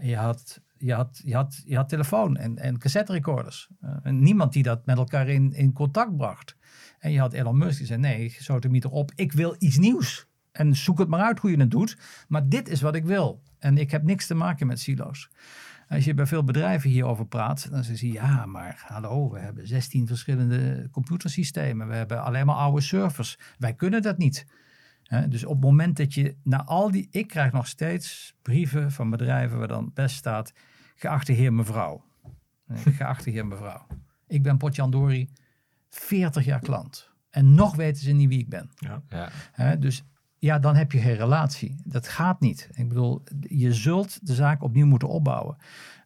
[0.00, 3.68] Je had, je had, je had, je had telefoon en, en cassette recorders.
[3.80, 6.56] Eh, en niemand die dat met elkaar in, in contact bracht.
[6.98, 9.12] En je had Elon Musk die zei, nee, zo er op.
[9.14, 10.28] Ik wil iets nieuws.
[10.52, 11.98] En zoek het maar uit hoe je het doet.
[12.28, 13.42] Maar dit is wat ik wil.
[13.58, 15.30] En ik heb niks te maken met silo's.
[15.88, 19.66] Als je bij veel bedrijven hierover praat, dan zeggen ze ja, maar hallo, we hebben
[19.66, 21.88] 16 verschillende computersystemen.
[21.88, 23.38] We hebben alleen maar oude servers.
[23.58, 24.46] Wij kunnen dat niet.
[25.10, 27.08] Hè, dus op het moment dat je na al die.
[27.10, 30.52] Ik krijg nog steeds brieven van bedrijven waar dan best staat.
[30.94, 32.04] Geachte heer mevrouw.
[32.98, 33.86] Geachte heer mevrouw.
[34.26, 35.30] Ik ben Potjandori
[35.88, 37.10] 40 jaar klant.
[37.30, 38.70] En nog weten ze niet wie ik ben.
[38.74, 39.02] Ja.
[39.52, 40.04] Hè, dus
[40.38, 41.76] ja, dan heb je geen relatie.
[41.84, 42.68] Dat gaat niet.
[42.72, 45.56] Ik bedoel, je zult de zaak opnieuw moeten opbouwen.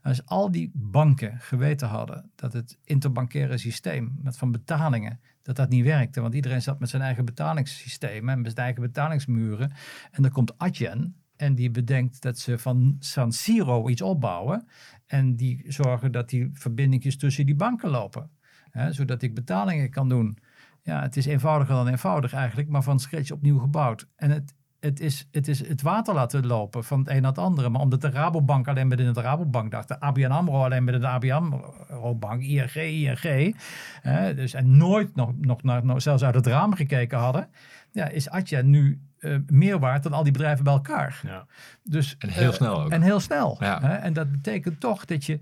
[0.02, 5.68] Als al die banken geweten hadden dat het interbankaire systeem met van betalingen, dat dat
[5.68, 6.20] niet werkte.
[6.20, 9.72] Want iedereen zat met zijn eigen betalingssysteem en met zijn eigen betalingsmuren.
[10.10, 14.68] En dan komt Adyen en die bedenkt dat ze van San Siro iets opbouwen.
[15.06, 18.30] En die zorgen dat die verbindingjes tussen die banken lopen.
[18.70, 20.38] Hè, zodat ik betalingen kan doen.
[20.82, 24.08] Ja, het is eenvoudiger dan eenvoudig eigenlijk, maar van scratch opnieuw gebouwd.
[24.16, 24.54] En het,
[24.84, 27.68] het, is, het is het water laten lopen van het een naar het andere.
[27.68, 31.08] Maar omdat de Rabobank alleen binnen de Rabobank dacht, de ABN AMRO alleen binnen de
[31.08, 33.56] ABN AMRO-bank, ING, ING.
[34.00, 37.48] Hè, dus, en nooit nog, nog, naar, nog zelfs uit het raam gekeken hadden.
[37.92, 41.20] Ja, is Atja nu eh, meer waard dan al die bedrijven bij elkaar.
[41.26, 41.46] Ja.
[41.82, 42.90] Dus, En heel eh, snel ook.
[42.90, 43.56] En heel snel.
[43.60, 43.80] Ja.
[43.80, 43.94] Hè?
[43.94, 45.38] En dat betekent toch dat je,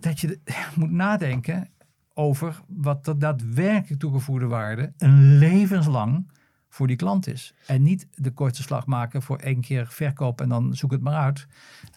[0.00, 0.40] dat je
[0.74, 1.68] moet nadenken
[2.14, 6.26] over wat de daadwerkelijk toegevoegde waarde een levenslang
[6.74, 7.54] voor die klant is.
[7.66, 11.14] En niet de kortste slag maken voor één keer verkoop en dan zoek het maar
[11.14, 11.46] uit.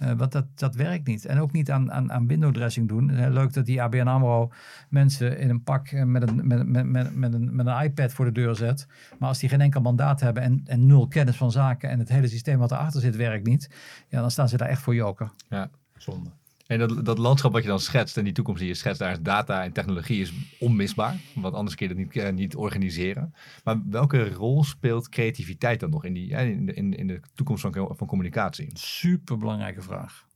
[0.02, 1.26] Uh, want dat, dat werkt niet.
[1.26, 3.10] En ook niet aan, aan, aan window dressing doen.
[3.10, 4.52] Uh, leuk dat die ABN AMRO
[4.90, 8.26] mensen in een pak met een, met, met, met, met, een, met een iPad voor
[8.26, 8.88] de deur zet.
[9.20, 12.10] Maar als die geen enkel mandaat hebben en, en nul kennis van zaken en het
[12.10, 13.70] hele systeem wat erachter zit werkt niet.
[14.08, 15.32] Ja, dan staan ze daar echt voor joker.
[15.50, 16.30] Ja, zonde.
[16.68, 19.12] En dat, dat landschap wat je dan schetst en die toekomst die je schetst, daar
[19.12, 21.16] is data en technologie is onmisbaar.
[21.36, 23.34] Want anders kun je dat niet, uh, niet organiseren.
[23.64, 27.74] Maar welke rol speelt creativiteit dan nog in, die, in, de, in, de toekomst van,
[27.74, 28.70] van communicatie?
[28.74, 30.28] Super belangrijke vraag.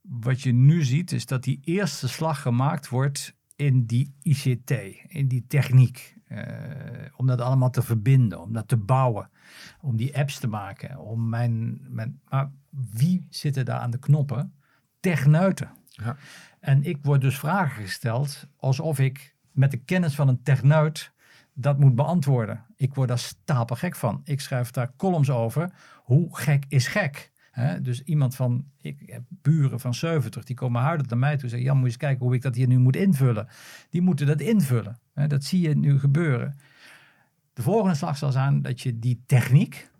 [0.00, 4.70] Wat je nu ziet is dat die eerste slag gemaakt wordt in die ICT,
[5.06, 6.14] in die techniek.
[6.28, 6.42] Uh,
[7.16, 9.30] om dat allemaal te verbinden, om dat te bouwen,
[9.80, 10.98] om die apps te maken.
[10.98, 14.55] Om mijn, mijn, maar wie zitten daar aan de knoppen?
[15.10, 15.70] Techneuten.
[15.88, 16.16] Ja.
[16.60, 21.12] En ik word dus vragen gesteld alsof ik met de kennis van een techneut
[21.54, 22.64] dat moet beantwoorden.
[22.76, 24.20] Ik word daar stapelgek van.
[24.24, 25.72] Ik schrijf daar columns over.
[26.02, 27.34] Hoe gek is gek?
[27.82, 31.48] dus iemand van, ik heb buren van 70, die komen huidend naar mij toe en
[31.48, 33.48] zeggen, Jan, moet je eens kijken hoe ik dat hier nu moet invullen.
[33.90, 34.98] Die moeten dat invullen.
[35.14, 36.58] dat zie je nu gebeuren.
[37.52, 39.90] De volgende slag zal zijn dat je die techniek,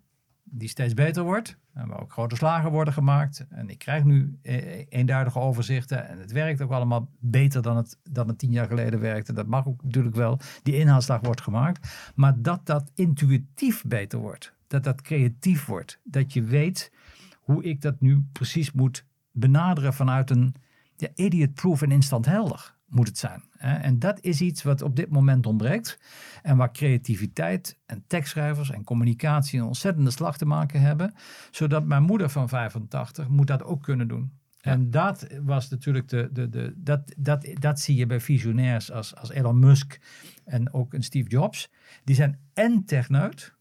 [0.43, 3.45] die steeds beter wordt, waar ook grote slagen worden gemaakt.
[3.49, 6.07] En ik krijg nu eh, eenduidige overzichten.
[6.07, 9.33] En het werkt ook allemaal beter dan het, dan het tien jaar geleden werkte.
[9.33, 10.39] Dat mag ook natuurlijk wel.
[10.63, 12.11] Die inhaalslag wordt gemaakt.
[12.15, 14.53] Maar dat dat intuïtief beter wordt.
[14.67, 15.99] Dat dat creatief wordt.
[16.03, 16.91] Dat je weet
[17.33, 20.55] hoe ik dat nu precies moet benaderen vanuit een
[20.95, 23.43] ja, idiot-proof en instant helder moet het zijn.
[23.57, 25.99] En dat is iets wat op dit moment ontbreekt.
[26.41, 31.13] En waar creativiteit en tekstschrijvers en communicatie een ontzettende slag te maken hebben.
[31.51, 34.31] Zodat mijn moeder van 85 moet dat ook kunnen doen.
[34.61, 39.15] En dat was natuurlijk de, de, de, dat, dat, dat zie je bij visionairs als,
[39.15, 39.99] als Elon Musk
[40.45, 41.71] en ook een Steve Jobs.
[42.03, 43.55] Die zijn en techneut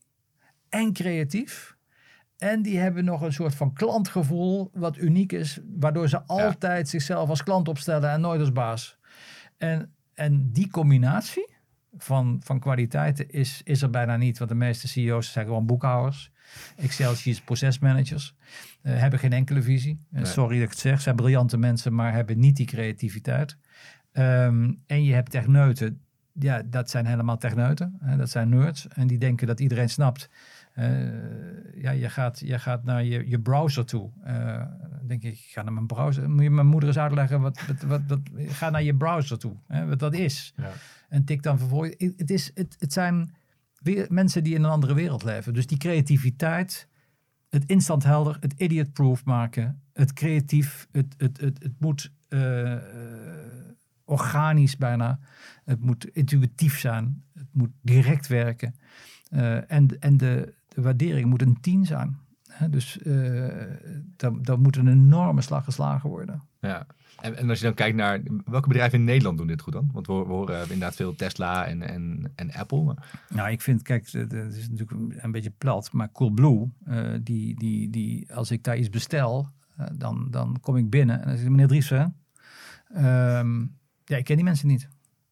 [0.69, 1.77] en creatief.
[2.39, 7.29] En die hebben nog een soort van klantgevoel wat uniek is, waardoor ze altijd zichzelf
[7.29, 8.99] als klant opstellen en nooit als baas.
[9.59, 11.55] En, en die combinatie
[11.99, 14.39] van, van kwaliteiten is, is er bijna niet.
[14.39, 16.31] Want de meeste CEO's zijn gewoon boekhouders.
[16.77, 18.35] Excel sheets, procesmanagers.
[18.83, 20.01] Uh, hebben geen enkele visie.
[20.13, 21.01] Uh, Sorry dat ik het zeg.
[21.01, 23.57] Zijn briljante mensen, maar hebben niet die creativiteit.
[24.13, 26.01] Um, en je hebt techneuten.
[26.33, 27.97] Ja, dat zijn helemaal techneuten.
[28.01, 28.89] Hè, dat zijn nerds.
[28.89, 30.31] En die denken dat iedereen snapt
[31.75, 34.11] ja, je gaat, je gaat naar je, je browser toe.
[34.27, 34.63] Uh,
[35.03, 36.31] denk ik, ik ga naar mijn browser.
[36.31, 39.57] Moet je mijn moeder eens uitleggen wat, wat, wat, wat ga naar je browser toe,
[39.67, 40.53] hè, wat dat is.
[40.57, 40.73] Ja.
[41.09, 41.95] En tik dan vervolgens.
[41.99, 43.35] Het, is, het, het zijn
[43.79, 45.55] weer mensen die in een andere wereld leven.
[45.55, 46.89] Dus die creativiteit,
[47.49, 52.77] het instant helder, het idiot-proof maken, het creatief, het, het, het, het moet uh,
[54.05, 55.19] organisch bijna,
[55.65, 58.75] het moet intuïtief zijn, het moet direct werken.
[59.31, 62.19] Uh, en, en de, de waardering moet een 10 zijn.
[62.71, 63.49] dus uh,
[64.17, 66.43] daar, moet een enorme slag geslagen worden.
[66.61, 66.87] Ja.
[67.21, 69.91] En, en, als je dan kijkt naar welke bedrijven in Nederland doen dit goed dan?
[69.93, 72.83] Want we, we horen inderdaad veel Tesla en, en, en Apple.
[72.83, 73.25] Maar...
[73.29, 77.91] Nou, ik vind, kijk, het is natuurlijk een beetje plat, maar Coolblue, uh, die, die,
[77.91, 79.49] die, als ik daar iets bestel,
[79.81, 82.17] uh, dan, dan kom ik binnen en dan zeg meneer Driessen,
[82.97, 84.89] um, ja, ik ken die mensen niet,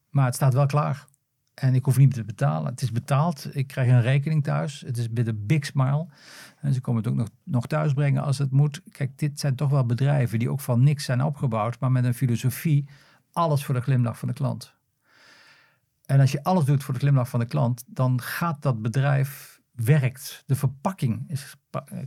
[0.09, 1.05] maar het staat wel klaar.
[1.55, 2.71] En ik hoef niet te betalen.
[2.71, 3.55] Het is betaald.
[3.55, 4.81] Ik krijg een rekening thuis.
[4.85, 6.07] Het is met een big smile.
[6.59, 8.81] En ze komen het ook nog, nog thuis brengen als het moet.
[8.91, 11.79] Kijk, dit zijn toch wel bedrijven die ook van niks zijn opgebouwd.
[11.79, 12.87] Maar met een filosofie.
[13.31, 14.75] Alles voor de glimlach van de klant.
[16.05, 17.83] En als je alles doet voor de glimlach van de klant.
[17.87, 20.43] Dan gaat dat bedrijf werkt.
[20.45, 21.55] De verpakking is.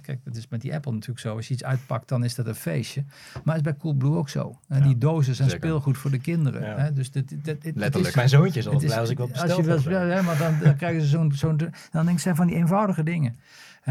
[0.02, 1.36] Kijk, het is met die Apple natuurlijk zo.
[1.36, 3.04] Als je iets uitpakt, dan is dat een feestje.
[3.44, 4.58] Maar het is bij Coolblue ook zo.
[4.68, 6.80] En die dozen zijn speelgoed voor de kinderen.
[6.80, 6.92] Hè?
[6.92, 8.14] Dus dit, dit, dit, Letterlijk.
[8.14, 9.56] Mijn zoontje is altijd blij als ik wat bestel.
[9.56, 11.32] Als je wel, ja, maar dan, dan krijgen ze zo'n.
[11.32, 11.56] zo'n
[11.90, 13.36] dan denk ik, van die eenvoudige dingen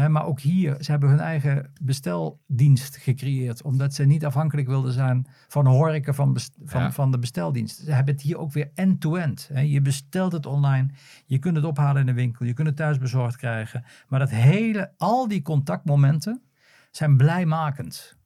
[0.06, 3.62] maar ook hier, ze hebben hun eigen besteldienst gecreëerd.
[3.62, 7.76] Omdat ze niet afhankelijk wilden zijn van horeca van, van, van de besteldienst.
[7.76, 9.50] Ze hebben het hier ook weer end-to-end.
[9.64, 10.88] je bestelt het online,
[11.26, 13.84] je kunt het ophalen in de winkel, je kunt het thuis bezorgd krijgen.
[14.08, 16.42] Maar dat hele, al die contactmomenten
[16.90, 18.16] zijn blijmakend.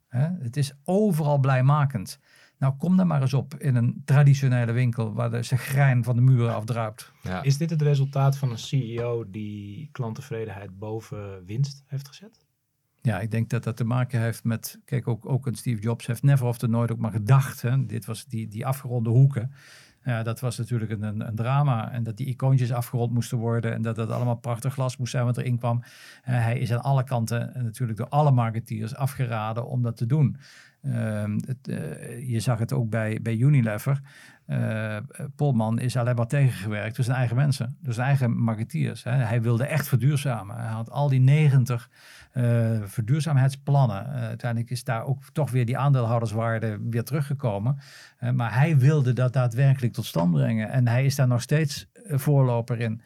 [0.40, 2.18] het is overal blijmakend.
[2.62, 6.22] Nou, kom dan maar eens op in een traditionele winkel waar de grijn van de
[6.22, 7.12] muren afdruipt.
[7.22, 7.42] Ja.
[7.42, 12.44] Is dit het resultaat van een CEO die klanttevredenheid boven winst heeft gezet?
[13.00, 16.06] Ja, ik denk dat dat te maken heeft met, kijk, ook, ook een Steve Jobs
[16.06, 17.62] heeft never of nooit ook maar gedacht.
[17.62, 17.86] Hè?
[17.86, 19.52] Dit was die, die afgeronde hoeken.
[20.04, 21.92] Ja, dat was natuurlijk een, een, een, drama.
[21.92, 23.72] En dat die icoontjes afgerond moesten worden.
[23.72, 25.76] En dat dat allemaal prachtig glas moest zijn wat erin kwam.
[25.78, 25.84] Uh,
[26.24, 30.36] hij is aan alle kanten natuurlijk door alle marketeers afgeraden om dat te doen.
[30.82, 34.00] Ehm, eh, je zag het ook bij, bij Unilever.
[34.46, 34.96] Uh,
[35.36, 39.04] Polman is alleen maar tegengewerkt door zijn eigen mensen, door zijn eigen marketeers.
[39.04, 39.10] Hè.
[39.10, 40.56] Hij wilde echt verduurzamen.
[40.56, 41.90] Hij had al die 90
[42.34, 44.06] uh, verduurzaamheidsplannen.
[44.06, 47.78] Uiteindelijk is daar ook toch weer die aandeelhouderswaarde weer teruggekomen.
[48.34, 50.70] maar hij wilde dat daadwerkelijk tot stand brengen.
[50.70, 53.02] En hij is daar nog steeds voorloper in.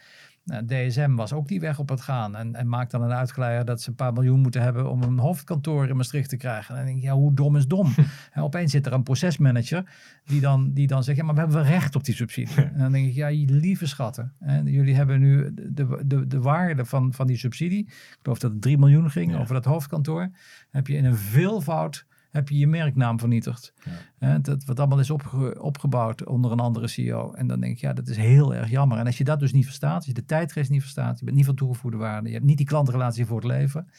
[0.46, 3.64] Nou, DSM was ook die weg op het gaan en, en maakt dan een uitgeleider
[3.64, 6.70] dat ze een paar miljoen moeten hebben om een hoofdkantoor in Maastricht te krijgen.
[6.70, 7.94] En dan denk ik, ja, hoe dom is dom?
[8.32, 9.84] en opeens zit er een procesmanager
[10.24, 12.56] die dan, die dan zegt, ja, maar we hebben recht op die subsidie.
[12.56, 16.84] en dan denk ik, ja, lieve schatten, hè, jullie hebben nu de, de, de waarde
[16.84, 20.30] van, van die subsidie, ik geloof dat het 3 miljoen ging over dat hoofdkantoor,
[20.70, 23.72] heb je in een veelvoud heb je je merknaam vernietigd.
[24.18, 24.38] Ja.
[24.38, 25.10] dat, wat allemaal is
[25.58, 27.32] opgebouwd onder een andere CEO.
[27.32, 28.98] En dan denk ik, ja, dat is heel erg jammer.
[28.98, 31.36] En als je dat dus niet verstaat, als je de tijdgeest niet verstaat, je bent
[31.36, 33.90] niet van toegevoegde waarde, je hebt niet die klantrelatie voor het leven,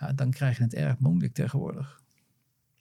[0.00, 2.00] ja, dan krijg je het erg moeilijk tegenwoordig.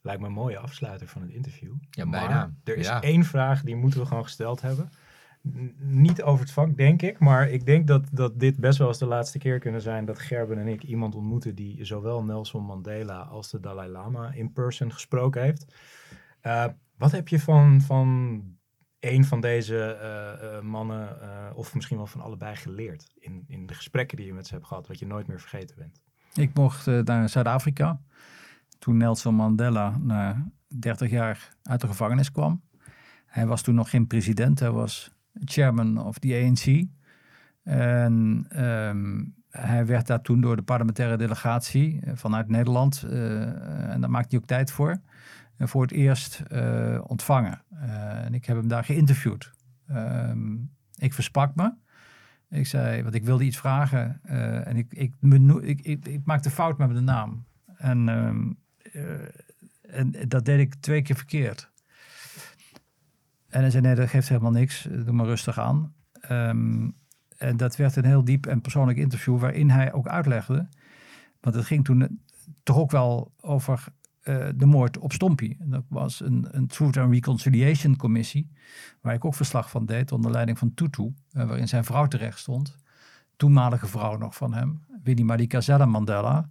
[0.01, 1.73] Lijkt me een mooie afsluiter van het interview.
[1.89, 2.53] Ja, bijna.
[2.63, 4.89] er is één vraag die moeten we gewoon gesteld hebben
[5.77, 7.19] niet over het vak, denk ik.
[7.19, 10.19] Maar ik denk dat, dat dit best wel eens de laatste keer kunnen zijn dat
[10.19, 14.91] Gerben en ik iemand ontmoeten die zowel Nelson Mandela als de Dalai Lama in person
[14.91, 15.75] gesproken heeft.
[16.43, 16.65] Uh,
[16.97, 18.41] wat heb je van, van
[18.99, 21.17] een van deze uh, uh, mannen,
[21.55, 24.67] of misschien wel van allebei, geleerd in, in de gesprekken die je met ze hebt
[24.67, 26.01] gehad, wat je nooit meer vergeten bent?
[26.33, 28.01] Ik mocht naar Zuid-Afrika
[28.79, 32.61] toen Nelson Mandela na 30 jaar uit de gevangenis kwam.
[33.25, 35.11] Hij was toen nog geen president, hij was
[35.45, 36.87] chairman of the ANC.
[37.63, 44.01] En ehm, hij werd daar toen door de parlementaire delegatie eh, vanuit Nederland, uh, en
[44.01, 45.01] daar maakte hij ook tijd voor,
[45.57, 46.43] voor het eerst
[47.07, 47.61] ontvangen.
[48.23, 49.51] en ik heb hem daar geïnterviewd.
[49.87, 50.55] Ehm,
[50.95, 51.73] ik versprak me.
[52.49, 54.21] Ik zei, want ik wilde iets vragen
[54.65, 55.13] en ik, ik,
[55.61, 57.45] ik, ik, maakte fout met de naam.
[57.77, 58.57] En, um,
[59.81, 61.68] en dat deed ik twee keer verkeerd.
[63.49, 64.87] En hij zei, nee, dat geeft helemaal niks.
[64.91, 65.93] Doe maar rustig aan.
[66.31, 66.95] Um,
[67.37, 70.67] en dat werd een heel diep en persoonlijk interview waarin hij ook uitlegde.
[71.39, 72.21] Want het ging toen
[72.63, 73.85] toch ook wel over
[74.23, 75.57] uh, de moord op Stompie.
[75.59, 78.51] dat was een, een Truth and Reconciliation commissie,
[79.01, 81.13] waar ik ook verslag van deed onder leiding van Tutu, uh,
[81.43, 82.77] waarin zijn vrouw terecht stond.
[83.35, 86.49] Toenmalige vrouw nog van hem, Winnie Madikizela Mandela.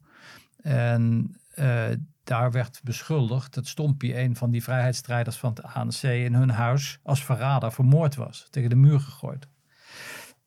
[0.63, 1.85] En uh,
[2.29, 6.99] daar werd beschuldigd dat Stompie, een van die vrijheidsstrijders van het ANC, in hun huis
[7.03, 9.49] als verrader vermoord was, tegen de muur gegooid.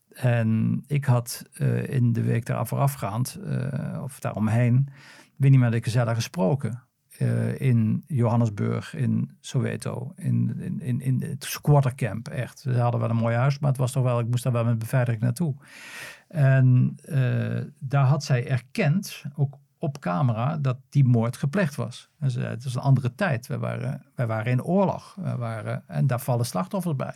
[0.09, 4.87] En ik had uh, in de week daar voorafgaand, uh, of daaromheen,
[5.35, 6.83] Winnie Madikizela gesproken.
[7.19, 12.59] Uh, in Johannesburg, in Soweto, in, in, in, in het squattercamp, echt.
[12.59, 14.65] Ze hadden wel een mooi huis, maar het was toch wel, ik moest daar wel
[14.65, 15.55] met beveiliging naartoe.
[16.27, 16.95] En
[17.79, 22.09] daar had zij erkend, ook op camera dat die moord gepleegd was.
[22.19, 23.47] En ze, het is een andere tijd.
[23.47, 25.15] Wij waren, wij waren in oorlog.
[25.37, 27.15] Waren, en daar vallen slachtoffers bij.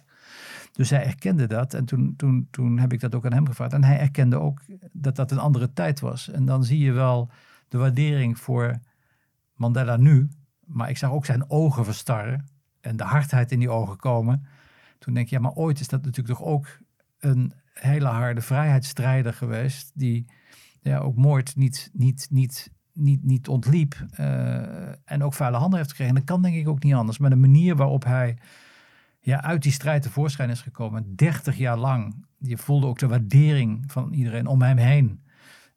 [0.71, 1.73] Dus hij erkende dat.
[1.73, 3.73] En toen, toen, toen heb ik dat ook aan hem gevraagd.
[3.73, 4.61] En hij erkende ook
[4.91, 6.29] dat dat een andere tijd was.
[6.29, 7.29] En dan zie je wel
[7.67, 8.79] de waardering voor
[9.53, 10.29] Mandela nu.
[10.65, 12.47] Maar ik zag ook zijn ogen verstarren.
[12.81, 14.45] En de hardheid in die ogen komen.
[14.99, 16.77] Toen denk je, ja, maar ooit is dat natuurlijk toch ook
[17.19, 19.91] een hele harde vrijheidsstrijder geweest.
[19.93, 20.25] Die
[20.89, 24.05] ja, ook moord niet, niet, niet, niet, niet ontliep.
[24.19, 26.15] Uh, en ook vuile handen heeft gekregen.
[26.15, 27.17] En dat kan denk ik ook niet anders.
[27.17, 28.37] Maar de manier waarop hij
[29.19, 31.15] ja, uit die strijd tevoorschijn is gekomen.
[31.15, 32.25] 30 jaar lang.
[32.37, 35.23] Je voelde ook de waardering van iedereen om hem heen.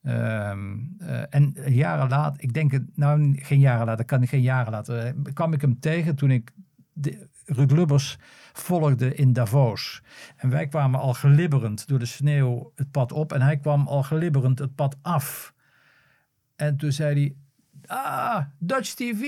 [0.03, 4.73] Um, uh, en jaren later, ik denk, nou geen jaren later, kan ik geen jaren
[4.73, 6.53] later, kwam ik hem tegen toen ik
[6.93, 8.19] de, Ruud Lubbers
[8.53, 10.03] volgde in Davos.
[10.37, 14.03] En wij kwamen al glibberend door de sneeuw het pad op en hij kwam al
[14.03, 15.55] glibberend het pad af.
[16.57, 17.35] En toen zei hij,
[17.89, 19.23] Ah, Dutch TV,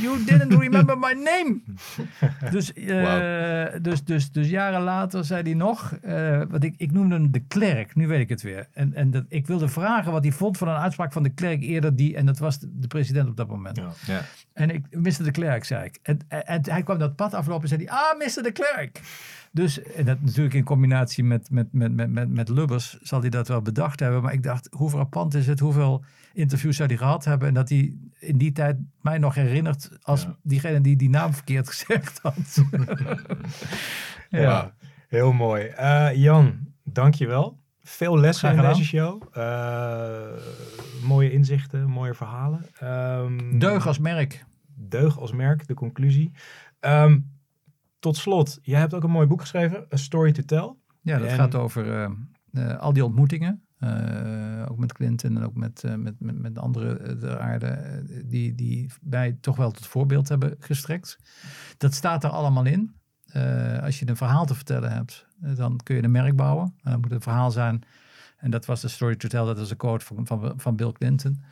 [0.00, 1.60] you didn't remember my name.
[2.50, 7.14] dus, uh, dus, dus, dus jaren later zei hij nog, uh, wat ik, ik noemde
[7.14, 8.68] hem de klerk, nu weet ik het weer.
[8.72, 11.62] En, en dat, ik wilde vragen wat hij vond van een uitspraak van de klerk
[11.62, 13.76] eerder die, en dat was de, president op dat moment.
[13.76, 13.92] Ja.
[14.06, 14.20] ja.
[14.58, 15.24] En ik, Mr.
[15.24, 15.98] de Klerk, zei ik.
[16.02, 18.42] En, en, hij kwam dat pad aflopen en zei hij, ah, Mr.
[18.42, 19.00] de Klerk.
[19.52, 23.30] Dus, en dat natuurlijk in combinatie met, met, met, met, met, met Lubbers zal hij
[23.30, 24.22] dat wel bedacht hebben.
[24.22, 27.48] Maar ik dacht, hoe frappant is het, hoeveel interviews zou hij gehad hebben.
[27.48, 31.68] En dat hij in die tijd mij nog herinnert als diegene die die naam verkeerd
[31.74, 32.64] gezegd had.
[34.30, 34.74] ja.
[35.08, 35.72] heel mooi.
[35.80, 37.58] Uh, Jan, dankjewel.
[37.82, 39.22] Veel lessen in deze show.
[39.36, 40.18] Uh,
[41.02, 42.66] mooie inzichten, mooie verhalen.
[42.82, 44.44] Um, deug als merk.
[44.78, 46.32] Deug als merk, de conclusie.
[46.80, 47.36] Um,
[47.98, 50.74] tot slot, jij hebt ook een mooi boek geschreven, A Story to Tell.
[51.02, 52.10] Ja, dat gaat over uh,
[52.52, 53.62] uh, al die ontmoetingen
[54.68, 59.36] ook met Clinton en ook met, met, met, met andere de aarde, die, die wij
[59.40, 61.18] toch wel tot voorbeeld hebben gestrekt.
[61.76, 62.94] Dat staat er allemaal in.
[63.82, 66.74] als je een verhaal te vertellen hebt, dan kun je een merk bouwen.
[66.82, 67.82] En dan moet het verhaal zijn,
[68.36, 70.92] en dat was de story to tell, dat was een quote van, van, van Bill
[70.92, 71.42] Clinton.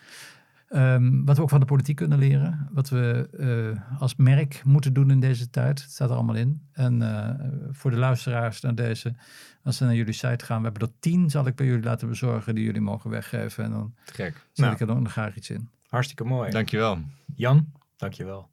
[0.68, 2.68] Ehm, wat we ook van de politiek kunnen leren.
[2.72, 5.82] Wat we uh, als merk moeten doen in deze tijd.
[5.82, 6.62] Het staat er allemaal in.
[6.72, 7.30] En uh,
[7.70, 9.14] voor de luisteraars naar deze,
[9.62, 12.08] als ze naar jullie site gaan, we hebben er tien, zal ik bij jullie laten
[12.08, 13.64] bezorgen, die jullie mogen weggeven.
[13.64, 14.34] En dan Gek.
[14.52, 15.68] zet nou, ik er nog graag iets in.
[15.88, 16.50] Hartstikke mooi.
[16.50, 16.98] Dankjewel.
[17.34, 18.48] Jan, dankjewel.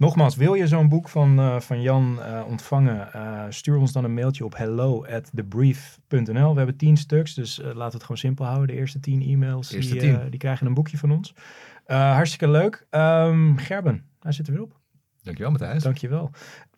[0.00, 3.08] Nogmaals, wil je zo'n boek van, uh, van Jan uh, ontvangen?
[3.16, 6.50] Uh, stuur ons dan een mailtje op hello at thebrief.nl.
[6.50, 8.66] We hebben tien stuks, dus laten we het gewoon simpel houden.
[8.66, 11.34] De eerste tien e-mails, die, die, krijgen een boekje van ons.
[11.86, 12.86] hartstikke leuk.
[12.90, 14.78] Um, Gerben, hij zit er weer op.
[15.22, 15.82] Dankjewel Matthijs.
[15.82, 16.30] Dankjewel.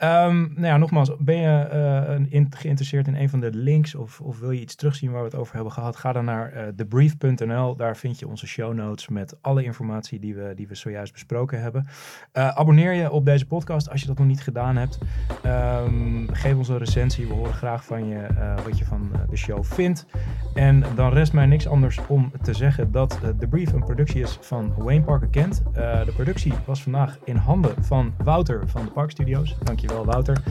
[0.05, 4.39] Um, nou ja, nogmaals, ben je in, geïnteresseerd in een van de links of, of
[4.39, 5.97] wil je iets terugzien waar we het over hebben gehad?
[5.97, 7.77] Ga dan naar uh, thebrief.nl.
[7.77, 11.61] Daar vind je onze show notes met alle informatie die we, die we zojuist besproken
[11.61, 11.87] hebben.
[12.33, 14.99] Uh, abonneer je op deze podcast als je dat nog niet gedaan hebt.
[15.47, 17.27] Um, geef ons een recensie.
[17.27, 18.27] We horen graag van je
[18.65, 20.07] wat je van de show vindt.
[20.55, 24.39] En dan rest mij niks anders om te zeggen dat The Brief een productie is
[24.41, 25.63] van Wayne Parker Kent.
[25.75, 29.57] de productie was vandaag in handen van Wouter van de Park Studios.
[29.93, 30.43] Dankjewel Wouter.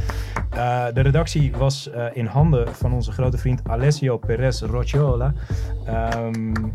[0.56, 5.34] Uh, de redactie was uh, in handen van onze grote vriend Alessio Perez Rocciola.
[6.16, 6.74] Um,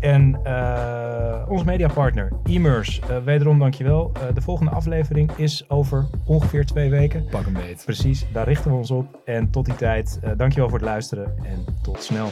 [0.00, 4.12] en uh, onze mediapartner, Immers, uh, wederom dankjewel.
[4.16, 7.24] Uh, de volgende aflevering is over ongeveer twee weken.
[7.30, 7.82] Pak een beet.
[7.84, 9.20] Precies, daar richten we ons op.
[9.24, 12.28] En tot die tijd, dankjewel voor het luisteren en tot snel.